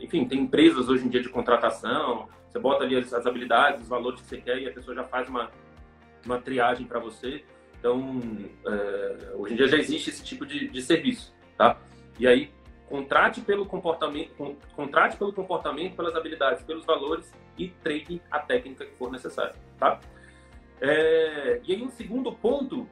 enfim, 0.00 0.26
tem 0.26 0.40
empresas 0.40 0.88
hoje 0.88 1.06
em 1.06 1.08
dia 1.08 1.22
de 1.22 1.28
contratação, 1.28 2.28
você 2.54 2.60
bota 2.60 2.84
ali 2.84 2.96
as, 2.96 3.12
as 3.12 3.26
habilidades, 3.26 3.82
os 3.82 3.88
valores 3.88 4.20
que 4.20 4.28
você 4.28 4.36
quer 4.36 4.58
e 4.60 4.68
a 4.68 4.72
pessoa 4.72 4.94
já 4.94 5.02
faz 5.02 5.28
uma 5.28 5.50
uma 6.24 6.40
triagem 6.40 6.86
para 6.86 6.98
você. 6.98 7.44
Então, 7.78 8.20
é, 8.66 9.32
hoje 9.34 9.54
em 9.54 9.56
dia 9.56 9.68
já 9.68 9.76
existe 9.76 10.10
esse 10.10 10.24
tipo 10.24 10.46
de, 10.46 10.68
de 10.68 10.80
serviço, 10.80 11.34
tá? 11.56 11.78
E 12.18 12.26
aí, 12.26 12.50
contrate 12.88 13.40
pelo 13.40 13.66
comportamento, 13.66 14.56
contrate 14.74 15.16
pelo 15.16 15.32
comportamento, 15.32 15.96
pelas 15.96 16.14
habilidades, 16.14 16.62
pelos 16.62 16.84
valores 16.84 17.30
e 17.58 17.68
treine 17.68 18.22
a 18.30 18.38
técnica 18.38 18.86
que 18.86 18.96
for 18.96 19.10
necessária, 19.10 19.54
tá? 19.78 20.00
É, 20.80 21.60
e 21.66 21.74
aí, 21.74 21.82
um 21.82 21.90
segundo 21.90 22.32
ponto, 22.32 22.88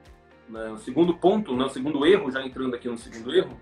né, 0.48 0.70
o 0.70 0.76
segundo 0.78 1.14
ponto, 1.14 1.56
né, 1.56 1.64
o 1.64 1.70
segundo 1.70 2.04
erro, 2.04 2.30
já 2.30 2.44
entrando 2.44 2.74
aqui 2.74 2.88
no 2.88 2.98
segundo 2.98 3.34
erro, 3.34 3.58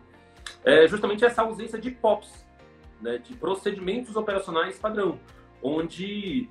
é 0.65 0.89
justamente 0.89 1.25
essa 1.25 1.43
ausência 1.43 1.79
de 1.79 1.91
POPs, 1.91 2.45
né, 3.01 3.19
de 3.19 3.35
procedimentos 3.35 4.17
operacionais 4.17 4.79
padrão, 4.79 5.19
onde 5.63 6.49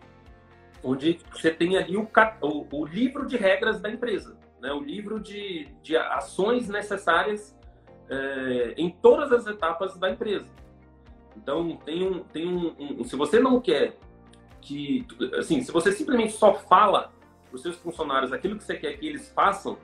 onde 0.84 1.20
você 1.32 1.52
tem 1.52 1.78
ali 1.78 1.98
o, 1.98 2.08
o, 2.42 2.68
o 2.72 2.86
livro 2.86 3.26
de 3.26 3.36
regras 3.36 3.82
da 3.82 3.90
empresa, 3.90 4.38
né? 4.62 4.72
o 4.72 4.80
livro 4.80 5.20
de, 5.20 5.68
de 5.84 5.98
ações 5.98 6.70
necessárias 6.70 7.58
é, 8.10 8.74
em 8.78 8.90
todas 8.90 9.32
as 9.32 9.46
etapas 9.46 9.98
da 9.98 10.10
empresa. 10.10 10.48
Então, 11.36 11.78
tem 11.86 12.04
um, 12.04 12.20
tem 12.24 12.48
um, 12.48 12.76
um, 12.80 13.04
se 13.04 13.16
você 13.16 13.40
não 13.40 13.60
quer 13.62 13.98
que, 14.62 15.06
assim, 15.38 15.62
se 15.62 15.72
você 15.72 15.92
simplesmente 15.92 16.34
só 16.34 16.54
fala 16.54 17.12
para 17.48 17.56
os 17.56 17.62
seus 17.62 17.78
funcionários 17.78 18.34
aquilo 18.34 18.58
que 18.58 18.64
você 18.64 18.76
quer 18.76 18.94
que 18.98 19.08
eles 19.08 19.32
façam, 19.32 19.78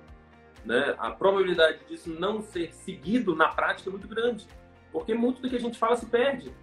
né, 0.66 0.96
a 0.98 1.12
probabilidade 1.12 1.80
disso 1.88 2.10
não 2.10 2.42
ser 2.42 2.74
seguido 2.74 3.36
na 3.36 3.50
prática 3.50 3.90
é 3.90 3.92
muito 3.92 4.08
grande, 4.08 4.48
porque 4.92 5.14
muito 5.14 5.42
do 5.42 5.50
que 5.50 5.56
a 5.56 5.60
gente 5.60 5.78
fala 5.78 5.96
se 5.96 6.06
perde. 6.08 6.54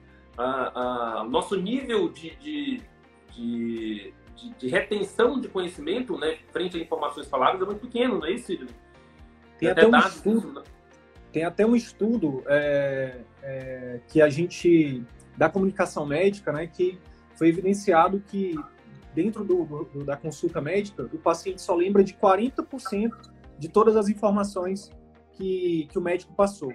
Nosso 1.25 1.57
nível 1.57 2.09
de, 2.09 2.37
de, 2.37 2.83
de 3.33 4.15
de, 4.43 4.51
de, 4.59 4.69
retenção 4.69 5.41
de 5.41 5.49
conhecimento, 5.49 6.19
né, 6.19 6.39
frente 6.51 6.77
a 6.77 6.81
informações 6.81 7.29
faladas, 7.29 7.61
é 7.61 7.65
muito 7.65 7.81
pequeno, 7.81 8.19
não 8.19 8.27
é 8.27 8.33
isso, 8.33 8.47
Sidney? 8.47 8.75
Tem, 9.59 9.69
até, 9.69 9.87
um 9.87 9.97
estudo, 9.97 10.53
né? 10.53 10.63
tem 11.33 11.45
até 11.45 11.67
um 11.67 11.77
estudo 11.77 12.43
é, 12.47 13.21
é, 13.43 14.01
que 14.09 14.21
a 14.21 14.29
gente, 14.29 15.05
da 15.37 15.49
comunicação 15.49 16.05
médica, 16.05 16.53
né, 16.53 16.67
que 16.67 16.99
foi 17.37 17.49
evidenciado 17.49 18.21
que 18.27 18.59
dentro 19.15 19.45
do, 19.45 19.65
do, 19.65 20.05
da 20.05 20.17
consulta 20.17 20.61
médica, 20.61 21.09
o 21.13 21.19
paciente 21.19 21.61
só 21.61 21.75
lembra 21.75 22.03
de 22.03 22.15
40% 22.15 23.11
de 23.59 23.69
todas 23.69 23.95
as 23.95 24.09
informações 24.09 24.91
que, 25.33 25.87
que 25.91 25.99
o 25.99 26.03
médico 26.03 26.35
passou. 26.35 26.73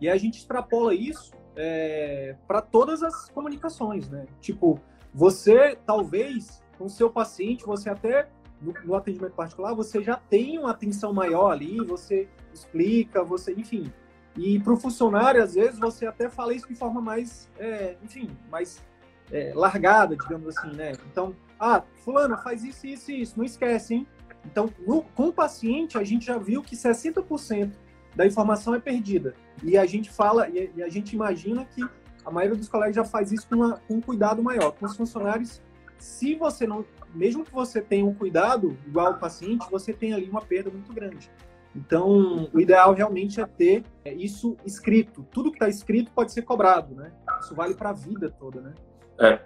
E 0.00 0.08
a 0.08 0.16
gente 0.16 0.38
extrapola 0.38 0.94
isso 0.94 1.32
é, 1.56 2.36
para 2.46 2.60
todas 2.60 3.02
as 3.02 3.28
comunicações, 3.30 4.08
né? 4.08 4.26
Tipo, 4.40 4.80
você 5.12 5.78
talvez 5.86 6.62
com 6.78 6.88
seu 6.88 7.08
paciente, 7.08 7.64
você 7.64 7.88
até 7.88 8.28
no, 8.60 8.72
no, 8.84 8.94
atendimento 8.94 9.34
particular, 9.34 9.74
você 9.74 10.02
já 10.02 10.16
tem 10.16 10.58
uma 10.58 10.70
atenção 10.70 11.12
maior 11.12 11.50
ali, 11.50 11.78
você 11.84 12.28
explica, 12.52 13.22
você, 13.22 13.52
enfim. 13.52 13.92
E 14.36 14.58
para 14.58 14.72
o 14.72 14.76
funcionário, 14.76 15.42
às 15.42 15.54
vezes, 15.54 15.78
você 15.78 16.06
até 16.06 16.28
fala 16.28 16.54
isso 16.54 16.66
de 16.66 16.74
forma 16.74 17.00
mais, 17.00 17.48
é, 17.58 17.96
enfim, 18.02 18.28
mais 18.50 18.82
é, 19.30 19.52
largada, 19.54 20.16
digamos 20.16 20.56
assim, 20.56 20.74
né? 20.74 20.92
Então, 21.10 21.36
ah, 21.58 21.82
fulano, 22.04 22.36
faz 22.38 22.64
isso, 22.64 22.86
isso 22.86 23.10
e 23.12 23.22
isso, 23.22 23.34
não 23.36 23.44
esquece, 23.44 23.94
hein? 23.94 24.06
Então, 24.44 24.68
no, 24.86 25.02
com 25.02 25.28
o 25.28 25.32
paciente, 25.32 25.96
a 25.96 26.04
gente 26.04 26.26
já 26.26 26.36
viu 26.36 26.62
que 26.62 26.76
60% 26.76 27.72
da 28.14 28.26
informação 28.26 28.74
é 28.74 28.80
perdida. 28.80 29.34
E 29.62 29.76
a 29.78 29.86
gente 29.86 30.10
fala, 30.10 30.48
e, 30.48 30.82
a 30.82 30.88
gente 30.88 31.14
imagina 31.14 31.64
que 31.64 31.82
a 32.24 32.30
maioria 32.30 32.56
dos 32.56 32.68
colegas 32.68 32.96
já 32.96 33.04
faz 33.04 33.32
isso 33.32 33.48
com, 33.48 33.56
uma, 33.56 33.80
com 33.86 33.94
um 33.94 34.00
cuidado 34.00 34.42
maior. 34.42 34.72
Com 34.72 34.86
os 34.86 34.96
funcionários, 34.96 35.62
se 35.98 36.34
você 36.34 36.66
não, 36.66 36.84
mesmo 37.14 37.44
que 37.44 37.52
você 37.52 37.80
tenha 37.80 38.04
um 38.04 38.14
cuidado 38.14 38.76
igual 38.86 39.08
ao 39.08 39.18
paciente, 39.18 39.66
você 39.70 39.92
tem 39.92 40.12
ali 40.12 40.28
uma 40.28 40.40
perda 40.40 40.70
muito 40.70 40.92
grande. 40.92 41.30
Então, 41.74 42.48
o 42.52 42.60
ideal 42.60 42.94
realmente 42.94 43.40
é 43.40 43.46
ter 43.46 43.84
é, 44.04 44.14
isso 44.14 44.56
escrito. 44.64 45.26
Tudo 45.32 45.50
que 45.50 45.56
está 45.56 45.68
escrito 45.68 46.12
pode 46.12 46.32
ser 46.32 46.42
cobrado, 46.42 46.94
né? 46.94 47.12
Isso 47.40 47.54
vale 47.54 47.74
para 47.74 47.90
a 47.90 47.92
vida 47.92 48.30
toda, 48.30 48.60
né? 48.60 48.74
É. 49.18 49.40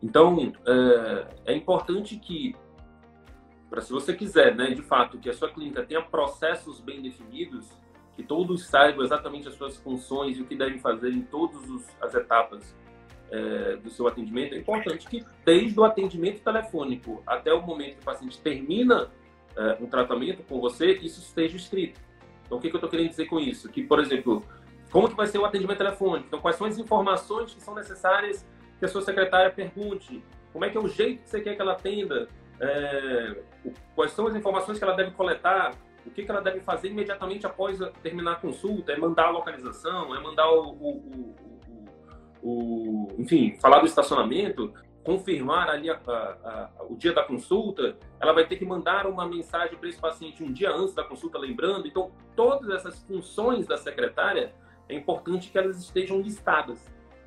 Então, 0.00 0.52
é, 0.66 1.52
é 1.52 1.56
importante 1.56 2.16
que, 2.16 2.54
para 3.68 3.80
se 3.80 3.92
você 3.92 4.14
quiser, 4.14 4.54
né, 4.54 4.70
de 4.70 4.82
fato, 4.82 5.18
que 5.18 5.28
a 5.28 5.32
sua 5.32 5.52
clínica 5.52 5.84
tenha 5.84 6.02
processos 6.02 6.80
bem 6.80 7.02
definidos, 7.02 7.68
que 8.16 8.22
todos 8.22 8.66
saibam 8.66 9.04
exatamente 9.04 9.48
as 9.48 9.54
suas 9.54 9.76
funções 9.76 10.38
e 10.38 10.42
o 10.42 10.44
que 10.44 10.54
devem 10.54 10.78
fazer 10.78 11.10
em 11.10 11.22
todas 11.22 11.62
as 12.00 12.14
etapas 12.14 12.74
é, 13.30 13.76
do 13.76 13.88
seu 13.90 14.06
atendimento, 14.06 14.54
é 14.54 14.58
importante 14.58 15.08
que 15.08 15.24
desde 15.44 15.78
o 15.80 15.84
atendimento 15.84 16.42
telefônico 16.42 17.22
até 17.26 17.52
o 17.52 17.62
momento 17.62 17.94
que 17.94 18.02
o 18.02 18.04
paciente 18.04 18.38
termina 18.38 19.10
é, 19.56 19.78
um 19.80 19.86
tratamento 19.86 20.42
com 20.42 20.60
você, 20.60 20.92
isso 20.98 21.20
esteja 21.20 21.56
escrito. 21.56 21.98
Então, 22.44 22.58
o 22.58 22.60
que, 22.60 22.68
que 22.68 22.76
eu 22.76 22.78
estou 22.78 22.90
querendo 22.90 23.08
dizer 23.08 23.26
com 23.26 23.40
isso? 23.40 23.70
Que, 23.70 23.82
por 23.82 23.98
exemplo, 23.98 24.44
como 24.90 25.08
que 25.08 25.16
vai 25.16 25.26
ser 25.26 25.38
o 25.38 25.46
atendimento 25.46 25.78
telefônico? 25.78 26.26
Então, 26.28 26.40
quais 26.40 26.56
são 26.56 26.66
as 26.66 26.78
informações 26.78 27.54
que 27.54 27.62
são 27.62 27.74
necessárias 27.74 28.46
que 28.78 28.84
a 28.84 28.88
sua 28.88 29.00
secretária 29.00 29.50
pergunte? 29.50 30.22
Como 30.52 30.64
é 30.66 30.68
que 30.68 30.76
é 30.76 30.80
o 30.80 30.86
jeito 30.86 31.22
que 31.22 31.30
você 31.30 31.40
quer 31.40 31.54
que 31.56 31.62
ela 31.62 31.72
atenda? 31.72 32.28
É, 32.60 33.36
quais 33.94 34.12
são 34.12 34.26
as 34.26 34.34
informações 34.34 34.76
que 34.76 34.84
ela 34.84 34.94
deve 34.94 35.12
coletar? 35.12 35.74
O 36.06 36.10
que, 36.10 36.24
que 36.24 36.30
ela 36.30 36.40
deve 36.40 36.60
fazer 36.60 36.88
imediatamente 36.88 37.46
após 37.46 37.78
terminar 38.02 38.32
a 38.32 38.36
consulta? 38.36 38.92
É 38.92 38.96
mandar 38.96 39.26
a 39.26 39.30
localização? 39.30 40.14
É 40.14 40.20
mandar 40.20 40.50
o, 40.50 40.70
o, 40.70 41.34
o, 42.42 43.08
enfim, 43.18 43.56
falar 43.60 43.80
do 43.80 43.86
estacionamento, 43.86 44.72
confirmar 45.04 45.68
ali 45.68 45.90
a, 45.90 46.00
a, 46.06 46.70
a, 46.78 46.84
o 46.88 46.96
dia 46.96 47.12
da 47.12 47.22
consulta, 47.22 47.96
ela 48.20 48.32
vai 48.32 48.46
ter 48.46 48.56
que 48.56 48.64
mandar 48.64 49.06
uma 49.06 49.26
mensagem 49.26 49.76
para 49.76 49.88
esse 49.88 50.00
paciente 50.00 50.42
um 50.42 50.52
dia 50.52 50.70
antes 50.70 50.94
da 50.94 51.04
consulta, 51.04 51.38
lembrando. 51.38 51.86
Então, 51.86 52.12
todas 52.36 52.70
essas 52.70 53.02
funções 53.04 53.66
da 53.66 53.76
secretária, 53.76 54.54
é 54.88 54.94
importante 54.94 55.50
que 55.50 55.58
elas 55.58 55.78
estejam 55.78 56.20
listadas. 56.20 56.78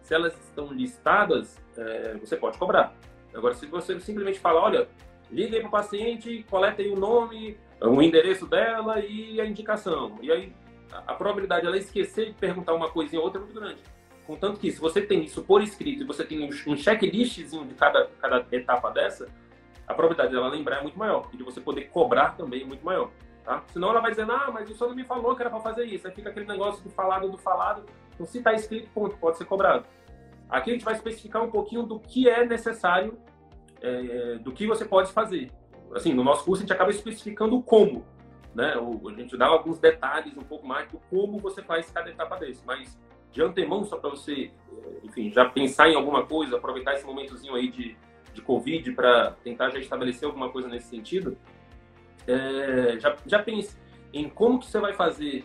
Se 0.02 0.14
elas 0.14 0.38
estão 0.40 0.72
listadas, 0.72 1.60
é, 1.78 2.16
você 2.16 2.38
pode 2.38 2.58
cobrar. 2.58 2.96
Agora, 3.34 3.54
se 3.54 3.66
você 3.66 4.00
simplesmente 4.00 4.40
fala, 4.40 4.62
olha, 4.62 4.88
liga 5.32 5.56
aí 5.56 5.62
para 5.62 5.68
o 5.68 5.72
paciente, 5.72 6.46
coleta 6.50 6.82
aí 6.82 6.90
o 6.90 6.96
nome, 6.96 7.58
o 7.82 8.02
endereço 8.02 8.46
dela 8.46 9.00
e 9.00 9.40
a 9.40 9.46
indicação. 9.46 10.18
E 10.22 10.32
aí, 10.32 10.54
a, 10.92 11.14
probabilidade 11.14 11.62
de 11.62 11.68
ela 11.68 11.78
esquecer 11.78 12.28
de 12.28 12.34
perguntar 12.34 12.74
uma 12.74 12.90
coisinha 12.90 13.20
ou 13.20 13.26
outra 13.26 13.42
é 13.42 13.44
muito 13.44 13.60
grande. 13.60 13.82
Contanto 14.26 14.60
que, 14.60 14.72
se 14.72 14.80
você 14.80 15.02
tem 15.02 15.24
isso 15.24 15.44
por 15.44 15.62
escrito 15.62 16.04
e 16.04 16.06
você 16.06 16.24
tem 16.24 16.50
um 16.68 16.76
checklistzinho 16.76 17.66
de 17.66 17.76
cada, 17.76 18.10
cada 18.20 18.46
etapa 18.52 18.90
dessa, 18.90 19.28
a 19.88 19.94
probabilidade 19.94 20.34
dela 20.34 20.48
lembrar 20.48 20.78
é 20.80 20.82
muito 20.82 20.98
maior. 20.98 21.30
E 21.34 21.38
de 21.38 21.44
você 21.44 21.62
poder 21.62 21.90
cobrar 21.90 22.36
também 22.36 22.64
é 22.64 22.66
muito 22.66 22.84
maior. 22.84 23.12
Tá? 23.44 23.64
Senão 23.68 23.92
ela 23.92 24.02
vai 24.02 24.10
dizer, 24.10 24.30
ah, 24.30 24.50
mas 24.52 24.70
o 24.70 24.74
senhor 24.74 24.90
não 24.90 24.96
me 24.96 25.04
falou 25.04 25.36
que 25.36 25.42
era 25.42 25.52
para 25.52 25.60
fazer 25.60 25.86
isso. 25.86 26.08
Aí 26.08 26.14
fica 26.14 26.30
aquele 26.30 26.48
negócio 26.48 26.84
do 26.84 26.90
falado 26.90 27.30
do 27.30 27.38
falado. 27.38 27.86
Então, 28.14 28.26
se 28.26 28.40
está 28.40 28.54
escrito, 28.54 28.90
ponto, 28.92 29.16
pode 29.18 29.38
ser 29.38 29.46
cobrado. 29.46 29.86
Aqui 30.50 30.72
a 30.72 30.74
gente 30.74 30.86
vai 30.86 30.96
especificar 30.96 31.44
um 31.44 31.52
pouquinho 31.52 31.84
do 31.84 32.00
que 32.00 32.28
é 32.28 32.46
necessário, 32.46 33.18
é, 33.82 34.36
do 34.36 34.52
que 34.52 34.66
você 34.66 34.86
pode 34.86 35.12
fazer. 35.12 35.52
Assim, 35.96 36.14
no 36.14 36.24
nosso 36.24 36.44
curso 36.44 36.62
a 36.62 36.66
gente 36.66 36.74
acaba 36.74 36.92
especificando 36.92 37.56
o 37.56 37.64
como. 37.64 38.06
Né? 38.54 38.78
O, 38.78 39.10
a 39.10 39.14
gente 39.14 39.36
dá 39.38 39.48
alguns 39.48 39.80
detalhes 39.80 40.36
um 40.38 40.44
pouco 40.44 40.68
mais 40.68 40.88
do 40.90 41.00
como 41.10 41.40
você 41.40 41.62
faz 41.62 41.90
cada 41.90 42.10
etapa 42.10 42.38
desse. 42.38 42.62
Mas 42.66 42.98
de 43.32 43.42
antemão, 43.42 43.84
só 43.84 43.98
para 43.98 44.10
você, 44.10 44.52
enfim, 45.04 45.32
já 45.32 45.46
pensar 45.46 45.90
em 45.90 45.96
alguma 45.96 46.26
coisa, 46.26 46.56
aproveitar 46.56 46.94
esse 46.94 47.06
momentozinho 47.06 47.56
aí 47.56 47.70
de, 47.70 47.98
de 48.34 48.42
Covid 48.42 48.92
para 48.94 49.32
tentar 49.44 49.70
já 49.72 49.80
estabelecer 49.80 50.26
alguma 50.26 50.50
coisa 50.50 50.68
nesse 50.70 50.88
sentido, 50.88 51.38
é, 52.28 52.98
já, 52.98 53.16
já 53.26 53.44
pense 53.44 53.78
em 54.14 54.30
como 54.30 54.60
que 54.60 54.66
você 54.66 54.80
vai 54.80 54.94
fazer, 54.94 55.44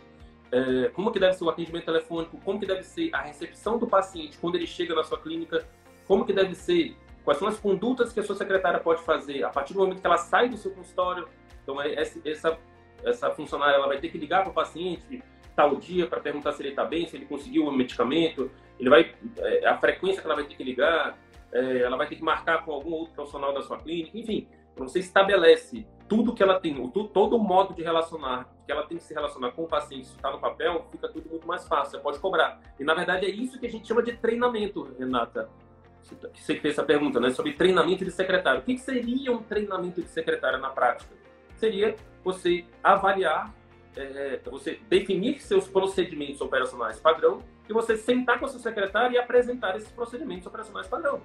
é, 0.53 0.89
como 0.91 1.11
que 1.11 1.19
deve 1.19 1.35
ser 1.35 1.45
o 1.45 1.51
atendimento 1.51 1.85
telefônico, 1.85 2.41
como 2.45 2.61
que 2.61 2.67
deve 2.67 2.85
ser 2.85 3.11
a 3.13 3.23
recepção 3.23 3.77
do 3.77 3.89
paciente 3.89 4.39
quando 4.39 4.55
ele 4.55 4.67
chega 4.67 4.95
na 4.95 5.03
sua 5.03 5.19
clínica, 5.19 5.67
como 6.07 6.25
que 6.25 6.33
deve 6.33 6.55
ser, 6.55 6.97
quais 7.25 7.39
são 7.39 7.49
as 7.49 7.59
condutas 7.59 8.13
que 8.13 8.21
a 8.21 8.23
sua 8.23 8.37
secretária 8.37 8.81
pode 8.81 9.03
fazer 9.03 9.43
a 9.45 9.51
partir 9.51 9.75
do 9.75 9.81
momento 9.81 10.01
que 10.01 10.07
ela 10.07 10.17
sai 10.17 10.49
do 10.49 10.57
seu 10.57 10.71
consultório. 10.71 11.29
Então, 11.63 11.81
é, 11.81 11.95
essa, 11.95 12.59
essa 13.05 13.31
funcionária 13.31 13.77
ela 13.77 13.87
vai 13.87 13.99
ter 13.99 14.09
que 14.09 14.19
ligar 14.19 14.43
para 14.43 14.51
o 14.51 14.55
paciente 14.55 15.23
tal 15.55 15.77
dia 15.77 16.07
para 16.07 16.21
perguntar 16.21 16.53
se 16.53 16.63
ele 16.63 16.71
está 16.71 16.85
bem, 16.85 17.07
se 17.07 17.17
ele 17.17 17.27
conseguiu 17.27 17.67
o 17.67 17.73
medicamento, 17.73 18.51
ele 18.79 18.89
vai, 18.89 19.15
é, 19.37 19.67
a 19.67 19.77
frequência 19.77 20.21
que 20.21 20.27
ela 20.27 20.37
vai 20.37 20.45
ter 20.45 20.55
que 20.55 20.65
ligar, 20.65 21.19
é, 21.53 21.83
ela 21.83 21.97
vai 21.97 22.07
ter 22.07 22.17
que 22.17 22.23
marcar 22.23 22.65
com 22.65 22.73
algum 22.73 22.93
outro 22.93 23.15
profissional 23.15 23.53
da 23.53 23.61
sua 23.61 23.79
clínica, 23.79 24.17
enfim, 24.17 24.49
você 24.77 25.01
estabelece 25.01 25.87
tudo 26.09 26.35
que 26.35 26.43
ela 26.43 26.59
tem, 26.59 26.75
todo 27.13 27.37
o 27.37 27.39
modo 27.39 27.75
de 27.75 27.83
relacionar, 27.83 28.49
que 28.67 28.73
ela 28.73 28.85
tem 28.85 28.99
que 28.99 29.05
se 29.05 29.15
relacionar 29.15 29.53
com 29.53 29.65
o 29.65 29.69
paciente, 29.69 30.07
está 30.07 30.31
no 30.31 30.41
papel, 30.41 30.87
fica 30.91 31.09
tudo 31.09 31.29
muito 31.29 31.47
mais 31.47 31.69
fácil, 31.69 31.93
você 31.93 31.99
pode 31.99 32.19
cobrar. 32.19 32.61
E 32.79 32.85
na 32.85 32.95
verdade 32.95 33.27
é 33.27 33.31
isso 33.31 33.61
que 33.61 33.67
a 33.67 33.71
gente 33.71 33.87
chama 33.87 34.03
de 34.03 34.17
treinamento, 34.17 34.95
Renata. 34.99 35.49
Você 36.03 36.55
que 36.55 36.61
fez 36.61 36.75
essa 36.75 36.83
pergunta, 36.83 37.21
né? 37.21 37.31
Sobre 37.31 37.53
treinamento 37.53 38.05
de 38.05 38.11
secretário. 38.11 38.61
O 38.61 38.65
que 38.65 38.79
seria 38.79 39.33
um 39.33 39.43
treinamento 39.43 40.01
de 40.03 40.09
secretária 40.09 40.59
na 40.59 40.71
prática? 40.71 41.15
Seria 41.57 41.95
você 42.25 42.65
avaliar, 42.83 43.55
é, 43.97 44.41
você 44.51 44.79
definir 44.89 45.41
seus 45.41 45.69
procedimentos 45.69 46.41
operacionais 46.41 46.99
padrão 46.99 47.43
e 47.69 47.73
você 47.73 47.97
sentar 47.97 48.39
com 48.39 48.47
a 48.47 48.49
sua 48.49 48.61
secretária 48.61 49.15
e 49.15 49.19
apresentar 49.19 49.77
esses 49.77 49.91
procedimentos 49.91 50.47
operacionais 50.47 50.89
padrão. 50.89 51.23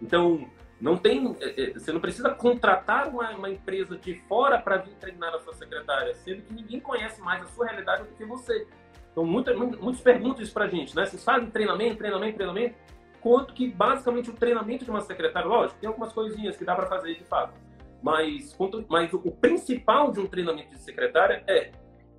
Então, 0.00 0.48
não 0.80 0.96
tem, 0.96 1.36
é, 1.40 1.62
é, 1.62 1.72
você 1.72 1.92
não 1.92 2.00
precisa 2.00 2.30
contratar 2.30 3.08
uma, 3.08 3.30
uma 3.30 3.50
empresa 3.50 3.96
de 3.96 4.14
fora 4.28 4.60
para 4.60 4.76
vir 4.76 4.94
treinar 4.94 5.34
a 5.34 5.40
sua 5.40 5.52
secretária, 5.54 6.14
sendo 6.14 6.42
que 6.42 6.54
ninguém 6.54 6.78
conhece 6.78 7.20
mais 7.20 7.42
a 7.42 7.46
sua 7.46 7.66
realidade 7.66 8.04
do 8.04 8.14
que 8.14 8.24
você. 8.24 8.66
Então, 9.10 9.24
muita, 9.24 9.52
muitos 9.54 10.00
perguntam 10.00 10.42
isso 10.42 10.52
para 10.52 10.66
a 10.66 10.68
gente, 10.68 10.94
né? 10.94 11.04
Vocês 11.04 11.24
fazem 11.24 11.50
treinamento, 11.50 11.96
treinamento, 11.96 12.36
treinamento? 12.36 12.76
Quanto 13.20 13.52
que, 13.54 13.68
basicamente, 13.68 14.30
o 14.30 14.32
treinamento 14.32 14.84
de 14.84 14.90
uma 14.90 15.00
secretária, 15.00 15.48
lógico, 15.48 15.78
tem 15.80 15.88
algumas 15.88 16.12
coisinhas 16.12 16.56
que 16.56 16.64
dá 16.64 16.74
para 16.74 16.86
fazer 16.86 17.14
de 17.14 17.24
fato, 17.24 17.52
mas, 18.02 18.56
mas 18.88 19.12
o 19.12 19.30
principal 19.32 20.12
de 20.12 20.20
um 20.20 20.26
treinamento 20.26 20.70
de 20.70 20.80
secretária 20.80 21.42
é 21.46 21.72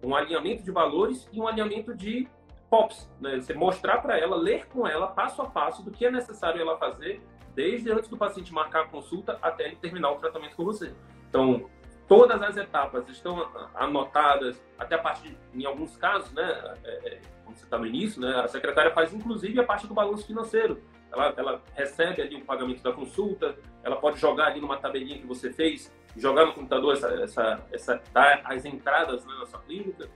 um 0.04 0.16
alinhamento 0.16 0.64
de 0.64 0.72
valores 0.72 1.28
e 1.32 1.39
um 1.39 1.47
alinhamento 1.47 1.95
de 1.95 2.28
POPs. 2.70 3.10
Né? 3.20 3.39
Você 3.39 3.54
mostrar 3.54 4.02
para 4.02 4.18
ela, 4.18 4.36
ler 4.36 4.68
com 4.68 4.88
ela, 4.88 5.08
passo 5.08 5.41
a 5.41 5.45
passo, 5.45 5.84
do 5.84 5.91
que 5.91 6.06
é 6.06 6.12
necessário 6.12 6.62
ela 6.62 6.78
fazer 6.78 7.22
desde 7.56 7.91
antes 7.91 8.10
do 8.10 8.18
paciente 8.18 8.54
marcar 8.54 8.84
a 8.84 8.88
consulta 8.88 9.38
até 9.41 9.66
ele 9.66 9.76
terminar 9.76 10.12
o 10.12 10.16
tratamento 10.16 10.56
com 10.56 10.64
você. 10.64 10.93
Então, 11.28 11.70
todas 12.10 12.41
as 12.41 12.57
etapas 12.57 13.07
estão 13.07 13.47
anotadas, 13.76 14.60
até 14.78 14.95
a 14.95 14.97
partir, 14.97 15.38
em 15.53 15.64
alguns 15.64 15.95
casos, 15.95 16.34
né, 16.34 16.76
é, 16.84 16.89
é, 16.89 17.22
quando 17.45 17.55
você 17.55 17.64
está 17.64 17.78
no 17.78 17.86
início, 17.86 18.20
né, 18.20 18.41
a 18.43 18.47
secretária 18.47 18.91
faz 18.91 19.14
inclusive 19.14 19.60
a 19.60 19.64
parte 19.64 19.88
do 19.88 19.93
balanço 19.93 20.26
financeiro. 20.26 20.82
Ela, 21.12 21.34
ela, 21.38 21.64
recebe 21.74 22.22
ali 22.22 22.36
o 22.36 22.45
pagamento 22.45 22.84
da 22.84 22.91
consulta, 22.91 23.55
ela 23.84 23.95
pode 23.95 24.20
jogar 24.20 24.47
ali 24.47 24.60
numa 24.60 24.78
tabelinha 24.78 25.20
que 25.20 25.26
você 25.26 25.53
fez, 25.53 25.93
jogar 26.18 26.45
no 26.45 26.53
computador 26.53 26.93
essa, 26.93 27.07
essa, 27.22 27.64
essa 27.72 28.01
as 28.43 28.66
entradas 28.66 29.26
né, 29.26 29.34
na 29.39 29.45
sua 29.45 29.60
clínica. 29.62 30.10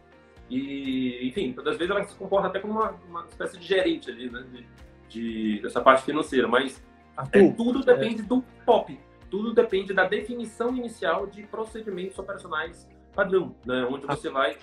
E, 0.50 1.28
enfim, 1.28 1.54
todas 1.54 1.74
as 1.74 1.80
vezes 1.80 1.96
ela 1.96 2.04
se 2.04 2.16
comporta 2.16 2.48
até 2.48 2.60
como 2.60 2.74
uma, 2.74 2.92
uma 3.08 3.26
espécie 3.26 3.58
de 3.58 3.66
gerente 3.66 4.10
ali, 4.12 4.30
né, 4.30 4.44
de, 4.52 4.68
de 5.10 5.62
dessa 5.62 5.82
parte 5.82 6.04
financeira, 6.04 6.48
mas 6.48 6.84
Arthur, 7.16 7.40
é, 7.40 7.52
tudo 7.52 7.84
depende 7.84 8.22
é... 8.22 8.26
do 8.26 8.44
POP. 8.66 9.00
Tudo 9.34 9.52
depende 9.52 9.96
da 9.96 10.06
definição 10.06 10.78
inicial 10.78 11.26
de 11.26 11.42
procedimentos 11.42 12.20
operacionais 12.20 12.88
padrão, 13.16 13.56
né? 13.66 13.84
onde 13.90 14.06
você 14.06 14.30
vai 14.30 14.56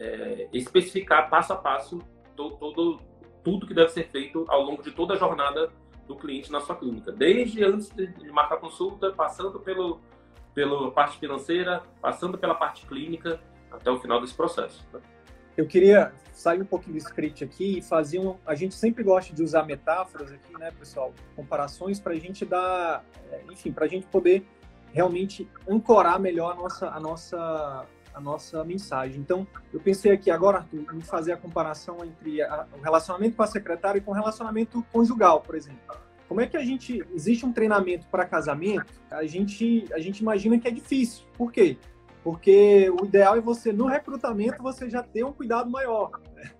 é, 0.00 0.48
especificar 0.52 1.30
passo 1.30 1.52
a 1.52 1.56
passo 1.56 2.00
todo, 2.34 2.56
todo, 2.56 3.00
tudo 3.44 3.68
que 3.68 3.72
deve 3.72 3.90
ser 3.90 4.08
feito 4.08 4.44
ao 4.48 4.62
longo 4.62 4.82
de 4.82 4.90
toda 4.90 5.14
a 5.14 5.16
jornada 5.16 5.70
do 6.08 6.16
cliente 6.16 6.50
na 6.50 6.58
sua 6.60 6.74
clínica. 6.74 7.12
Desde 7.12 7.62
antes 7.62 7.88
de 7.94 8.28
marcar 8.32 8.56
consulta, 8.56 9.12
passando 9.12 9.60
pelo, 9.60 10.00
pela 10.52 10.90
parte 10.90 11.18
financeira, 11.18 11.84
passando 12.02 12.36
pela 12.36 12.56
parte 12.56 12.84
clínica, 12.84 13.40
até 13.70 13.92
o 13.92 14.00
final 14.00 14.20
desse 14.20 14.34
processo. 14.34 14.84
Né? 14.92 15.00
Eu 15.56 15.66
queria 15.66 16.12
sair 16.32 16.60
um 16.60 16.66
pouquinho 16.66 16.92
do 16.92 16.98
script 16.98 17.42
aqui 17.42 17.78
e 17.78 17.82
fazer 17.82 18.18
um. 18.18 18.36
A 18.46 18.54
gente 18.54 18.74
sempre 18.74 19.02
gosta 19.02 19.34
de 19.34 19.42
usar 19.42 19.64
metáforas 19.64 20.30
aqui, 20.30 20.52
né, 20.58 20.70
pessoal? 20.78 21.14
Comparações 21.34 21.98
para 21.98 22.12
a 22.12 22.18
gente 22.18 22.44
dar, 22.44 23.04
é, 23.32 23.40
enfim, 23.50 23.72
para 23.72 23.86
a 23.86 23.88
gente 23.88 24.06
poder 24.06 24.46
realmente 24.92 25.48
ancorar 25.68 26.20
melhor 26.20 26.52
a 26.52 26.54
nossa, 26.54 26.88
a 26.88 27.00
nossa, 27.00 27.86
a 28.14 28.20
nossa 28.20 28.64
mensagem. 28.64 29.18
Então, 29.18 29.46
eu 29.72 29.80
pensei 29.80 30.12
aqui 30.12 30.30
agora, 30.30 30.58
Arthur, 30.58 30.94
em 30.94 31.00
fazer 31.00 31.32
a 31.32 31.36
comparação 31.38 32.04
entre 32.04 32.42
a, 32.42 32.66
o 32.78 32.82
relacionamento 32.82 33.36
com 33.36 33.42
a 33.42 33.46
secretária 33.46 33.98
e 33.98 34.02
com 34.02 34.10
o 34.10 34.14
relacionamento 34.14 34.84
conjugal, 34.92 35.40
por 35.40 35.54
exemplo. 35.54 35.80
Como 36.28 36.40
é 36.40 36.46
que 36.46 36.56
a 36.56 36.64
gente 36.64 37.02
existe 37.14 37.46
um 37.46 37.52
treinamento 37.52 38.06
para 38.08 38.26
casamento? 38.26 38.92
A 39.10 39.24
gente 39.24 39.86
a 39.92 39.98
gente 40.00 40.18
imagina 40.18 40.58
que 40.58 40.66
é 40.66 40.70
difícil. 40.70 41.24
Por 41.34 41.52
quê? 41.52 41.78
Porque 42.26 42.90
o 42.90 43.04
ideal 43.04 43.36
é 43.36 43.40
você, 43.40 43.72
no 43.72 43.86
recrutamento, 43.86 44.60
você 44.60 44.90
já 44.90 45.00
ter 45.00 45.22
um 45.22 45.32
cuidado 45.32 45.70
maior. 45.70 46.10
Né? 46.34 46.50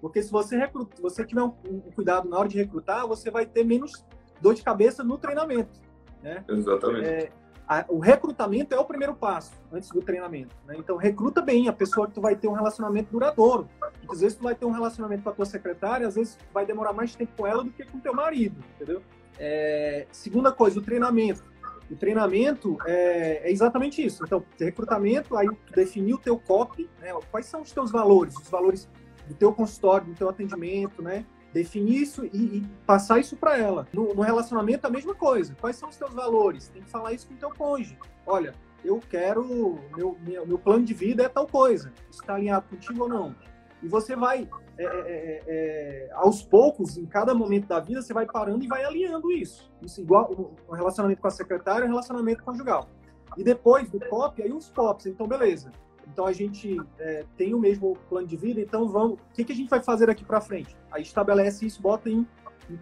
Porque 0.00 0.22
se 0.22 0.32
você, 0.32 0.56
recruta, 0.56 0.96
você 1.02 1.26
tiver 1.26 1.42
um, 1.42 1.52
um, 1.68 1.78
cuidado 1.94 2.26
na 2.26 2.38
hora 2.38 2.48
de 2.48 2.56
recrutar, 2.56 3.06
você 3.06 3.30
vai 3.30 3.44
ter 3.44 3.62
menos 3.62 4.02
dor 4.40 4.54
de 4.54 4.62
cabeça 4.62 5.04
no 5.04 5.18
treinamento. 5.18 5.78
Né? 6.22 6.42
Exatamente. 6.48 7.06
É, 7.06 7.32
a, 7.68 7.84
o 7.90 7.98
recrutamento 7.98 8.74
é 8.74 8.78
o 8.78 8.84
primeiro 8.86 9.14
passo 9.14 9.52
antes 9.70 9.90
do 9.90 10.00
treinamento. 10.00 10.56
Né? 10.66 10.76
Então, 10.78 10.96
recruta 10.96 11.42
bem 11.42 11.68
a 11.68 11.72
pessoa 11.74 12.06
que 12.06 12.14
tu 12.14 12.22
vai 12.22 12.34
ter 12.34 12.48
um 12.48 12.54
relacionamento 12.54 13.12
duradouro. 13.12 13.68
Às 14.10 14.22
vezes, 14.22 14.38
tu 14.38 14.44
vai 14.44 14.54
ter 14.54 14.64
um 14.64 14.70
relacionamento 14.70 15.22
com 15.22 15.28
a 15.28 15.34
tua 15.34 15.44
secretária, 15.44 16.08
às 16.08 16.14
vezes 16.14 16.38
vai 16.50 16.64
demorar 16.64 16.94
mais 16.94 17.14
tempo 17.14 17.32
com 17.36 17.46
ela 17.46 17.62
do 17.62 17.70
que 17.70 17.84
com 17.84 18.00
teu 18.00 18.14
marido, 18.14 18.56
entendeu? 18.74 19.02
É, 19.38 20.06
segunda 20.10 20.50
coisa, 20.50 20.78
o 20.78 20.82
treinamento. 20.82 21.44
O 21.90 21.96
treinamento 21.96 22.78
é, 22.86 23.48
é, 23.48 23.50
exatamente 23.50 24.04
isso. 24.04 24.24
Então, 24.24 24.44
recrutamento, 24.58 25.36
aí 25.36 25.48
definir 25.74 26.14
o 26.14 26.18
teu 26.18 26.38
copy, 26.38 26.88
né? 27.00 27.12
Quais 27.30 27.46
são 27.46 27.62
os 27.62 27.72
teus 27.72 27.90
valores, 27.90 28.36
os 28.36 28.48
valores 28.48 28.88
do 29.26 29.34
teu 29.34 29.52
consultório, 29.52 30.06
do 30.06 30.14
teu 30.14 30.28
atendimento, 30.28 31.02
né? 31.02 31.24
Definir 31.52 32.02
isso 32.02 32.24
e, 32.24 32.58
e 32.58 32.66
passar 32.86 33.18
isso 33.18 33.36
para 33.36 33.58
ela. 33.58 33.88
No, 33.92 34.14
no, 34.14 34.22
relacionamento, 34.22 34.86
a 34.86 34.90
mesma 34.90 35.14
coisa. 35.14 35.54
Quais 35.60 35.76
são 35.76 35.88
os 35.88 35.96
teus 35.96 36.14
valores? 36.14 36.68
Tem 36.68 36.82
que 36.82 36.90
falar 36.90 37.12
isso 37.12 37.26
com 37.26 37.34
o 37.34 37.36
teu 37.36 37.50
cônjuge. 37.50 37.98
Olha, 38.24 38.54
eu 38.84 39.00
quero, 39.10 39.78
meu, 39.96 40.16
meu, 40.24 40.46
meu 40.46 40.58
plano 40.58 40.84
de 40.84 40.94
vida 40.94 41.24
é 41.24 41.28
tal 41.28 41.46
coisa. 41.46 41.92
Está 42.10 42.36
alinhado 42.36 42.66
contigo 42.68 43.02
ou 43.02 43.08
não? 43.08 43.34
E 43.82 43.88
você 43.88 44.14
vai 44.14 44.48
é 44.78 44.84
é, 44.84 44.86
é, 44.86 45.42
é, 45.46 46.10
aos 46.14 46.42
poucos, 46.42 46.96
em 46.96 47.04
cada 47.04 47.34
momento 47.34 47.66
da 47.66 47.78
vida, 47.80 48.00
você 48.00 48.14
vai 48.14 48.24
parando 48.24 48.64
e 48.64 48.66
vai 48.66 48.82
alinhando 48.82 49.30
isso. 49.30 49.70
Isso 49.82 50.00
igual 50.00 50.54
o 50.66 50.72
relacionamento 50.72 51.20
com 51.20 51.28
a 51.28 51.30
secretária, 51.30 51.84
o 51.84 51.88
relacionamento 51.88 52.42
conjugal. 52.42 52.88
E 53.36 53.44
depois 53.44 53.90
do 53.90 54.00
POP, 54.00 54.42
aí 54.42 54.50
os 54.50 54.70
POPs. 54.70 55.06
Então, 55.06 55.26
beleza. 55.26 55.70
Então 56.10 56.26
a 56.26 56.32
gente 56.32 56.80
é, 56.98 57.24
tem 57.36 57.54
o 57.54 57.58
mesmo 57.58 57.96
plano 58.08 58.26
de 58.26 58.36
vida, 58.36 58.60
então 58.60 58.88
vamos. 58.88 59.14
O 59.20 59.34
que, 59.34 59.44
que 59.44 59.52
a 59.52 59.54
gente 59.54 59.68
vai 59.68 59.82
fazer 59.82 60.08
aqui 60.08 60.24
para 60.24 60.40
frente? 60.40 60.74
Aí 60.90 61.02
estabelece 61.02 61.66
isso, 61.66 61.80
bota 61.80 62.08
em, 62.08 62.26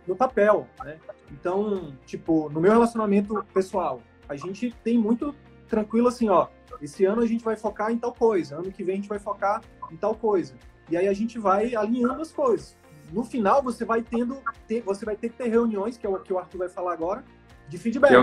no 0.07 0.17
papel. 0.17 0.67
Né? 0.85 0.99
Então, 1.33 1.93
tipo, 2.07 2.49
no 2.49 2.61
meu 2.61 2.71
relacionamento 2.71 3.45
pessoal, 3.53 4.01
a 4.29 4.37
gente 4.37 4.71
tem 4.85 4.97
muito 4.97 5.35
tranquilo 5.69 6.09
assim, 6.09 6.29
ó. 6.29 6.47
Esse 6.81 7.05
ano 7.05 7.23
a 7.23 7.27
gente 7.27 7.45
vai 7.45 7.57
focar 7.57 7.91
em 7.91 7.99
tal 7.99 8.15
coisa, 8.15 8.57
ano 8.57 8.71
que 8.71 8.85
vem 8.85 8.95
a 8.95 8.97
gente 8.97 9.09
vai 9.09 9.19
focar 9.19 9.61
em 9.91 9.97
tal 9.97 10.15
coisa. 10.15 10.55
E 10.91 10.97
aí 10.97 11.09
a 11.09 11.13
gente 11.13 11.39
vai 11.39 11.75
alinhando 11.75 12.23
as 12.23 12.33
coisas. 12.33 12.77
No 13.13 13.25
final, 13.25 13.63
você 13.63 13.85
vai 13.85 14.03
tendo, 14.03 14.39
ter, 14.67 14.83
você 14.83 15.05
vai 15.05 15.17
ter 15.17 15.31
que 15.31 15.37
ter 15.37 15.49
reuniões, 15.49 15.97
que 15.97 16.07
é 16.07 16.11
o 16.11 16.19
que 16.19 16.33
o 16.33 16.39
Arthur 16.39 16.59
vai 16.59 16.69
falar 16.69 16.93
agora, 16.93 17.25
de 17.69 17.79
feedback. 17.79 18.13
É 18.13 18.17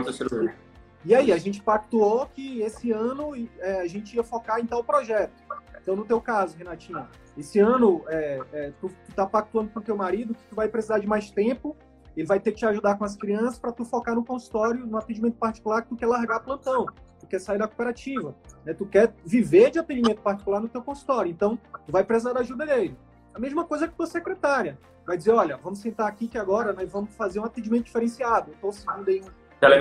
e 1.03 1.13
aí, 1.13 1.31
a 1.31 1.37
gente 1.37 1.61
pactuou 1.61 2.25
que 2.27 2.61
esse 2.61 2.91
ano 2.91 3.31
é, 3.59 3.81
a 3.81 3.87
gente 3.87 4.15
ia 4.15 4.23
focar 4.23 4.59
em 4.59 4.65
tal 4.65 4.83
projeto. 4.83 5.33
Então, 5.81 5.95
no 5.95 6.03
teu 6.03 6.19
caso, 6.19 6.57
Renatinha, 6.57 7.07
esse 7.37 7.59
ano 7.59 8.03
é, 8.07 8.41
é, 8.51 8.73
tu, 8.81 8.89
tu 8.89 9.15
tá 9.15 9.25
pactuando 9.25 9.69
com 9.69 9.81
teu 9.81 9.95
marido 9.95 10.33
que 10.33 10.43
tu 10.49 10.55
vai 10.55 10.67
precisar 10.67 10.97
de 10.99 11.05
mais 11.05 11.29
tempo, 11.29 11.75
ele 12.17 12.25
vai 12.25 12.39
ter 12.39 12.51
que 12.51 12.57
te 12.57 12.65
ajudar 12.65 12.97
com 12.97 13.03
as 13.03 13.15
crianças 13.15 13.59
para 13.59 13.71
tu 13.71 13.85
focar 13.85 14.15
no 14.15 14.25
consultório, 14.25 14.85
no 14.85 14.97
atendimento 14.97 15.37
particular 15.37 15.83
que 15.83 15.89
tu 15.89 15.95
quer 15.95 16.07
largar 16.07 16.39
plantão 16.39 16.85
tu 17.25 17.29
quer 17.29 17.39
sair 17.39 17.57
da 17.57 17.67
cooperativa, 17.67 18.35
né? 18.63 18.73
tu 18.73 18.85
quer 18.85 19.13
viver 19.25 19.71
de 19.71 19.79
atendimento 19.79 20.21
particular 20.21 20.61
no 20.61 20.69
teu 20.69 20.81
consultório, 20.81 21.31
então 21.31 21.57
tu 21.85 21.91
vai 21.91 22.03
precisar 22.03 22.33
da 22.33 22.39
ajuda 22.39 22.65
dele. 22.65 22.95
A 23.33 23.39
mesma 23.39 23.65
coisa 23.65 23.87
que 23.87 23.95
tua 23.95 24.07
secretária, 24.07 24.77
vai 25.05 25.17
dizer, 25.17 25.31
olha, 25.31 25.57
vamos 25.57 25.79
sentar 25.79 26.07
aqui 26.07 26.27
que 26.27 26.37
agora 26.37 26.73
nós 26.73 26.91
vamos 26.91 27.13
fazer 27.15 27.39
um 27.39 27.45
atendimento 27.45 27.85
diferenciado. 27.85 28.51
Eu 28.51 28.55
estou 28.55 28.71
seguindo 28.71 29.09
aí 29.09 29.21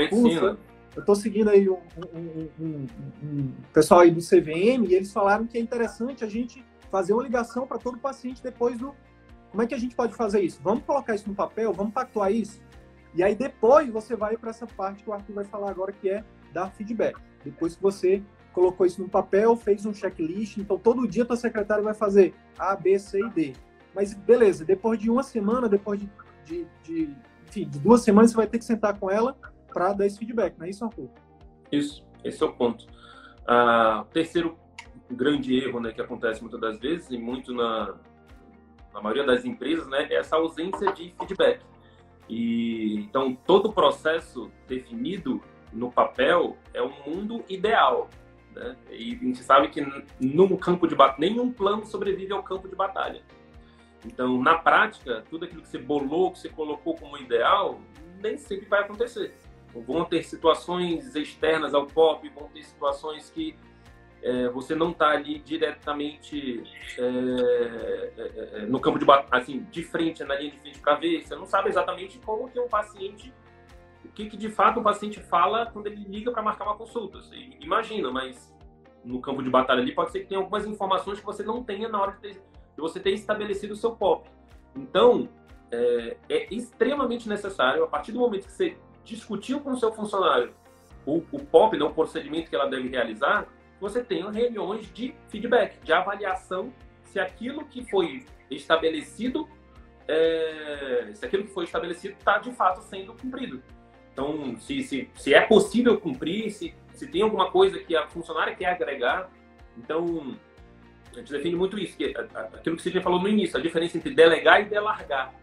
um 0.07 0.09
curso, 0.09 0.59
eu 0.97 1.01
estou 1.01 1.15
seguindo 1.15 1.51
aí 1.51 1.69
um, 1.69 1.79
um, 2.15 2.49
um, 2.61 2.87
um, 3.23 3.53
pessoal 3.73 4.01
aí 4.01 4.11
do 4.11 4.21
CVM 4.21 4.85
e 4.89 4.95
eles 4.95 5.13
falaram 5.13 5.47
que 5.47 5.57
é 5.57 5.61
interessante 5.61 6.25
a 6.25 6.29
gente 6.29 6.65
fazer 6.91 7.13
uma 7.13 7.23
ligação 7.23 7.67
para 7.67 7.79
todo 7.79 7.99
paciente 7.99 8.43
depois 8.43 8.79
do 8.79 8.95
como 9.51 9.63
é 9.63 9.67
que 9.67 9.75
a 9.75 9.79
gente 9.79 9.95
pode 9.95 10.13
fazer 10.15 10.41
isso? 10.41 10.61
Vamos 10.63 10.83
colocar 10.85 11.15
isso 11.15 11.29
no 11.29 11.35
papel, 11.35 11.73
vamos 11.73 11.93
pactuar 11.93 12.33
isso? 12.33 12.61
E 13.15 13.23
aí 13.23 13.37
depois 13.37 13.89
você 13.89 14.17
vai 14.17 14.37
para 14.37 14.51
essa 14.51 14.67
parte 14.67 15.05
que 15.05 15.09
o 15.09 15.13
Arthur 15.13 15.33
vai 15.33 15.45
falar 15.45 15.71
agora, 15.71 15.93
que 15.93 16.11
é 16.11 16.25
dar 16.53 16.71
feedback. 16.73 17.17
Depois 17.45 17.77
que 17.77 17.83
você 17.83 18.23
colocou 18.53 18.87
isso 18.87 19.03
no 19.03 19.09
papel, 19.09 19.57
fez 19.57 19.85
um 19.85 19.93
checklist, 19.93 20.59
então 20.59 20.79
todo 20.79 21.07
dia 21.09 21.25
tua 21.25 21.37
secretária 21.37 21.83
vai 21.83 21.95
fazer 21.95 22.35
A, 22.59 22.75
B, 22.77 22.99
C 22.99 23.21
e 23.21 23.31
D. 23.31 23.53
Mas 23.95 24.15
beleza, 24.15 24.65
depois 24.65 24.99
de 24.99 25.11
uma 25.11 25.23
semana, 25.23 25.69
depois 25.69 26.01
de, 26.01 26.09
de, 26.45 26.67
de, 26.83 27.17
enfim, 27.49 27.69
de 27.69 27.79
duas 27.79 28.03
semanas, 28.03 28.31
você 28.31 28.37
vai 28.37 28.47
ter 28.47 28.59
que 28.59 28.65
sentar 28.65 28.99
com 28.99 29.11
ela 29.11 29.37
para 29.73 29.93
dar 29.93 30.07
esse 30.07 30.19
feedback, 30.19 30.57
não 30.57 30.67
é 30.67 30.71
isso, 30.71 30.85
Arthur? 30.85 31.11
Isso, 31.71 32.07
esse 32.23 32.43
é 32.43 32.47
o 32.47 32.53
ponto. 32.53 32.87
Ah, 33.47 34.07
terceiro 34.13 34.57
grande 35.11 35.57
erro 35.57 35.81
né, 35.81 35.93
que 35.93 36.01
acontece 36.01 36.41
muitas 36.41 36.61
das 36.61 36.79
vezes, 36.79 37.11
e 37.11 37.19
muito 37.19 37.53
na, 37.53 37.95
na 38.93 39.03
maioria 39.03 39.25
das 39.25 39.45
empresas, 39.45 39.87
né, 39.89 40.07
é 40.11 40.15
essa 40.15 40.37
ausência 40.37 40.93
de 40.93 41.13
feedback. 41.19 41.61
E 42.29 43.01
então 43.01 43.35
todo 43.35 43.69
o 43.69 43.73
processo 43.73 44.51
definido 44.67 45.43
no 45.75 45.91
papel 45.91 46.57
é 46.73 46.81
um 46.83 46.93
mundo 47.07 47.45
ideal, 47.49 48.09
né? 48.55 48.77
E 48.91 49.15
a 49.15 49.25
gente 49.25 49.43
sabe 49.43 49.69
que 49.69 49.85
no 50.21 50.57
campo 50.57 50.87
de 50.87 50.95
batalha 50.95 51.29
nenhum 51.29 51.53
plano 51.53 51.85
sobrevive 51.85 52.33
ao 52.33 52.43
campo 52.43 52.69
de 52.69 52.77
batalha. 52.77 53.23
Então, 54.07 54.41
na 54.41 54.57
prática, 54.57 55.25
tudo 55.29 55.47
aquilo 55.47 55.63
que 55.63 55.69
você 55.69 55.79
bolou, 55.79 56.31
que 56.31 56.39
você 56.39 56.49
colocou 56.49 56.95
como 56.95 57.17
ideal, 57.17 57.81
nem 58.23 58.37
sempre 58.37 58.67
vai 58.67 58.81
acontecer. 58.81 59.35
Então, 59.71 59.83
vão 59.83 60.05
ter 60.05 60.23
situações 60.23 61.17
externas 61.17 61.75
ao 61.75 61.87
POP, 61.87 62.29
vão 62.29 62.49
ter 62.49 62.63
situações 62.63 63.31
que 63.31 63.57
é, 64.23 64.49
você 64.49 64.75
não 64.75 64.91
está 64.91 65.11
ali 65.11 65.39
diretamente 65.39 66.65
é, 66.99 67.03
é, 67.03 68.59
é, 68.63 68.67
no 68.67 68.81
campo 68.81 68.99
de 68.99 69.05
assim 69.31 69.67
de 69.71 69.83
frente 69.83 70.25
na 70.25 70.35
linha 70.35 70.51
de 70.51 70.59
frente 70.59 70.79
para 70.79 70.95
ver 70.95 71.23
você 71.23 71.37
não 71.37 71.45
sabe 71.45 71.69
exatamente 71.69 72.19
como 72.21 72.49
que 72.49 72.59
um 72.59 72.67
paciente 72.67 73.31
que, 74.15 74.29
que 74.29 74.37
de 74.37 74.49
fato 74.49 74.81
o 74.81 74.83
paciente 74.83 75.21
fala 75.21 75.67
quando 75.67 75.87
ele 75.87 76.05
liga 76.05 76.31
para 76.31 76.43
marcar 76.43 76.65
uma 76.65 76.77
consulta 76.77 77.23
você 77.23 77.37
imagina 77.61 78.11
mas 78.11 78.55
no 79.05 79.21
campo 79.21 79.43
de 79.43 79.51
batalha 79.51 79.83
ali 79.83 79.95
pode 79.95 80.13
ser 80.13 80.21
que 80.21 80.27
tenha 80.27 80.41
algumas 80.41 80.67
informações 80.67 81.21
que 81.21 81.27
você 81.27 81.43
não 81.43 81.63
tenha 81.63 81.89
na 81.89 82.01
hora 82.01 82.13
de, 82.13 82.19
ter, 82.19 82.33
de 82.35 82.81
você 82.81 83.01
ter 83.01 83.11
estabelecido 83.11 83.75
o 83.75 83.77
seu 83.77 83.95
POP 83.95 84.29
então 84.75 85.29
é, 85.71 86.17
é, 86.29 86.55
extremamente 86.55 87.29
necessário 87.29 87.85
a 87.85 87.87
partir 87.87 88.13
do 88.13 88.21
momento 88.21 88.47
que 88.47 88.53
você 88.53 88.77
discutiu 89.05 89.61
com 89.61 89.73
o 89.73 89.77
seu 89.77 89.93
funcionário 89.93 90.55
o, 91.07 91.23
o 91.33 91.45
POP, 91.45 91.77
né, 91.77 91.85
o 91.85 91.91
procedimento 91.91 92.49
que 92.49 92.57
ela 92.57 92.67
deve 92.67 92.89
realizar, 92.89 93.47
você 93.81 94.03
tenha 94.03 94.31
reuniões 94.31 94.91
de 94.93 95.15
feedback, 95.29 95.79
de 95.85 95.93
avaliação 95.93 96.73
se 97.05 97.21
aquilo 97.21 97.65
que 97.67 97.85
foi 97.89 98.25
estabelecido, 98.51 99.49
é, 100.09 101.11
se 101.15 101.25
aquilo 101.25 101.45
que 101.45 101.51
foi 101.51 101.65
estabelecido 101.65 102.15
está 102.19 102.39
de 102.39 102.53
fato 102.53 102.83
sendo 102.83 103.15
cumprido. 103.15 103.63
Então, 104.15 104.57
se, 104.61 104.81
se, 104.85 105.11
se 105.17 105.35
é 105.35 105.41
possível 105.41 106.01
cumprir, 106.01 106.49
se, 106.53 106.73
se 106.93 107.09
tem 107.09 107.23
alguma 107.23 107.51
coisa 107.51 107.81
que 107.81 107.97
a 107.97 108.07
funcionária 108.07 108.55
quer 108.55 108.67
agregar, 108.67 109.29
então 109.77 110.37
a 111.13 111.19
gente 111.19 111.33
define 111.33 111.57
muito 111.57 111.77
isso, 111.77 111.97
que 111.97 112.15
aquilo 112.55 112.77
que 112.77 112.83
você 112.83 112.91
já 112.91 113.03
falou 113.03 113.21
no 113.21 113.29
início, 113.29 113.59
a 113.59 113.61
diferença 113.61 113.99
entre 113.99 114.15
delegar 114.15 114.63
e 114.63 114.67
delargar. 114.67 115.35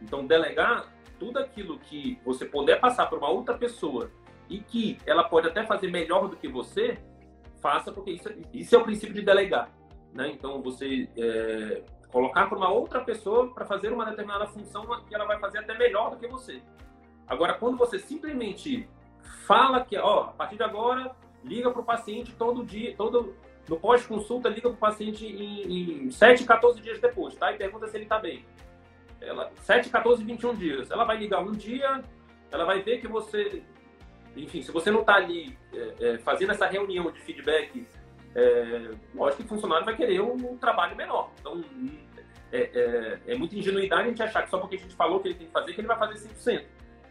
Então, 0.00 0.26
delegar 0.26 0.90
tudo 1.18 1.38
aquilo 1.38 1.78
que 1.78 2.18
você 2.24 2.46
puder 2.46 2.80
passar 2.80 3.06
para 3.06 3.18
uma 3.18 3.28
outra 3.28 3.58
pessoa 3.58 4.10
e 4.48 4.58
que 4.58 4.98
ela 5.04 5.24
pode 5.24 5.46
até 5.46 5.64
fazer 5.64 5.90
melhor 5.90 6.28
do 6.28 6.36
que 6.36 6.48
você, 6.48 6.98
faça, 7.60 7.92
porque 7.92 8.12
isso, 8.12 8.28
isso 8.54 8.74
é 8.74 8.78
o 8.78 8.84
princípio 8.84 9.14
de 9.14 9.22
delegar. 9.22 9.70
Né? 10.14 10.30
Então, 10.30 10.62
você 10.62 11.08
é, 11.16 11.82
colocar 12.10 12.46
para 12.46 12.56
uma 12.56 12.70
outra 12.70 13.00
pessoa 13.02 13.52
para 13.52 13.66
fazer 13.66 13.92
uma 13.92 14.06
determinada 14.06 14.46
função 14.46 14.86
que 15.06 15.14
ela 15.14 15.26
vai 15.26 15.38
fazer 15.38 15.58
até 15.58 15.76
melhor 15.76 16.10
do 16.10 16.16
que 16.16 16.26
você. 16.26 16.62
Agora, 17.26 17.54
quando 17.54 17.76
você 17.76 17.98
simplesmente 17.98 18.88
fala 19.46 19.84
que, 19.84 19.96
ó, 19.96 20.24
a 20.24 20.32
partir 20.32 20.56
de 20.56 20.62
agora, 20.62 21.14
liga 21.42 21.70
para 21.70 21.80
o 21.80 21.84
paciente 21.84 22.32
todo 22.32 22.64
dia, 22.64 22.94
todo 22.96 23.34
no 23.68 23.78
pós-consulta, 23.78 24.48
liga 24.48 24.68
para 24.68 24.76
o 24.76 24.76
paciente 24.76 25.26
em, 25.26 26.06
em 26.06 26.10
7, 26.10 26.44
14 26.44 26.80
dias 26.80 27.00
depois, 27.00 27.34
tá? 27.34 27.52
E 27.52 27.56
pergunta 27.56 27.86
se 27.86 27.96
ele 27.96 28.04
está 28.04 28.18
bem. 28.18 28.44
Ela, 29.20 29.50
7, 29.62 29.88
14, 29.88 30.22
21 30.22 30.54
dias. 30.54 30.90
Ela 30.90 31.04
vai 31.04 31.16
ligar 31.16 31.42
um 31.42 31.52
dia, 31.52 32.02
ela 32.50 32.64
vai 32.64 32.82
ver 32.82 33.00
que 33.00 33.08
você 33.08 33.62
enfim, 34.36 34.62
se 34.62 34.72
você 34.72 34.90
não 34.90 35.00
está 35.00 35.14
ali 35.14 35.56
é, 35.72 35.94
é, 36.00 36.18
fazendo 36.18 36.52
essa 36.52 36.66
reunião 36.66 37.10
de 37.10 37.20
feedback, 37.20 37.86
é, 38.34 38.90
lógico 39.14 39.42
que 39.42 39.46
o 39.46 39.48
funcionário 39.48 39.84
vai 39.84 39.96
querer 39.96 40.20
um, 40.20 40.34
um 40.34 40.56
trabalho 40.56 40.96
menor. 40.96 41.30
Então, 41.38 41.62
é, 42.52 42.58
é, 42.58 43.18
é, 43.28 43.34
muita 43.36 43.56
ingenuidade 43.56 44.02
a 44.02 44.08
gente 44.08 44.22
achar 44.22 44.42
que 44.42 44.50
só 44.50 44.58
porque 44.58 44.76
a 44.76 44.78
gente 44.78 44.94
falou 44.94 45.20
que 45.20 45.28
ele 45.28 45.34
tem 45.36 45.46
que 45.46 45.52
fazer, 45.52 45.72
que 45.72 45.80
ele 45.80 45.88
vai 45.88 45.98
fazer 45.98 46.28
100%. 46.28 46.64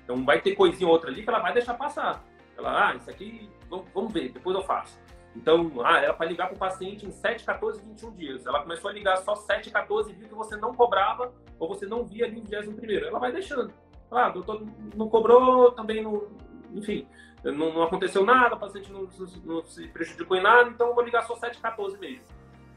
Então, 0.04 0.24
vai 0.24 0.41
ter 0.41 0.56
coisinha 0.56 0.88
ou 0.88 0.93
outra 0.93 1.10
ali 1.10 1.24
que 1.24 1.30
ela 1.30 1.39
vai 1.39 1.54
deixar 1.54 1.74
passar. 1.76 2.24
Ela, 2.58 2.89
ah, 2.89 2.95
isso 2.95 3.10
aqui, 3.10 3.49
vamos, 3.93 4.14
ver, 4.14 4.30
depois 4.30 4.56
eu 4.56 4.64
faço. 4.64 4.99
Então, 5.36 5.72
ah, 5.84 5.99
era 5.99 6.14
para 6.14 6.28
ligar 6.28 6.47
para 6.47 6.56
o 6.56 6.60
paciente 6.60 7.06
em 7.06 7.12
7, 7.12 7.43
14, 7.43 7.82
21 7.82 8.12
dias. 8.12 8.45
Ela 8.45 8.62
começou 8.62 8.89
a 8.89 8.93
ligar 8.93 9.18
só 9.18 9.36
7, 9.36 9.72
14 9.72 10.12
e 10.12 10.14
viu 10.14 10.28
que 10.28 10.36
você 10.36 10.56
não 10.56 10.74
cobrava 10.74 11.34
ou 11.58 11.68
você 11.68 11.86
não 11.86 12.04
via 12.04 12.26
ali 12.26 12.39
o 12.39 12.43
21 12.43 12.76
primeiro. 12.76 13.08
Ela 13.08 13.20
vai 13.20 13.32
deixando. 13.32 13.74
Ah, 14.12 14.30
doutor 14.30 14.62
não 14.95 15.10
cobrou, 15.10 15.72
também 15.72 16.04
não, 16.04 16.28
enfim, 16.72 17.08
não, 17.43 17.74
não, 17.74 17.84
aconteceu 17.84 18.24
nada, 18.24 18.56
o 18.56 18.60
paciente 18.60 18.91
não, 18.91 19.08
não, 19.43 19.64
se 19.66 19.88
prejudicou 19.88 20.38
em 20.38 20.41
nada, 20.41 20.70
então 20.70 20.89
eu 20.89 20.95
vou 20.95 21.04
ligar 21.04 21.24
só 21.24 21.36
714 21.36 21.97
mesmo. 21.97 22.24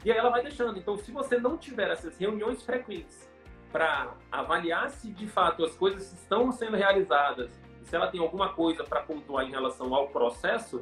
E 0.05 0.11
aí 0.11 0.17
ela 0.17 0.31
vai 0.31 0.43
deixando. 0.43 0.79
Então, 0.79 0.97
se 0.97 1.13
você 1.13 1.39
não 1.39 1.59
tiver 1.59 1.91
essas 1.91 2.17
reuniões 2.17 2.63
frequentes 2.63 3.29
para 3.73 4.15
avaliar 4.31 4.91
se 4.91 5.11
de 5.11 5.27
fato 5.27 5.65
as 5.65 5.77
coisas 5.77 6.13
estão 6.13 6.51
sendo 6.53 6.77
realizadas, 6.77 7.51
se 7.83 7.95
ela 7.95 8.09
tem 8.09 8.21
alguma 8.21 8.51
coisa 8.51 8.85
para 8.85 9.03
pontuar 9.03 9.45
em 9.45 9.51
relação 9.51 9.95
ao 9.95 10.09
processo, 10.09 10.81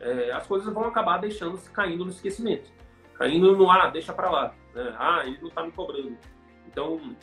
é, 0.00 0.30
as 0.30 0.46
coisas 0.46 0.72
vão 0.72 0.84
acabar 0.84 1.18
deixando-se 1.18 1.68
caindo 1.70 2.04
no 2.04 2.10
esquecimento. 2.10 2.70
Caindo 3.14 3.56
no, 3.56 3.70
ah, 3.70 3.88
deixa 3.88 4.12
para 4.12 4.30
lá. 4.30 4.54
Né? 4.74 4.94
Ah, 4.96 5.22
ele 5.26 5.38
não 5.40 5.48
está 5.48 5.64
me 5.64 5.72
cobrando. 5.72 6.16
Então, 6.66 7.16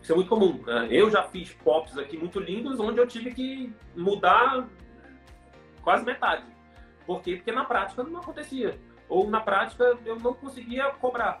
isso 0.00 0.12
é 0.12 0.14
muito 0.14 0.28
comum. 0.28 0.62
Né? 0.64 0.88
Eu 0.90 1.10
já 1.10 1.24
fiz 1.24 1.52
pops 1.54 1.98
aqui 1.98 2.16
muito 2.16 2.38
lindos, 2.38 2.78
onde 2.78 3.00
eu 3.00 3.06
tive 3.06 3.32
que 3.32 3.74
mudar 3.96 4.68
quase 5.82 6.04
metade. 6.04 6.44
Por 7.04 7.20
quê? 7.20 7.36
Porque 7.36 7.50
na 7.50 7.64
prática 7.64 8.04
não 8.04 8.20
acontecia. 8.20 8.78
Ou 9.08 9.28
na 9.28 9.40
prática 9.40 9.98
eu 10.06 10.18
não 10.20 10.32
conseguia 10.32 10.90
cobrar. 10.92 11.40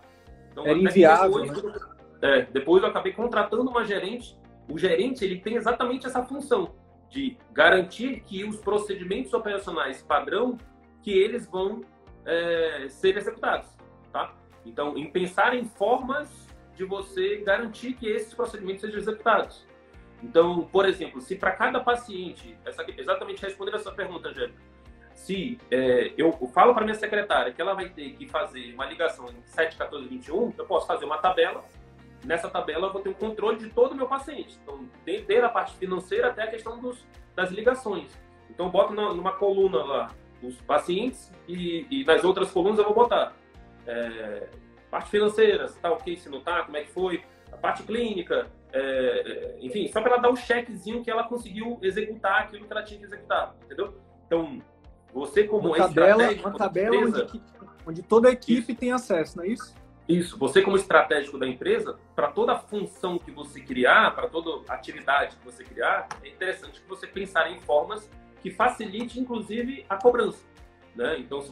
Então, 0.50 0.66
Era 0.66 0.78
inviável. 0.78 1.42
Depois, 1.42 1.62
né? 1.62 1.93
É, 2.24 2.40
depois 2.40 2.82
eu 2.82 2.88
acabei 2.88 3.12
contratando 3.12 3.68
uma 3.70 3.84
gerente. 3.84 4.34
O 4.66 4.78
gerente 4.78 5.22
ele 5.22 5.40
tem 5.40 5.56
exatamente 5.56 6.06
essa 6.06 6.24
função 6.24 6.74
de 7.10 7.36
garantir 7.52 8.20
que 8.20 8.44
os 8.44 8.56
procedimentos 8.56 9.34
operacionais 9.34 10.02
padrão 10.02 10.56
que 11.02 11.10
eles 11.12 11.46
vão 11.46 11.82
é, 12.24 12.86
ser 12.88 13.18
executados, 13.18 13.68
tá? 14.10 14.34
Então, 14.64 14.96
em 14.96 15.10
pensar 15.10 15.54
em 15.54 15.66
formas 15.66 16.48
de 16.74 16.82
você 16.82 17.36
garantir 17.44 17.92
que 17.92 18.06
esses 18.06 18.32
procedimentos 18.32 18.80
sejam 18.80 18.98
executados. 18.98 19.66
Então, 20.22 20.66
por 20.72 20.86
exemplo, 20.86 21.20
se 21.20 21.36
para 21.36 21.52
cada 21.52 21.78
paciente, 21.80 22.56
essa, 22.64 22.86
exatamente 22.96 23.42
respondendo 23.42 23.76
essa 23.76 23.92
pergunta, 23.92 24.30
Angélica, 24.30 24.58
se 25.12 25.58
é, 25.70 26.14
eu 26.16 26.32
falo 26.54 26.72
para 26.72 26.84
minha 26.84 26.96
secretária 26.96 27.52
que 27.52 27.60
ela 27.60 27.74
vai 27.74 27.90
ter 27.90 28.14
que 28.14 28.26
fazer 28.26 28.72
uma 28.72 28.86
ligação 28.86 29.28
em 29.28 29.42
7, 29.44 29.76
14, 29.76 30.08
21, 30.08 30.54
eu 30.56 30.64
posso 30.64 30.86
fazer 30.86 31.04
uma 31.04 31.18
tabela. 31.18 31.62
Nessa 32.24 32.48
tabela 32.48 32.88
eu 32.88 32.92
vou 32.92 33.02
ter 33.02 33.10
um 33.10 33.14
controle 33.14 33.58
de 33.58 33.70
todo 33.70 33.92
o 33.92 33.94
meu 33.94 34.06
paciente. 34.06 34.58
Então, 34.62 34.88
desde 35.04 35.36
a 35.36 35.48
parte 35.48 35.74
financeira 35.76 36.28
até 36.28 36.42
a 36.42 36.46
questão 36.46 36.80
dos, 36.80 37.06
das 37.34 37.50
ligações. 37.50 38.10
Então, 38.50 38.66
eu 38.66 38.72
boto 38.72 38.92
numa 38.92 39.32
coluna 39.32 39.82
lá 39.84 40.10
os 40.42 40.60
pacientes 40.62 41.32
e, 41.48 41.86
e 41.90 42.04
nas 42.04 42.24
outras 42.24 42.50
colunas 42.50 42.78
eu 42.78 42.84
vou 42.84 42.94
botar 42.94 43.34
é, 43.86 44.48
parte 44.90 45.10
financeira, 45.10 45.68
se 45.68 45.78
tá 45.78 45.90
ok, 45.90 46.16
se 46.16 46.28
não 46.28 46.40
tá, 46.40 46.62
como 46.62 46.76
é 46.76 46.82
que 46.82 46.90
foi, 46.90 47.22
a 47.52 47.56
parte 47.56 47.82
clínica, 47.82 48.46
é, 48.72 48.80
é 48.80 49.56
enfim, 49.60 49.88
só 49.88 50.00
para 50.00 50.12
ela 50.12 50.22
dar 50.22 50.30
o 50.30 50.32
um 50.32 50.36
chequezinho 50.36 51.02
que 51.02 51.10
ela 51.10 51.24
conseguiu 51.24 51.78
executar 51.82 52.42
aquilo 52.42 52.66
que 52.66 52.72
ela 52.72 52.82
tinha 52.82 52.98
que 52.98 53.06
executar, 53.06 53.54
entendeu? 53.64 53.94
Então, 54.26 54.60
você 55.12 55.44
como 55.44 55.68
uma 55.68 55.76
tabela, 55.76 56.32
uma 56.32 56.52
tabela 56.52 56.96
onde, 56.96 57.42
onde, 57.86 58.02
toda 58.02 58.28
a 58.28 58.32
equipe 58.32 58.72
isso. 58.72 58.80
tem 58.80 58.92
acesso, 58.92 59.36
não 59.36 59.44
é 59.44 59.48
isso? 59.48 59.74
Isso, 60.08 60.38
você 60.38 60.60
como 60.60 60.76
estratégico 60.76 61.38
da 61.38 61.46
empresa, 61.46 61.98
para 62.14 62.28
toda 62.28 62.58
função 62.58 63.18
que 63.18 63.30
você 63.30 63.60
criar, 63.60 64.14
para 64.14 64.28
toda 64.28 64.70
atividade 64.72 65.36
que 65.36 65.44
você 65.44 65.64
criar, 65.64 66.08
é 66.22 66.28
interessante 66.28 66.80
que 66.80 66.88
você 66.88 67.06
pensar 67.06 67.50
em 67.50 67.58
formas 67.60 68.10
que 68.42 68.50
facilite, 68.50 69.18
inclusive, 69.18 69.86
a 69.88 69.96
cobrança. 69.96 70.44
Né? 70.94 71.18
Então, 71.18 71.42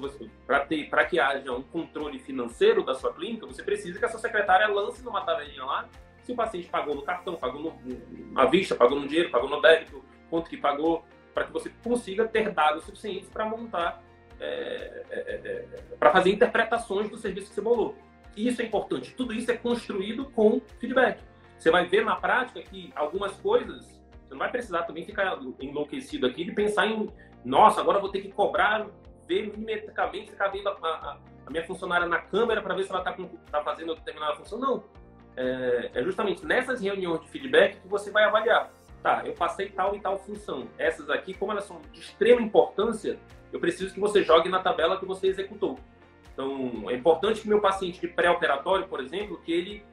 para 0.46 1.04
que 1.06 1.18
haja 1.18 1.50
um 1.50 1.62
controle 1.62 2.18
financeiro 2.18 2.84
da 2.84 2.94
sua 2.94 3.12
clínica, 3.12 3.46
você 3.46 3.62
precisa 3.62 3.98
que 3.98 4.04
a 4.04 4.08
sua 4.08 4.20
secretária 4.20 4.68
lance 4.68 5.02
numa 5.02 5.22
tabelinha 5.22 5.64
lá 5.64 5.88
se 6.22 6.32
o 6.32 6.36
paciente 6.36 6.68
pagou 6.68 6.94
no 6.94 7.02
cartão, 7.02 7.34
pagou 7.34 7.60
no, 7.60 8.40
à 8.40 8.46
vista, 8.46 8.74
pagou 8.74 8.98
no 8.98 9.06
dinheiro, 9.08 9.30
pagou 9.30 9.48
no 9.48 9.60
débito, 9.60 10.04
quanto 10.30 10.48
que 10.48 10.56
pagou, 10.56 11.04
para 11.34 11.44
que 11.44 11.52
você 11.52 11.70
consiga 11.82 12.26
ter 12.26 12.50
dados 12.50 12.84
suficientes 12.84 13.28
para 13.28 13.44
montar, 13.44 14.02
é, 14.40 15.04
é, 15.10 15.18
é, 15.18 15.66
é 15.92 15.96
para 15.98 16.10
fazer 16.10 16.30
interpretações 16.30 17.10
do 17.10 17.16
serviço 17.16 17.48
que 17.48 17.54
você 17.54 17.60
bolou. 17.60 17.96
Isso 18.36 18.62
é 18.62 18.64
importante. 18.64 19.14
Tudo 19.14 19.32
isso 19.32 19.50
é 19.50 19.56
construído 19.56 20.26
com 20.26 20.60
feedback. 20.78 21.20
você 21.58 21.70
vai 21.70 21.86
ver 21.86 22.04
na 22.04 22.16
prática 22.16 22.60
que 22.62 22.92
algumas 22.94 23.32
coisas, 23.36 23.84
você 24.24 24.30
não 24.30 24.38
vai 24.38 24.50
precisar 24.50 24.82
também 24.82 25.04
ficar 25.04 25.38
enlouquecido 25.60 26.26
aqui 26.26 26.44
de 26.44 26.52
pensar 26.52 26.86
em, 26.86 27.08
nossa, 27.44 27.80
agora 27.80 28.00
vou 28.00 28.10
ter 28.10 28.20
que 28.20 28.32
cobrar, 28.32 28.86
ver 29.28 29.46
milimetricamente, 29.46 30.30
ficar 30.30 30.48
vendo 30.48 30.68
a, 30.68 30.72
a, 30.72 31.18
a 31.46 31.50
minha 31.50 31.64
funcionária 31.64 32.06
na 32.06 32.18
câmera 32.18 32.62
para 32.62 32.74
ver 32.74 32.84
se 32.84 32.90
ela 32.90 32.98
está 33.00 33.16
tá 33.50 33.62
fazendo 33.62 33.94
determinada 33.94 34.36
função. 34.36 34.58
Não. 34.58 34.84
É, 35.36 35.90
é 35.94 36.02
justamente 36.02 36.44
nessas 36.44 36.80
reuniões 36.80 37.20
de 37.22 37.28
feedback 37.28 37.80
que 37.80 37.88
você 37.88 38.10
vai 38.10 38.24
avaliar. 38.24 38.70
Tá, 39.02 39.22
eu 39.24 39.32
passei 39.32 39.68
tal 39.68 39.96
e 39.96 40.00
tal 40.00 40.18
função. 40.18 40.68
Essas 40.78 41.10
aqui, 41.10 41.34
como 41.34 41.50
elas 41.50 41.64
são 41.64 41.80
de 41.92 42.00
extrema 42.00 42.40
importância, 42.40 43.18
eu 43.52 43.58
preciso 43.58 43.92
que 43.92 43.98
você 43.98 44.22
jogue 44.22 44.48
na 44.48 44.60
tabela 44.60 44.98
que 44.98 45.04
você 45.04 45.26
executou. 45.26 45.78
Então, 46.32 46.90
é 46.90 46.94
importante 46.94 47.42
que 47.42 47.48
meu 47.48 47.60
paciente 47.60 48.00
de 48.00 48.08
pré-operatório, 48.08 48.88
por 48.88 49.00
exemplo, 49.00 49.38
que 49.38 49.52
ele 49.52 49.84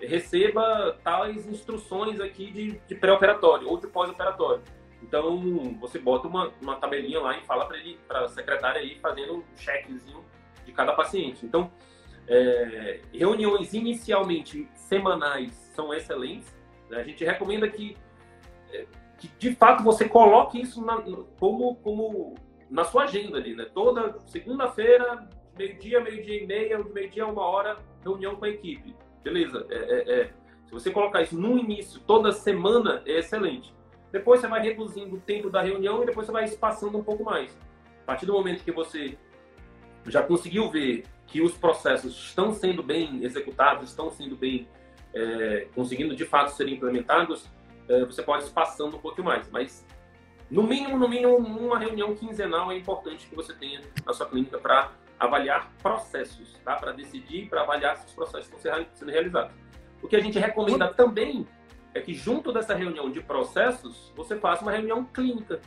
receba 0.00 0.96
tais 1.02 1.46
instruções 1.46 2.20
aqui 2.20 2.50
de, 2.50 2.80
de 2.86 2.94
pré-operatório 2.94 3.68
ou 3.68 3.78
de 3.78 3.86
pós-operatório. 3.86 4.62
Então, 5.02 5.76
você 5.80 5.98
bota 5.98 6.28
uma, 6.28 6.52
uma 6.60 6.76
tabelinha 6.76 7.20
lá 7.20 7.36
e 7.36 7.42
fala 7.42 7.66
para 7.66 7.78
ele, 7.78 7.98
para 8.06 8.24
a 8.24 8.28
secretária 8.28 8.80
aí 8.80 8.98
fazendo 9.00 9.36
um 9.36 9.44
checkzinho 9.56 10.24
de 10.64 10.72
cada 10.72 10.92
paciente. 10.92 11.44
Então, 11.46 11.70
é, 12.26 13.00
reuniões 13.12 13.72
inicialmente 13.72 14.68
semanais 14.74 15.52
são 15.74 15.94
excelentes. 15.94 16.54
Né? 16.90 16.98
A 16.98 17.04
gente 17.04 17.24
recomenda 17.24 17.68
que, 17.68 17.96
é, 18.72 18.86
que, 19.18 19.28
de 19.38 19.54
fato, 19.54 19.82
você 19.82 20.08
coloque 20.08 20.60
isso 20.60 20.84
na, 20.84 21.00
como, 21.38 21.76
como 21.76 22.34
na 22.68 22.84
sua 22.84 23.04
agenda 23.04 23.38
ali, 23.38 23.54
né? 23.54 23.66
Toda 23.72 24.18
segunda-feira, 24.26 25.28
meio-dia, 25.58 26.00
meio-dia 26.00 26.42
e 26.42 26.46
meia, 26.46 26.78
meio-dia 26.78 27.26
uma 27.26 27.42
hora, 27.42 27.76
reunião 28.02 28.36
com 28.36 28.44
a 28.44 28.48
equipe. 28.48 28.94
Beleza. 29.22 29.66
É, 29.68 29.74
é, 29.74 30.20
é, 30.20 30.30
se 30.64 30.72
você 30.72 30.90
colocar 30.90 31.22
isso 31.22 31.38
no 31.38 31.58
início, 31.58 32.00
toda 32.06 32.30
semana, 32.30 33.02
é 33.04 33.18
excelente. 33.18 33.74
Depois 34.12 34.40
você 34.40 34.46
vai 34.46 34.62
reduzindo 34.62 35.16
o 35.16 35.20
tempo 35.20 35.50
da 35.50 35.60
reunião 35.60 36.02
e 36.02 36.06
depois 36.06 36.26
você 36.26 36.32
vai 36.32 36.44
espaçando 36.44 36.96
um 36.96 37.02
pouco 37.02 37.24
mais. 37.24 37.58
A 38.02 38.06
partir 38.06 38.24
do 38.24 38.32
momento 38.32 38.64
que 38.64 38.72
você 38.72 39.18
já 40.06 40.22
conseguiu 40.22 40.70
ver 40.70 41.04
que 41.26 41.42
os 41.42 41.52
processos 41.52 42.16
estão 42.16 42.52
sendo 42.52 42.82
bem 42.82 43.22
executados, 43.22 43.90
estão 43.90 44.10
sendo 44.10 44.36
bem 44.36 44.66
é, 45.14 45.66
conseguindo 45.74 46.14
de 46.14 46.24
fato 46.24 46.52
ser 46.52 46.68
implementados, 46.68 47.50
é, 47.88 48.04
você 48.04 48.22
pode 48.22 48.44
espaçando 48.44 48.96
um 48.96 49.00
pouco 49.00 49.22
mais. 49.22 49.50
Mas 49.50 49.86
no 50.50 50.62
mínimo, 50.62 50.98
no 50.98 51.08
mínimo, 51.08 51.36
uma 51.36 51.78
reunião 51.78 52.14
quinzenal 52.14 52.72
é 52.72 52.76
importante 52.76 53.26
que 53.26 53.34
você 53.34 53.52
tenha 53.52 53.82
na 54.06 54.14
sua 54.14 54.26
clínica 54.26 54.58
para 54.58 54.90
avaliar 55.18 55.72
processos, 55.82 56.54
tá? 56.64 56.76
Para 56.76 56.92
decidir, 56.92 57.48
para 57.48 57.62
avaliar 57.62 57.96
se 57.96 58.06
os 58.06 58.12
processos 58.12 58.46
estão 58.46 58.86
sendo 58.94 59.10
realizados. 59.10 59.52
O 60.02 60.08
que 60.08 60.16
a 60.16 60.20
gente 60.20 60.38
recomenda 60.38 60.88
também 60.88 61.46
é 61.94 62.00
que 62.00 62.14
junto 62.14 62.52
dessa 62.52 62.74
reunião 62.74 63.10
de 63.10 63.20
processos, 63.20 64.12
você 64.16 64.36
faça 64.36 64.62
uma 64.62 64.72
reunião 64.72 65.04
clínica. 65.04 65.60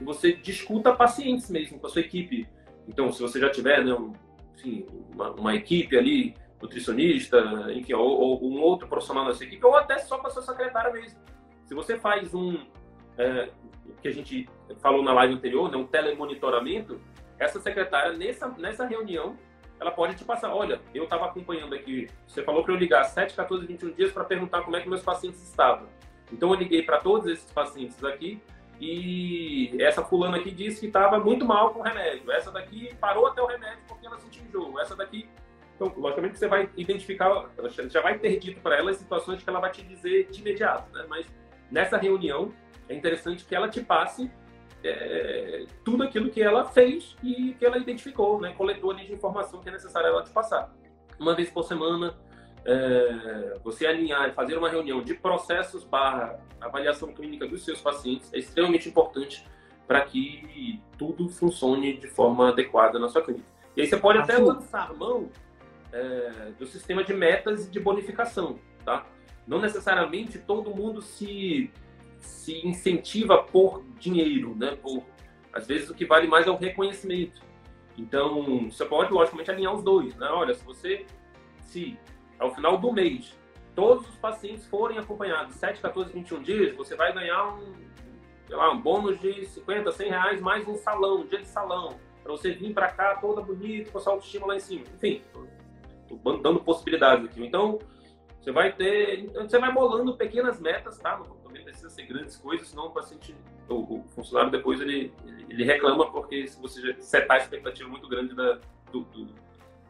Você 0.00 0.32
discuta 0.32 0.94
pacientes 0.94 1.50
mesmo 1.50 1.78
com 1.78 1.86
a 1.86 1.90
sua 1.90 2.00
equipe. 2.00 2.48
Então, 2.86 3.12
se 3.12 3.20
você 3.20 3.40
já 3.40 3.50
tiver 3.50 3.84
né, 3.84 3.92
um, 3.92 4.12
enfim, 4.54 4.86
uma, 5.12 5.30
uma, 5.32 5.54
equipe 5.54 5.96
ali, 5.96 6.34
nutricionista, 6.60 7.38
enfim, 7.72 7.94
ou, 7.94 8.08
ou, 8.08 8.44
um 8.44 8.60
outro 8.60 8.88
profissional 8.88 9.24
da 9.24 9.32
sua 9.32 9.46
equipe, 9.46 9.64
ou 9.64 9.76
até 9.76 9.98
só 9.98 10.18
com 10.18 10.26
a 10.26 10.30
sua 10.30 10.42
secretária 10.42 10.92
mesmo. 10.92 11.18
Se 11.64 11.74
você 11.74 11.98
faz 11.98 12.34
um, 12.34 12.58
é, 13.16 13.48
que 14.00 14.08
a 14.08 14.12
gente 14.12 14.48
falou 14.80 15.02
na 15.02 15.12
live 15.12 15.34
anterior, 15.34 15.70
né, 15.70 15.76
um 15.76 15.86
telemonitoramento, 15.86 17.00
essa 17.42 17.60
secretária, 17.60 18.12
nessa, 18.12 18.48
nessa 18.48 18.86
reunião, 18.86 19.36
ela 19.80 19.90
pode 19.90 20.14
te 20.14 20.24
passar, 20.24 20.54
olha, 20.54 20.80
eu 20.94 21.04
estava 21.04 21.26
acompanhando 21.26 21.74
aqui, 21.74 22.08
você 22.26 22.42
falou 22.42 22.62
para 22.62 22.72
eu 22.72 22.78
ligar 22.78 23.04
7, 23.04 23.34
14, 23.34 23.66
21 23.66 23.90
dias 23.92 24.12
para 24.12 24.24
perguntar 24.24 24.62
como 24.62 24.76
é 24.76 24.80
que 24.80 24.88
meus 24.88 25.02
pacientes 25.02 25.42
estavam. 25.42 25.88
Então 26.32 26.50
eu 26.50 26.54
liguei 26.54 26.82
para 26.82 26.98
todos 26.98 27.26
esses 27.26 27.50
pacientes 27.50 28.02
aqui 28.04 28.40
e 28.80 29.76
essa 29.80 30.02
fulana 30.02 30.38
aqui 30.38 30.50
disse 30.50 30.80
que 30.80 30.86
estava 30.86 31.18
muito 31.18 31.44
mal 31.44 31.74
com 31.74 31.80
o 31.80 31.82
remédio. 31.82 32.30
Essa 32.30 32.50
daqui 32.50 32.94
parou 33.00 33.26
até 33.26 33.42
o 33.42 33.46
remédio 33.46 33.80
porque 33.86 34.06
ela 34.06 34.18
sentiu 34.18 34.42
enjoo. 34.44 34.80
Essa 34.80 34.96
daqui 34.96 35.28
então, 35.74 35.92
logicamente 35.96 36.38
você 36.38 36.46
vai 36.46 36.70
identificar, 36.76 37.50
já 37.88 38.00
vai 38.00 38.18
ter 38.18 38.38
dito 38.38 38.60
para 38.60 38.76
ela 38.76 38.90
as 38.90 38.98
situações 38.98 39.42
que 39.42 39.50
ela 39.50 39.58
vai 39.58 39.70
te 39.70 39.82
dizer 39.82 40.28
de 40.30 40.40
imediato, 40.40 40.92
né? 40.92 41.04
Mas 41.08 41.26
nessa 41.70 41.96
reunião 41.96 42.52
é 42.88 42.94
interessante 42.94 43.44
que 43.44 43.54
ela 43.54 43.68
te 43.68 43.80
passe 43.80 44.30
é, 44.84 45.66
tudo 45.84 46.02
aquilo 46.02 46.30
que 46.30 46.42
ela 46.42 46.64
fez 46.64 47.16
e 47.22 47.54
que 47.58 47.64
ela 47.64 47.78
identificou, 47.78 48.40
né? 48.40 48.52
coletou 48.56 48.90
ali 48.90 49.06
de 49.06 49.12
informação 49.12 49.60
que 49.60 49.68
é 49.68 49.72
necessária 49.72 50.08
ela 50.08 50.22
te 50.22 50.30
passar. 50.30 50.72
Uma 51.18 51.34
vez 51.34 51.50
por 51.50 51.64
semana, 51.64 52.14
é, 52.64 53.58
você 53.62 53.86
alinhar 53.86 54.28
e 54.28 54.32
fazer 54.32 54.56
uma 54.56 54.68
reunião 54.68 55.02
de 55.02 55.14
processos 55.14 55.84
barra 55.84 56.38
avaliação 56.60 57.12
clínica 57.12 57.46
dos 57.46 57.64
seus 57.64 57.80
pacientes 57.80 58.32
é 58.32 58.38
extremamente 58.38 58.88
importante 58.88 59.44
para 59.86 60.00
que 60.02 60.80
tudo 60.96 61.28
funcione 61.28 61.96
de 61.96 62.06
forma 62.06 62.50
adequada 62.50 62.98
na 62.98 63.08
sua 63.08 63.22
clínica. 63.22 63.46
E 63.76 63.80
aí 63.80 63.86
você 63.86 63.96
pode 63.96 64.18
até 64.18 64.38
lançar 64.38 64.92
mão 64.94 65.28
é, 65.92 66.52
do 66.58 66.66
sistema 66.66 67.02
de 67.02 67.12
metas 67.12 67.70
de 67.70 67.80
bonificação, 67.80 68.58
tá? 68.84 69.04
Não 69.46 69.60
necessariamente 69.60 70.38
todo 70.38 70.74
mundo 70.74 71.02
se 71.02 71.70
se 72.22 72.66
incentiva 72.66 73.42
por 73.42 73.84
dinheiro, 73.98 74.54
né? 74.56 74.76
Por, 74.80 75.04
às 75.52 75.66
vezes 75.66 75.90
o 75.90 75.94
que 75.94 76.06
vale 76.06 76.26
mais 76.26 76.46
é 76.46 76.50
o 76.50 76.56
reconhecimento. 76.56 77.40
Então, 77.98 78.70
você 78.70 78.84
pode, 78.84 79.12
logicamente, 79.12 79.50
alinhar 79.50 79.74
os 79.74 79.82
dois, 79.82 80.16
né? 80.16 80.26
Olha, 80.28 80.54
se 80.54 80.64
você, 80.64 81.04
se 81.60 81.98
ao 82.38 82.54
final 82.54 82.78
do 82.78 82.92
mês, 82.92 83.36
todos 83.74 84.08
os 84.08 84.16
pacientes 84.16 84.66
forem 84.66 84.98
acompanhados 84.98 85.54
7, 85.56 85.80
14, 85.80 86.12
21 86.12 86.42
dias, 86.42 86.76
você 86.76 86.96
vai 86.96 87.12
ganhar 87.12 87.54
um, 87.54 87.74
sei 88.46 88.56
lá, 88.56 88.70
um 88.72 88.80
bônus 88.80 89.20
de 89.20 89.44
50, 89.46 89.92
100 89.92 90.08
reais 90.08 90.40
mais 90.40 90.66
um 90.66 90.76
salão, 90.76 91.20
um 91.20 91.26
dia 91.26 91.40
de 91.40 91.48
salão, 91.48 91.98
para 92.22 92.32
você 92.32 92.52
vir 92.52 92.72
para 92.72 92.88
cá 92.88 93.16
toda 93.16 93.42
bonita, 93.42 93.90
com 93.90 93.98
a 93.98 94.00
sua 94.00 94.14
autoestima 94.14 94.46
lá 94.46 94.56
em 94.56 94.60
cima. 94.60 94.84
Enfim, 94.94 95.22
tô 96.08 96.16
dando 96.38 96.60
possibilidades 96.60 97.26
aqui. 97.26 97.44
Então, 97.44 97.78
você 98.40 98.50
vai 98.50 98.72
ter, 98.72 99.30
você 99.32 99.58
vai 99.58 99.72
bolando 99.72 100.16
pequenas 100.16 100.60
metas, 100.60 100.98
tá? 100.98 101.16
também 101.16 101.41
precisa 101.72 101.90
ser 101.90 102.06
grandes 102.06 102.36
coisas, 102.36 102.68
senão 102.68 102.86
o 102.86 102.90
paciente, 102.90 103.34
o, 103.68 103.98
o 103.98 104.04
funcionário 104.14 104.50
depois 104.50 104.80
ele, 104.80 105.12
ele, 105.48 105.64
reclama 105.64 106.10
porque 106.10 106.46
se 106.46 106.60
você 106.60 106.94
setar 107.00 107.38
a 107.38 107.40
expectativa 107.40 107.88
muito 107.88 108.08
grande 108.08 108.34
da, 108.34 108.60
do, 108.92 109.00
do, 109.00 109.28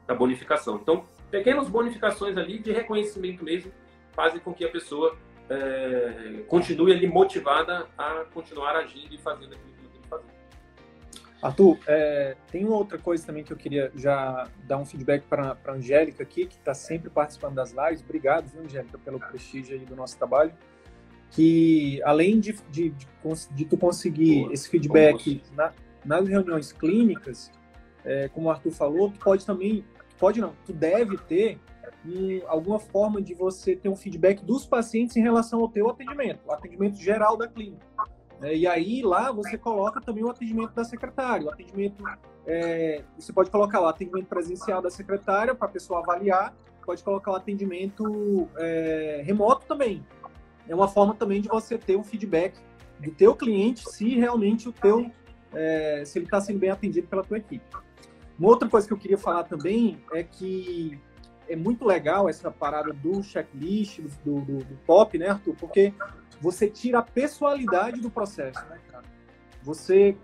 da 0.06 0.14
bonificação. 0.14 0.76
Então, 0.76 1.04
pequenas 1.30 1.68
bonificações 1.68 2.36
ali 2.36 2.58
de 2.58 2.72
reconhecimento 2.72 3.44
mesmo 3.44 3.72
fazem 4.12 4.40
com 4.40 4.54
que 4.54 4.64
a 4.64 4.70
pessoa 4.70 5.16
é, 5.50 6.44
continue 6.48 6.92
ali 6.92 7.06
motivada 7.06 7.88
a 7.98 8.24
continuar 8.32 8.76
agindo 8.76 9.14
e 9.14 9.18
fazendo 9.18 9.54
aquilo 9.54 9.72
que 9.72 9.88
tem 9.88 10.00
que 10.00 10.08
fazer. 10.08 10.24
Arthur, 11.42 11.78
é, 11.88 12.36
tem 12.52 12.64
uma 12.64 12.76
outra 12.76 12.98
coisa 12.98 13.26
também 13.26 13.42
que 13.42 13.52
eu 13.52 13.56
queria 13.56 13.90
já 13.96 14.48
dar 14.64 14.78
um 14.78 14.86
feedback 14.86 15.24
para 15.24 15.56
a 15.64 15.72
Angélica 15.72 16.22
aqui, 16.22 16.46
que 16.46 16.54
está 16.54 16.72
sempre 16.72 17.10
participando 17.10 17.56
das 17.56 17.72
lives. 17.72 18.02
Obrigado, 18.02 18.46
viu, 18.46 18.62
Angélica, 18.62 18.96
pelo 18.98 19.18
prestígio 19.18 19.76
aí 19.76 19.84
do 19.84 19.96
nosso 19.96 20.16
trabalho 20.16 20.52
que 21.32 22.00
além 22.04 22.38
de, 22.38 22.52
de, 22.70 22.90
de, 22.90 23.06
de 23.52 23.64
tu 23.64 23.76
conseguir 23.76 24.50
esse 24.52 24.68
feedback 24.68 25.42
na, 25.56 25.72
nas 26.04 26.28
reuniões 26.28 26.72
clínicas, 26.72 27.50
é, 28.04 28.28
como 28.28 28.48
o 28.48 28.50
Arthur 28.50 28.70
falou, 28.72 29.10
tu 29.10 29.18
pode 29.18 29.46
também, 29.46 29.84
pode 30.18 30.40
não, 30.40 30.54
tu 30.66 30.72
deve 30.72 31.16
ter 31.16 31.58
um, 32.06 32.42
alguma 32.46 32.78
forma 32.78 33.22
de 33.22 33.32
você 33.34 33.74
ter 33.74 33.88
um 33.88 33.96
feedback 33.96 34.44
dos 34.44 34.66
pacientes 34.66 35.16
em 35.16 35.22
relação 35.22 35.60
ao 35.60 35.68
teu 35.68 35.88
atendimento, 35.88 36.40
o 36.46 36.52
atendimento 36.52 36.96
geral 36.96 37.36
da 37.36 37.48
clínica. 37.48 37.86
É, 38.42 38.54
e 38.54 38.66
aí 38.66 39.02
lá 39.02 39.32
você 39.32 39.56
coloca 39.56 40.00
também 40.00 40.22
o 40.24 40.28
atendimento 40.28 40.74
da 40.74 40.84
secretária, 40.84 41.46
o 41.46 41.50
atendimento, 41.50 42.02
é, 42.46 43.02
você 43.18 43.32
pode 43.32 43.50
colocar 43.50 43.80
o 43.80 43.86
atendimento 43.86 44.26
presencial 44.26 44.82
da 44.82 44.90
secretária 44.90 45.54
para 45.54 45.66
a 45.66 45.70
pessoa 45.70 46.00
avaliar, 46.00 46.54
pode 46.84 47.02
colocar 47.02 47.30
o 47.30 47.36
atendimento 47.36 48.48
é, 48.58 49.22
remoto 49.24 49.64
também, 49.66 50.04
é 50.68 50.74
uma 50.74 50.88
forma 50.88 51.14
também 51.14 51.40
de 51.40 51.48
você 51.48 51.76
ter 51.76 51.96
um 51.96 52.04
feedback 52.04 52.58
do 52.98 53.10
teu 53.10 53.34
cliente 53.34 53.88
se 53.90 54.16
realmente 54.16 54.68
o 54.68 54.72
teu 54.72 55.10
é, 55.52 56.02
se 56.04 56.18
ele 56.18 56.26
está 56.26 56.40
sendo 56.40 56.58
bem 56.58 56.70
atendido 56.70 57.06
pela 57.08 57.22
tua 57.22 57.38
equipe. 57.38 57.64
Uma 58.38 58.48
outra 58.48 58.68
coisa 58.68 58.86
que 58.86 58.92
eu 58.92 58.98
queria 58.98 59.18
falar 59.18 59.44
também 59.44 60.02
é 60.12 60.22
que 60.22 60.98
é 61.48 61.56
muito 61.56 61.84
legal 61.84 62.28
essa 62.28 62.50
parada 62.50 62.92
do 62.92 63.22
checklist, 63.22 64.00
do, 64.24 64.40
do, 64.40 64.58
do 64.58 64.74
POP, 64.86 65.18
né, 65.18 65.28
Arthur? 65.28 65.54
Porque 65.56 65.92
você 66.40 66.68
tira 66.68 67.00
a 67.00 67.02
pessoalidade 67.02 68.00
do 68.00 68.10
processo, 68.10 68.64
né, 68.66 68.78
cara? 68.90 69.04
Você, 69.62 70.16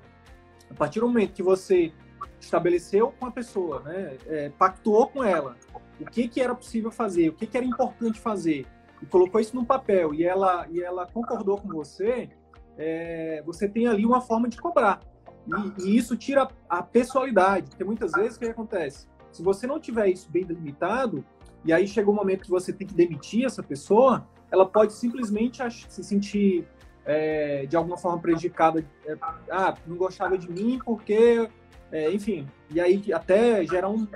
a 0.71 0.75
partir 0.75 1.01
do 1.01 1.09
momento 1.09 1.33
que 1.33 1.43
você 1.43 1.93
estabeleceu 2.41 3.13
com 3.19 3.27
a 3.27 3.31
pessoa, 3.31 3.83
né, 3.83 4.17
é, 4.27 4.49
pactuou 4.51 5.09
com 5.09 5.23
ela, 5.23 5.57
o 6.01 6.07
que, 6.07 6.29
que 6.29 6.41
era 6.41 6.55
possível 6.55 6.91
fazer, 6.91 7.29
o 7.29 7.33
que, 7.35 7.47
que 7.47 7.57
era 7.57 7.67
importante 7.67 8.19
fazer, 8.19 8.67
e 9.03 9.07
colocou 9.07 9.41
isso 9.41 9.55
no 9.55 9.65
papel 9.65 10.15
e 10.15 10.25
ela, 10.25 10.67
e 10.71 10.83
ela 10.83 11.07
concordou 11.07 11.59
com 11.59 11.69
você, 11.69 12.31
é, 12.77 13.43
você 13.45 13.69
tem 13.69 13.87
ali 13.87 14.05
uma 14.05 14.21
forma 14.21 14.49
de 14.49 14.61
cobrar. 14.61 15.01
E, 15.47 15.83
e, 15.83 15.97
isso 15.97 16.17
tira 16.17 16.49
a 16.69 16.83
pessoalidade, 16.83 17.71
porque 17.71 17.85
muitas 17.85 18.13
vezes 18.13 18.37
o 18.37 18.41
que 18.41 18.47
acontece? 18.47 19.07
Se 19.33 19.43
você 19.43 19.67
não 19.67 19.81
tiver 19.81 20.09
isso 20.09 20.31
bem 20.31 20.45
delimitado, 20.45 21.25
e 21.65 21.73
aí 21.73 21.87
chega 21.87 22.11
um 22.11 22.15
momento 22.15 22.45
que 22.45 22.51
você 22.51 22.73
tem 22.73 22.87
que 22.87 22.95
demitir 22.95 23.45
essa 23.45 23.63
pessoa, 23.63 24.27
ela 24.51 24.67
pode 24.67 24.93
simplesmente 24.93 25.63
se 25.89 26.03
sentir 26.03 26.67
é, 27.05 27.67
de 27.67 27.77
alguma 27.77 27.97
forma 27.97 28.19
prejudicada. 28.21 28.85
É, 29.07 29.17
ah, 29.51 29.75
não 29.87 29.97
gostava 29.97 30.37
de 30.37 30.51
mim 30.51 30.79
porque, 30.85 31.49
é, 31.91 32.11
enfim, 32.11 32.47
e 32.71 32.81
aí 32.81 33.03
até 33.13 33.65
gera 33.65 33.89
um, 33.89 34.07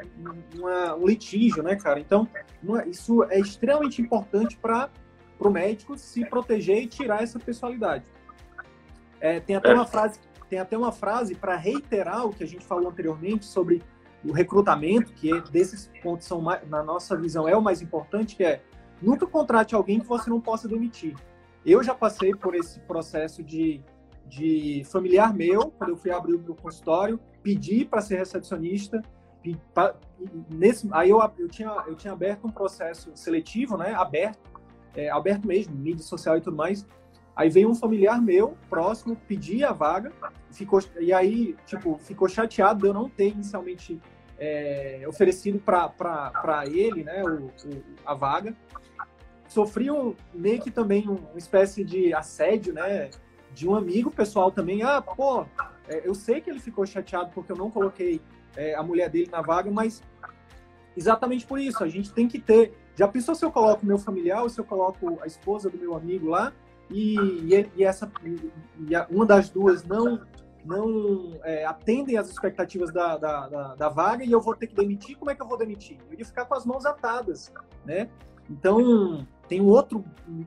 uma, 0.59 0.95
um 0.95 1.07
litígio, 1.07 1.63
né, 1.63 1.75
cara? 1.77 1.99
Então, 1.99 2.29
é, 2.35 2.89
isso 2.89 3.25
é 3.25 3.39
extremamente 3.41 4.03
importante 4.03 4.59
para 4.59 4.91
o 5.39 5.49
médico 5.49 5.97
se 5.97 6.25
proteger 6.25 6.83
e 6.83 6.87
tirar 6.87 7.23
essa 7.23 7.39
pessoalidade. 7.39 8.05
É, 9.21 9.41
tem 9.41 9.57
até 9.57 9.73
uma 9.73 9.87
frase, 9.87 10.21
tem 10.51 10.59
até 10.59 10.77
uma 10.77 10.93
frase 10.93 11.35
para 11.35 11.57
reiterar 11.57 12.27
o 12.27 12.31
que 12.31 12.45
a 12.45 12.47
gente 12.47 12.65
falou 12.65 12.91
anteriormente 12.91 13.47
sobre 13.47 13.83
o 14.23 14.33
recrutamento, 14.33 15.13
que 15.15 15.33
é, 15.33 15.41
desses 15.41 15.91
pontos 16.03 16.27
são 16.27 16.43
na 16.69 16.83
nossa 16.83 17.17
visão 17.17 17.49
é 17.49 17.57
o 17.57 17.63
mais 17.63 17.81
importante, 17.81 18.37
que 18.37 18.45
é 18.45 18.63
nunca 19.01 19.27
contrate 19.27 19.75
alguém 19.75 19.99
que 19.99 20.07
você 20.07 20.29
não 20.29 20.41
possa 20.41 20.69
demitir. 20.69 21.17
Eu 21.65 21.83
já 21.83 21.95
passei 21.95 22.35
por 22.35 22.55
esse 22.55 22.81
processo 22.81 23.43
de, 23.43 23.83
de 24.27 24.83
familiar 24.85 25.33
meu, 25.33 25.71
quando 25.71 25.91
eu 25.91 25.97
fui 25.97 26.11
abrir 26.11 26.35
o 26.35 26.39
meu 26.39 26.55
consultório, 26.55 27.19
pedi 27.43 27.85
para 27.85 28.01
ser 28.01 28.17
recepcionista. 28.17 29.03
Pra, 29.75 29.95
nesse, 30.51 30.89
aí 30.93 31.11
eu, 31.11 31.21
eu, 31.39 31.49
tinha, 31.49 31.71
eu 31.87 31.95
tinha 31.97 32.13
aberto 32.13 32.47
um 32.47 32.51
processo 32.51 33.11
seletivo, 33.15 33.77
né? 33.77 33.93
Aberto, 33.95 34.39
é, 34.95 35.11
aberto 35.11 35.47
mesmo, 35.47 35.75
mídia 35.75 36.05
social 36.05 36.37
e 36.37 36.41
tudo 36.41 36.57
mais. 36.57 36.87
Aí 37.35 37.49
veio 37.49 37.71
um 37.71 37.75
familiar 37.75 38.21
meu, 38.21 38.57
próximo, 38.69 39.17
pedir 39.17 39.65
a 39.65 39.73
vaga, 39.73 40.13
ficou, 40.51 40.81
e 41.01 41.13
aí, 41.13 41.57
tipo, 41.65 41.99
ficou 41.99 42.29
chateado 42.29 42.81
de 42.81 42.87
eu 42.89 42.93
não 42.93 43.09
ter 43.09 43.29
inicialmente 43.29 43.99
é, 44.39 45.03
oferecido 45.09 45.59
para 45.59 46.65
ele, 46.67 47.05
né, 47.05 47.23
o, 47.25 47.47
o, 47.47 47.83
a 48.05 48.13
vaga 48.13 48.55
sofriam 49.53 50.17
meio 50.33 50.61
que 50.61 50.71
também 50.71 51.07
uma 51.07 51.37
espécie 51.37 51.85
de 51.85 52.13
assédio, 52.15 52.73
né? 52.73 53.11
De 53.53 53.69
um 53.69 53.75
amigo 53.75 54.11
pessoal 54.11 54.51
também. 54.51 54.83
Ah, 54.83 55.03
pô, 55.03 55.45
é, 55.89 56.07
eu 56.07 56.15
sei 56.15 56.41
que 56.41 56.51
ele 56.51 56.61
ficou 56.61 56.87
chateado 56.87 57.31
porque 57.35 57.53
eu 57.53 57.57
não 57.57 57.71
coloquei 57.71 58.21
é, 58.57 58.75
a 58.75 58.83
mulher 58.83 59.09
dele 59.09 59.29
na 59.31 59.41
vaga, 59.41 59.71
mas 59.71 60.03
exatamente 60.97 61.47
por 61.47 61.59
isso, 61.59 61.83
a 61.83 61.89
gente 61.89 62.13
tem 62.13 62.29
que 62.29 62.39
ter. 62.39 62.77
Já 62.95 63.09
pensou 63.09 63.35
se 63.35 63.45
eu 63.45 63.51
coloco 63.51 63.85
meu 63.87 63.99
familiar 63.99 64.43
ou 64.43 64.49
se 64.49 64.61
eu 64.61 64.65
coloco 64.65 65.19
a 65.23 65.27
esposa 65.27 65.71
do 65.71 65.79
meu 65.79 65.95
amigo 65.95 66.29
lá 66.29 66.53
e, 66.91 67.17
e 67.75 67.85
essa 67.85 68.11
e 68.25 68.93
uma 69.11 69.25
das 69.25 69.49
duas 69.49 69.83
não 69.85 70.21
não 70.65 71.33
é, 71.43 71.65
atendem 71.65 72.17
às 72.17 72.29
expectativas 72.29 72.93
da, 72.93 73.17
da, 73.17 73.49
da, 73.49 73.75
da, 73.75 73.89
vaga 73.89 74.25
e 74.25 74.31
eu 74.31 74.41
vou 74.41 74.55
ter 74.55 74.69
que 74.69 74.77
demitir, 74.77 75.17
como 75.17 75.29
é 75.29 75.35
que 75.35 75.43
eu 75.43 75.49
vou 75.49 75.59
demitir? 75.59 75.99
Eu 76.09 76.17
ia 76.17 76.25
ficar 76.25 76.45
com 76.45 76.55
as 76.55 76.65
mãos 76.65 76.87
atadas, 76.87 77.53
né? 77.85 78.09
Então, 78.49 79.27
tem 79.49 79.61
um 79.61 79.67
outro 79.67 80.05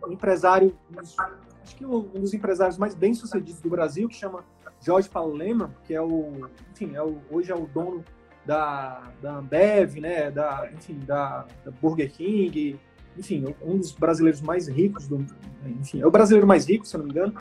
empresário, 0.09 0.77
acho 0.97 1.75
que 1.75 1.85
um 1.85 2.01
dos 2.01 2.33
empresários 2.33 2.77
mais 2.77 2.95
bem-sucedidos 2.95 3.61
do 3.61 3.69
Brasil, 3.69 4.07
que 4.07 4.15
chama 4.15 4.45
Jorge 4.85 5.09
Paulo 5.09 5.33
Lehmann, 5.33 5.71
que 5.83 5.95
é 5.95 6.01
o, 6.01 6.47
enfim, 6.71 6.95
é 6.95 7.01
o, 7.01 7.17
hoje 7.31 7.51
é 7.51 7.55
o 7.55 7.65
dono 7.65 8.05
da, 8.45 9.11
da 9.19 9.37
Ambev, 9.37 9.99
né, 9.99 10.29
da, 10.29 10.69
enfim, 10.71 10.99
da, 10.99 11.47
da 11.63 11.71
Burger 11.71 12.11
King, 12.11 12.79
enfim, 13.17 13.55
um 13.63 13.77
dos 13.77 13.91
brasileiros 13.91 14.41
mais 14.41 14.67
ricos, 14.67 15.07
do, 15.07 15.25
enfim, 15.65 16.01
é 16.01 16.05
o 16.05 16.11
brasileiro 16.11 16.45
mais 16.45 16.69
rico, 16.69 16.85
se 16.85 16.95
eu 16.95 16.99
não 16.99 17.05
me 17.05 17.11
engano. 17.11 17.33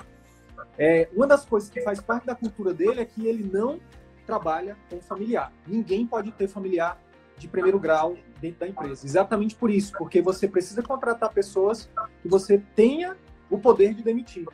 É, 0.78 1.08
uma 1.12 1.26
das 1.26 1.44
coisas 1.44 1.68
que 1.68 1.82
faz 1.82 2.00
parte 2.00 2.26
da 2.26 2.34
cultura 2.34 2.72
dele 2.72 3.00
é 3.00 3.04
que 3.04 3.26
ele 3.26 3.44
não 3.44 3.78
trabalha 4.26 4.76
com 4.88 5.00
familiar. 5.02 5.52
Ninguém 5.66 6.06
pode 6.06 6.32
ter 6.32 6.48
familiar 6.48 6.98
de 7.36 7.46
primeiro 7.46 7.78
grau 7.78 8.16
dentro 8.40 8.60
da 8.60 8.68
empresa. 8.68 9.04
Exatamente 9.04 9.54
por 9.54 9.70
isso, 9.70 9.92
porque 9.98 10.22
você 10.22 10.48
precisa 10.48 10.82
contratar 10.82 11.30
pessoas 11.30 11.90
que 12.22 12.28
você 12.28 12.58
tenha 12.74 13.16
o 13.50 13.58
poder 13.58 13.92
de 13.92 14.02
demitir. 14.02 14.46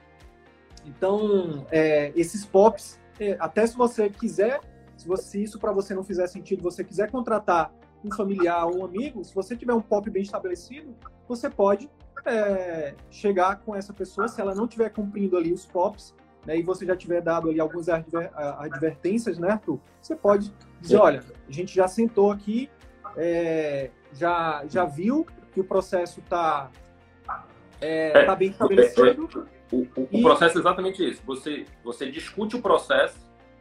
Então, 0.87 1.67
é, 1.71 2.13
esses 2.17 2.45
POPs, 2.45 2.99
é, 3.19 3.37
até 3.39 3.67
se 3.67 3.77
você 3.77 4.09
quiser, 4.09 4.61
se 4.97 5.07
você, 5.07 5.41
isso 5.41 5.59
para 5.59 5.73
você 5.73 5.95
não 5.95 6.03
fizer 6.03 6.27
sentido, 6.27 6.63
você 6.63 6.83
quiser 6.85 7.11
contratar 7.11 7.73
um 8.05 8.11
familiar 8.15 8.67
ou 8.67 8.79
um 8.79 8.85
amigo, 8.85 9.23
se 9.25 9.35
você 9.35 9.57
tiver 9.57 9.75
um 9.75 9.81
POP 9.81 10.11
bem 10.11 10.23
estabelecido, 10.23 10.95
você 11.29 11.51
pode 11.51 11.91
é, 12.25 12.95
chegar 13.11 13.61
com 13.61 13.75
essa 13.75 13.93
pessoa, 13.93 14.29
se 14.29 14.41
ela 14.41 14.55
não 14.55 14.65
estiver 14.65 14.91
cumprindo 14.91 15.37
ali 15.37 15.53
os 15.53 15.67
POPs, 15.67 16.15
né, 16.47 16.57
e 16.57 16.63
você 16.63 16.87
já 16.87 16.97
tiver 16.97 17.21
dado 17.21 17.51
ali 17.51 17.61
algumas 17.61 17.89
adver, 17.89 18.31
advertências, 18.35 19.39
né, 19.39 19.51
Arthur? 19.51 19.79
Você 20.01 20.17
pode 20.17 20.53
dizer, 20.81 20.97
olha, 20.97 21.23
a 21.47 21.53
gente 21.53 21.75
já 21.75 21.87
sentou 21.87 22.33
aqui, 22.33 22.71
é, 23.17 23.91
já, 24.13 24.65
já 24.67 24.85
viu 24.87 25.27
que 25.53 25.61
o 25.61 25.65
processo 25.65 26.21
está 26.21 26.71
é, 27.81 28.09
é, 28.09 28.25
tá 28.25 28.37
bem 28.37 28.51
estabelecido. 28.51 29.49
O, 29.73 29.83
o, 29.97 30.09
e... 30.11 30.19
o, 30.19 30.23
processo 30.23 30.59
é 30.59 30.61
exatamente 30.61 31.09
isso. 31.09 31.23
Você, 31.25 31.67
você 31.85 32.11
discute 32.11 32.57
o 32.57 32.63
processo, 32.63 33.19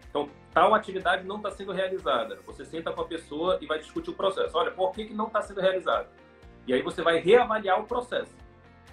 então 0.09 0.29
tal 0.53 0.73
atividade 0.73 1.25
não 1.25 1.37
está 1.37 1.51
sendo 1.51 1.71
realizada. 1.71 2.39
Você 2.45 2.65
senta 2.65 2.91
com 2.91 3.01
a 3.01 3.05
pessoa 3.05 3.57
e 3.61 3.65
vai 3.65 3.79
discutir 3.79 4.09
o 4.09 4.13
processo. 4.13 4.57
Olha, 4.57 4.71
por 4.71 4.91
que, 4.91 5.05
que 5.05 5.13
não 5.13 5.27
está 5.27 5.41
sendo 5.41 5.61
realizado? 5.61 6.07
E 6.67 6.73
aí 6.73 6.81
você 6.81 7.01
vai 7.01 7.19
reavaliar 7.19 7.79
o 7.79 7.85
processo. 7.85 8.35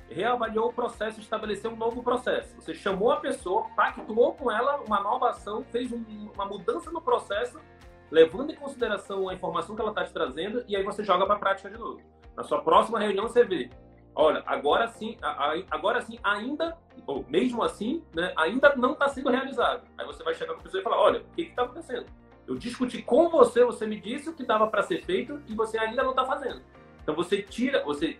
Reavaliou 0.08 0.68
o 0.68 0.72
processo, 0.72 1.20
estabeleceu 1.20 1.72
um 1.72 1.76
novo 1.76 2.02
processo. 2.02 2.54
Você 2.56 2.74
chamou 2.74 3.10
a 3.10 3.16
pessoa, 3.16 3.66
pactuou 3.74 4.34
com 4.34 4.50
ela 4.50 4.80
uma 4.86 5.00
nova 5.00 5.30
ação, 5.30 5.64
fez 5.72 5.90
um, 5.90 6.04
uma 6.34 6.46
mudança 6.46 6.90
no 6.90 7.00
processo 7.00 7.58
levando 8.10 8.50
em 8.50 8.54
consideração 8.54 9.28
a 9.28 9.34
informação 9.34 9.74
que 9.74 9.80
ela 9.80 9.90
está 9.90 10.04
te 10.04 10.12
trazendo, 10.12 10.64
e 10.68 10.76
aí 10.76 10.82
você 10.82 11.02
joga 11.02 11.26
para 11.26 11.36
a 11.36 11.38
prática 11.38 11.70
de 11.70 11.76
novo. 11.76 12.00
Na 12.36 12.42
sua 12.42 12.62
próxima 12.62 12.98
reunião 12.98 13.26
você 13.26 13.44
vê, 13.44 13.70
olha, 14.16 14.42
agora 14.46 14.88
sim, 14.88 15.16
agora 15.70 16.00
sim, 16.00 16.18
ainda, 16.24 16.76
ou 17.06 17.24
mesmo 17.28 17.62
assim, 17.62 18.02
né, 18.14 18.32
ainda 18.34 18.74
não 18.74 18.92
está 18.92 19.08
sendo 19.08 19.30
realizado. 19.30 19.86
Aí 19.96 20.06
você 20.06 20.24
vai 20.24 20.34
chegar 20.34 20.54
com 20.54 20.60
a 20.60 20.62
pessoa 20.62 20.80
e 20.80 20.82
falar, 20.82 20.98
olha, 20.98 21.20
o 21.20 21.34
que 21.34 21.42
está 21.42 21.62
acontecendo? 21.62 22.06
Eu 22.46 22.56
discuti 22.56 23.02
com 23.02 23.28
você, 23.28 23.62
você 23.62 23.86
me 23.86 24.00
disse 24.00 24.30
o 24.30 24.32
que 24.32 24.42
dava 24.42 24.66
para 24.68 24.82
ser 24.82 25.04
feito 25.04 25.40
e 25.46 25.54
você 25.54 25.78
ainda 25.78 26.02
não 26.02 26.10
está 26.10 26.24
fazendo. 26.24 26.62
Então 27.02 27.14
você 27.14 27.42
tira, 27.42 27.84
você 27.84 28.18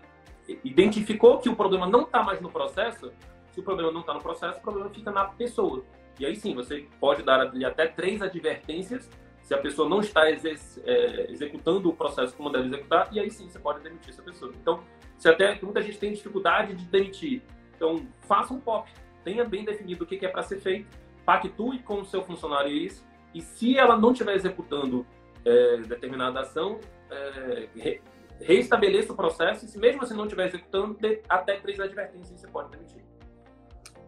identificou 0.63 1.39
que 1.39 1.49
o 1.49 1.55
problema 1.55 1.87
não 1.87 2.03
está 2.03 2.21
mais 2.21 2.39
no 2.39 2.51
processo. 2.51 3.11
Se 3.51 3.59
o 3.59 3.63
problema 3.63 3.91
não 3.91 4.01
está 4.01 4.13
no 4.13 4.21
processo, 4.21 4.59
o 4.59 4.61
problema 4.61 4.89
fica 4.91 5.11
na 5.11 5.25
pessoa. 5.25 5.83
E 6.19 6.25
aí 6.25 6.35
sim, 6.35 6.53
você 6.53 6.87
pode 6.99 7.23
dar 7.23 7.41
até 7.41 7.87
três 7.87 8.21
advertências 8.21 9.09
se 9.47 9.53
a 9.53 9.57
pessoa 9.57 9.87
não 9.87 10.01
está 10.01 10.29
é, 10.29 11.31
executando 11.31 11.87
o 11.87 11.93
processo 11.95 12.35
como 12.35 12.49
deve 12.49 12.67
executar, 12.67 13.07
e 13.13 13.19
aí 13.21 13.31
sim 13.31 13.47
você 13.47 13.57
pode 13.57 13.79
demitir 13.79 14.09
essa 14.09 14.21
pessoa. 14.21 14.51
Então, 14.61 14.83
se 15.17 15.29
até 15.29 15.57
muita 15.61 15.81
gente 15.81 15.97
tem 15.97 16.11
dificuldade 16.11 16.75
de 16.75 16.83
demitir, 16.83 17.41
então 17.73 18.05
faça 18.27 18.53
um 18.53 18.59
POP, 18.59 18.91
tenha 19.23 19.45
bem 19.45 19.63
definido 19.63 20.03
o 20.03 20.07
que 20.07 20.25
é 20.25 20.27
para 20.27 20.43
ser 20.43 20.59
feito, 20.59 20.89
pactue 21.25 21.79
com 21.79 22.01
o 22.01 22.05
seu 22.05 22.21
funcionário 22.23 22.69
isso, 22.69 23.07
e 23.33 23.41
se 23.41 23.77
ela 23.77 23.97
não 23.97 24.11
estiver 24.11 24.35
executando 24.35 25.07
é, 25.45 25.77
determinada 25.77 26.41
ação, 26.41 26.81
é, 27.09 27.69
re, 27.73 28.01
reestabeleça 28.41 29.13
o 29.13 29.15
processo, 29.15 29.63
e 29.63 29.69
se 29.69 29.79
mesmo 29.79 30.03
assim 30.03 30.13
não 30.13 30.25
estiver 30.25 30.47
executando, 30.47 30.97
até 31.29 31.55
três 31.55 31.79
advertências 31.79 32.37
você 32.37 32.47
pode 32.49 32.69
demitir. 32.71 33.01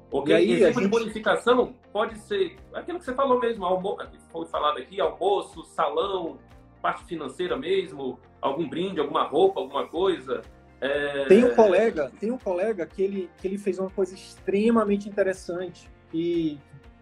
Porque 0.10 0.32
e 0.32 0.36
aí, 0.36 0.51
esse 0.51 0.68
tipo 0.68 0.80
gente... 0.80 0.84
de 0.84 0.88
bonificação 0.88 1.74
pode 1.93 2.18
ser 2.20 2.57
aquilo 2.74 2.99
que 2.99 3.05
você 3.05 3.14
falou 3.14 3.39
mesmo, 3.39 3.66
almo... 3.66 3.97
foi 4.32 4.45
falado 4.47 4.80
aqui, 4.80 4.99
almoço, 4.99 5.64
salão, 5.64 6.39
parte 6.82 7.03
financeira 7.05 7.55
mesmo, 7.55 8.20
algum 8.41 8.68
brinde, 8.68 8.99
alguma 8.99 9.24
roupa, 9.24 9.60
alguma 9.60 9.88
coisa. 9.88 10.41
É... 10.82 11.26
Tem 11.26 11.43
um 11.43 11.53
colega, 11.53 12.12
tem 12.20 12.32
um 12.32 12.38
colega 12.38 12.86
que 12.86 13.01
ele, 13.01 13.30
que 13.38 13.47
ele 13.47 13.57
fez 13.57 13.78
uma 13.78 13.89
coisa 13.89 14.16
extremamente 14.16 15.07
interessante 15.07 15.89
e 16.14 16.57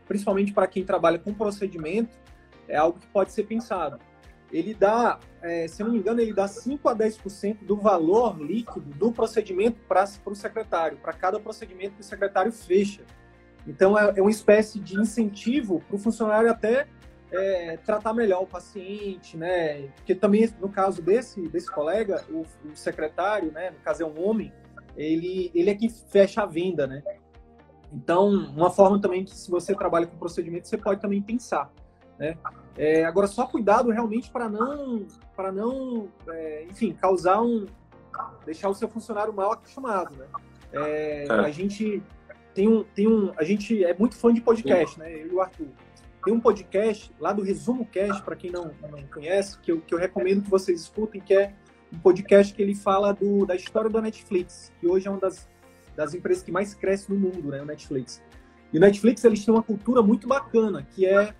principalmente 0.07 0.53
para 0.53 0.67
quem 0.67 0.83
trabalha 0.83 1.19
com 1.19 1.33
procedimento, 1.33 2.17
é 2.67 2.75
algo 2.75 2.99
que 2.99 3.07
pode 3.07 3.31
ser 3.31 3.43
pensado 3.43 3.99
ele 4.51 4.73
dá, 4.73 5.19
é, 5.41 5.67
se 5.67 5.83
não 5.83 5.91
me 5.91 5.99
engano, 5.99 6.21
ele 6.21 6.33
dá 6.33 6.47
5 6.47 6.87
a 6.87 6.95
10% 6.95 7.65
do 7.65 7.75
valor 7.75 8.39
líquido 8.39 8.89
do 8.95 9.11
procedimento 9.11 9.79
para 9.87 10.05
o 10.25 10.35
secretário, 10.35 10.97
para 10.97 11.13
cada 11.13 11.39
procedimento 11.39 11.95
que 11.95 12.01
o 12.01 12.03
secretário 12.03 12.51
fecha. 12.51 13.03
Então, 13.67 13.97
é, 13.97 14.13
é 14.15 14.21
uma 14.21 14.31
espécie 14.31 14.79
de 14.79 14.97
incentivo 14.97 15.81
para 15.87 15.95
o 15.95 15.99
funcionário 15.99 16.49
até 16.49 16.87
é, 17.31 17.77
tratar 17.77 18.13
melhor 18.13 18.43
o 18.43 18.47
paciente, 18.47 19.35
né? 19.35 19.87
Porque 19.95 20.15
também, 20.15 20.49
no 20.59 20.69
caso 20.69 21.01
desse, 21.01 21.41
desse 21.49 21.69
colega, 21.69 22.23
o, 22.29 22.45
o, 22.69 22.75
secretário, 22.75 23.51
né, 23.51 23.71
no 23.71 23.79
caso 23.79 24.03
é 24.03 24.05
um 24.05 24.25
homem, 24.25 24.53
ele, 24.95 25.51
ele 25.53 25.69
é 25.69 25.75
que 25.75 25.89
fecha 25.89 26.43
a 26.43 26.45
venda, 26.45 26.87
né? 26.87 27.03
Então, 27.91 28.29
uma 28.29 28.69
forma 28.69 28.99
também 28.99 29.23
que 29.23 29.35
se 29.35 29.49
você 29.49 29.75
trabalha 29.75 30.07
com 30.07 30.17
procedimento, 30.17 30.67
você 30.67 30.77
pode 30.77 31.01
também 31.01 31.21
pensar, 31.21 31.71
né? 32.17 32.37
É, 32.77 33.03
agora, 33.05 33.27
só 33.27 33.45
cuidado 33.45 33.89
realmente 33.89 34.29
para 34.29 34.47
não, 34.47 35.07
para 35.35 35.51
não 35.51 36.09
é, 36.29 36.65
enfim, 36.69 36.93
causar 36.93 37.41
um. 37.41 37.65
deixar 38.45 38.69
o 38.69 38.73
seu 38.73 38.87
funcionário 38.87 39.33
mal 39.33 39.51
acostumado, 39.51 40.15
né? 40.15 40.25
É, 40.71 41.25
é. 41.27 41.31
A 41.31 41.49
gente 41.49 42.03
tem 42.53 42.67
um, 42.67 42.83
tem 42.83 43.07
um. 43.07 43.31
A 43.37 43.43
gente 43.43 43.83
é 43.83 43.95
muito 43.97 44.15
fã 44.15 44.33
de 44.33 44.41
podcast, 44.41 44.99
né? 44.99 45.11
Eu 45.11 45.27
e 45.27 45.33
o 45.33 45.41
Arthur. 45.41 45.67
Tem 46.23 46.33
um 46.33 46.39
podcast 46.39 47.13
lá 47.19 47.31
do 47.31 47.41
Resumo 47.41 47.85
Cast, 47.85 48.21
para 48.21 48.35
quem 48.35 48.51
não, 48.51 48.71
não 48.81 49.01
conhece, 49.13 49.57
que 49.59 49.71
eu, 49.71 49.79
que 49.79 49.93
eu 49.93 49.97
recomendo 49.97 50.43
que 50.43 50.49
vocês 50.49 50.81
escutem, 50.81 51.21
que 51.21 51.33
é 51.33 51.53
um 51.91 51.97
podcast 51.97 52.53
que 52.53 52.61
ele 52.61 52.75
fala 52.75 53.13
do, 53.13 53.45
da 53.45 53.55
história 53.55 53.89
da 53.89 54.01
Netflix, 54.01 54.73
que 54.79 54.87
hoje 54.87 55.07
é 55.07 55.11
uma 55.11 55.19
das 55.19 55.47
das 55.97 56.13
empresas 56.13 56.43
que 56.43 56.51
mais 56.51 56.75
cresce 56.75 57.11
no 57.11 57.17
mundo, 57.17 57.49
né, 57.49 57.61
o 57.61 57.65
Netflix. 57.65 58.23
E 58.71 58.77
o 58.77 58.79
Netflix 58.79 59.23
eles 59.23 59.43
têm 59.43 59.53
uma 59.53 59.63
cultura 59.63 60.01
muito 60.03 60.27
bacana, 60.27 60.83
que 60.83 61.05
é, 61.07 61.33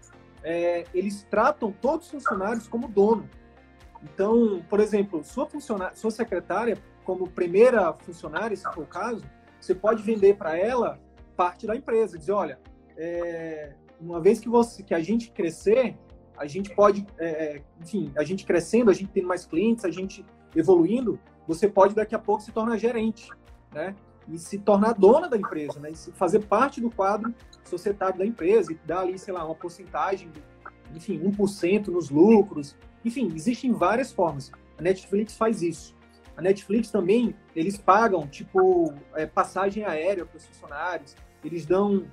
é 0.43 0.85
eles 0.93 1.23
tratam 1.29 1.71
todos 1.71 2.07
os 2.07 2.11
funcionários 2.11 2.67
como 2.67 2.87
dono. 2.87 3.29
Então, 4.03 4.63
por 4.69 4.79
exemplo, 4.79 5.23
sua 5.23 5.47
funcionária, 5.47 5.95
sua 5.95 6.11
secretária, 6.11 6.77
como 7.03 7.29
primeira 7.29 7.93
funcionária, 7.93 8.55
se 8.55 8.63
for 8.63 8.83
o 8.83 8.87
caso, 8.87 9.23
você 9.59 9.73
pode 9.73 10.03
vender 10.03 10.35
para 10.37 10.57
ela 10.57 10.99
parte 11.35 11.65
da 11.65 11.75
empresa, 11.75 12.17
dizer, 12.17 12.31
olha, 12.31 12.59
é, 12.95 13.73
uma 13.99 14.19
vez 14.19 14.39
que 14.39 14.49
você, 14.49 14.83
que 14.83 14.93
a 14.93 14.99
gente 14.99 15.31
crescer, 15.31 15.95
a 16.37 16.45
gente 16.45 16.73
pode, 16.75 17.05
é, 17.17 17.27
é, 17.27 17.63
enfim, 17.81 18.11
a 18.15 18.23
gente 18.23 18.45
crescendo, 18.45 18.91
a 18.91 18.93
gente 18.93 19.11
tendo 19.11 19.27
mais 19.27 19.45
clientes, 19.45 19.85
a 19.85 19.91
gente 19.91 20.25
evoluindo, 20.55 21.19
você 21.47 21.67
pode 21.67 21.95
daqui 21.95 22.13
a 22.13 22.19
pouco 22.19 22.43
se 22.43 22.51
tornar 22.51 22.77
gerente, 22.77 23.29
né? 23.73 23.95
E 24.27 24.37
se 24.37 24.57
tornar 24.57 24.93
dona 24.93 25.29
da 25.29 25.37
empresa, 25.37 25.79
né? 25.79 25.91
E 25.91 25.95
fazer 26.13 26.45
parte 26.45 26.81
do 26.81 26.89
quadro 26.89 27.33
societário 27.63 28.19
da 28.19 28.25
empresa 28.25 28.71
e 28.71 28.75
dar 28.85 29.01
ali, 29.01 29.17
sei 29.17 29.33
lá, 29.33 29.45
uma 29.45 29.55
porcentagem, 29.55 30.31
enfim, 30.93 31.19
1% 31.19 31.87
nos 31.87 32.09
lucros. 32.09 32.75
Enfim, 33.05 33.31
existem 33.33 33.71
várias 33.71 34.11
formas. 34.11 34.51
A 34.77 34.81
Netflix 34.81 35.35
faz 35.35 35.61
isso. 35.61 35.95
A 36.35 36.41
Netflix 36.41 36.91
também, 36.91 37.35
eles 37.55 37.77
pagam, 37.77 38.27
tipo, 38.27 38.93
é, 39.15 39.25
passagem 39.25 39.83
aérea 39.85 40.23
para 40.23 40.37
os 40.37 40.45
funcionários, 40.45 41.15
eles 41.43 41.65
dão, 41.65 42.05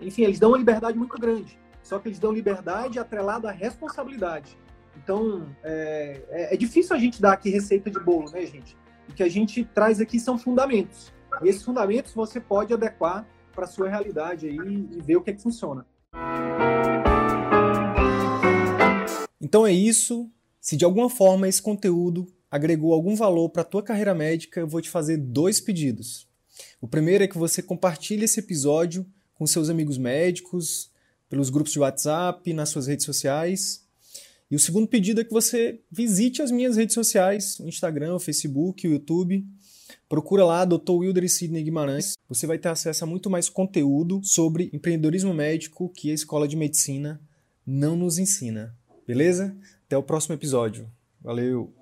enfim, 0.00 0.24
eles 0.24 0.38
dão 0.38 0.50
uma 0.50 0.58
liberdade 0.58 0.98
muito 0.98 1.18
grande. 1.18 1.58
Só 1.82 1.98
que 1.98 2.08
eles 2.08 2.18
dão 2.18 2.30
liberdade 2.30 2.98
atrelada 2.98 3.48
à 3.48 3.52
responsabilidade. 3.52 4.58
Então, 5.02 5.48
é, 5.62 6.20
é, 6.28 6.54
é, 6.54 6.56
difícil 6.56 6.94
a 6.94 6.98
gente 6.98 7.22
dar 7.22 7.32
aqui 7.32 7.48
receita 7.48 7.90
de 7.90 7.98
bolo, 7.98 8.30
né, 8.30 8.44
gente? 8.44 8.76
O 9.08 9.14
que 9.14 9.22
a 9.22 9.28
gente 9.30 9.64
traz 9.64 9.98
aqui 9.98 10.20
são 10.20 10.36
fundamentos. 10.36 11.10
E 11.42 11.48
esses 11.48 11.62
fundamentos 11.62 12.12
você 12.12 12.40
pode 12.40 12.72
adequar 12.72 13.26
para 13.54 13.64
a 13.64 13.68
sua 13.68 13.88
realidade 13.88 14.46
aí 14.46 14.56
e 14.56 15.00
ver 15.00 15.16
o 15.16 15.22
que, 15.22 15.30
é 15.30 15.32
que 15.32 15.42
funciona. 15.42 15.86
Então 19.40 19.66
é 19.66 19.72
isso. 19.72 20.30
Se 20.60 20.76
de 20.76 20.84
alguma 20.84 21.08
forma 21.08 21.48
esse 21.48 21.62
conteúdo 21.62 22.26
agregou 22.50 22.92
algum 22.92 23.14
valor 23.14 23.50
para 23.50 23.62
a 23.62 23.64
tua 23.64 23.82
carreira 23.82 24.14
médica, 24.14 24.60
eu 24.60 24.68
vou 24.68 24.80
te 24.80 24.90
fazer 24.90 25.16
dois 25.16 25.60
pedidos. 25.60 26.28
O 26.80 26.88
primeiro 26.88 27.24
é 27.24 27.28
que 27.28 27.38
você 27.38 27.62
compartilhe 27.62 28.24
esse 28.24 28.40
episódio 28.40 29.06
com 29.34 29.46
seus 29.46 29.70
amigos 29.70 29.98
médicos, 29.98 30.90
pelos 31.28 31.50
grupos 31.50 31.72
de 31.72 31.78
WhatsApp, 31.78 32.52
nas 32.52 32.70
suas 32.70 32.86
redes 32.86 33.04
sociais. 33.04 33.86
E 34.50 34.56
o 34.56 34.58
segundo 34.58 34.88
pedido 34.88 35.20
é 35.20 35.24
que 35.24 35.32
você 35.32 35.80
visite 35.90 36.40
as 36.42 36.50
minhas 36.50 36.76
redes 36.76 36.94
sociais, 36.94 37.60
o 37.60 37.68
Instagram, 37.68 38.14
o 38.14 38.18
Facebook, 38.18 38.86
o 38.86 38.92
YouTube. 38.92 39.46
Procura 40.08 40.44
lá 40.44 40.64
Dr. 40.64 40.90
Wilder 40.90 41.24
e 41.24 41.28
Sidney 41.28 41.62
Guimarães. 41.62 42.14
Você 42.28 42.46
vai 42.46 42.58
ter 42.58 42.70
acesso 42.70 43.04
a 43.04 43.06
muito 43.06 43.28
mais 43.28 43.50
conteúdo 43.50 44.20
sobre 44.24 44.70
empreendedorismo 44.72 45.34
médico 45.34 45.90
que 45.90 46.10
a 46.10 46.14
Escola 46.14 46.48
de 46.48 46.56
Medicina 46.56 47.20
não 47.66 47.94
nos 47.94 48.18
ensina. 48.18 48.74
Beleza? 49.06 49.54
Até 49.86 49.98
o 49.98 50.02
próximo 50.02 50.34
episódio. 50.34 50.90
Valeu! 51.20 51.74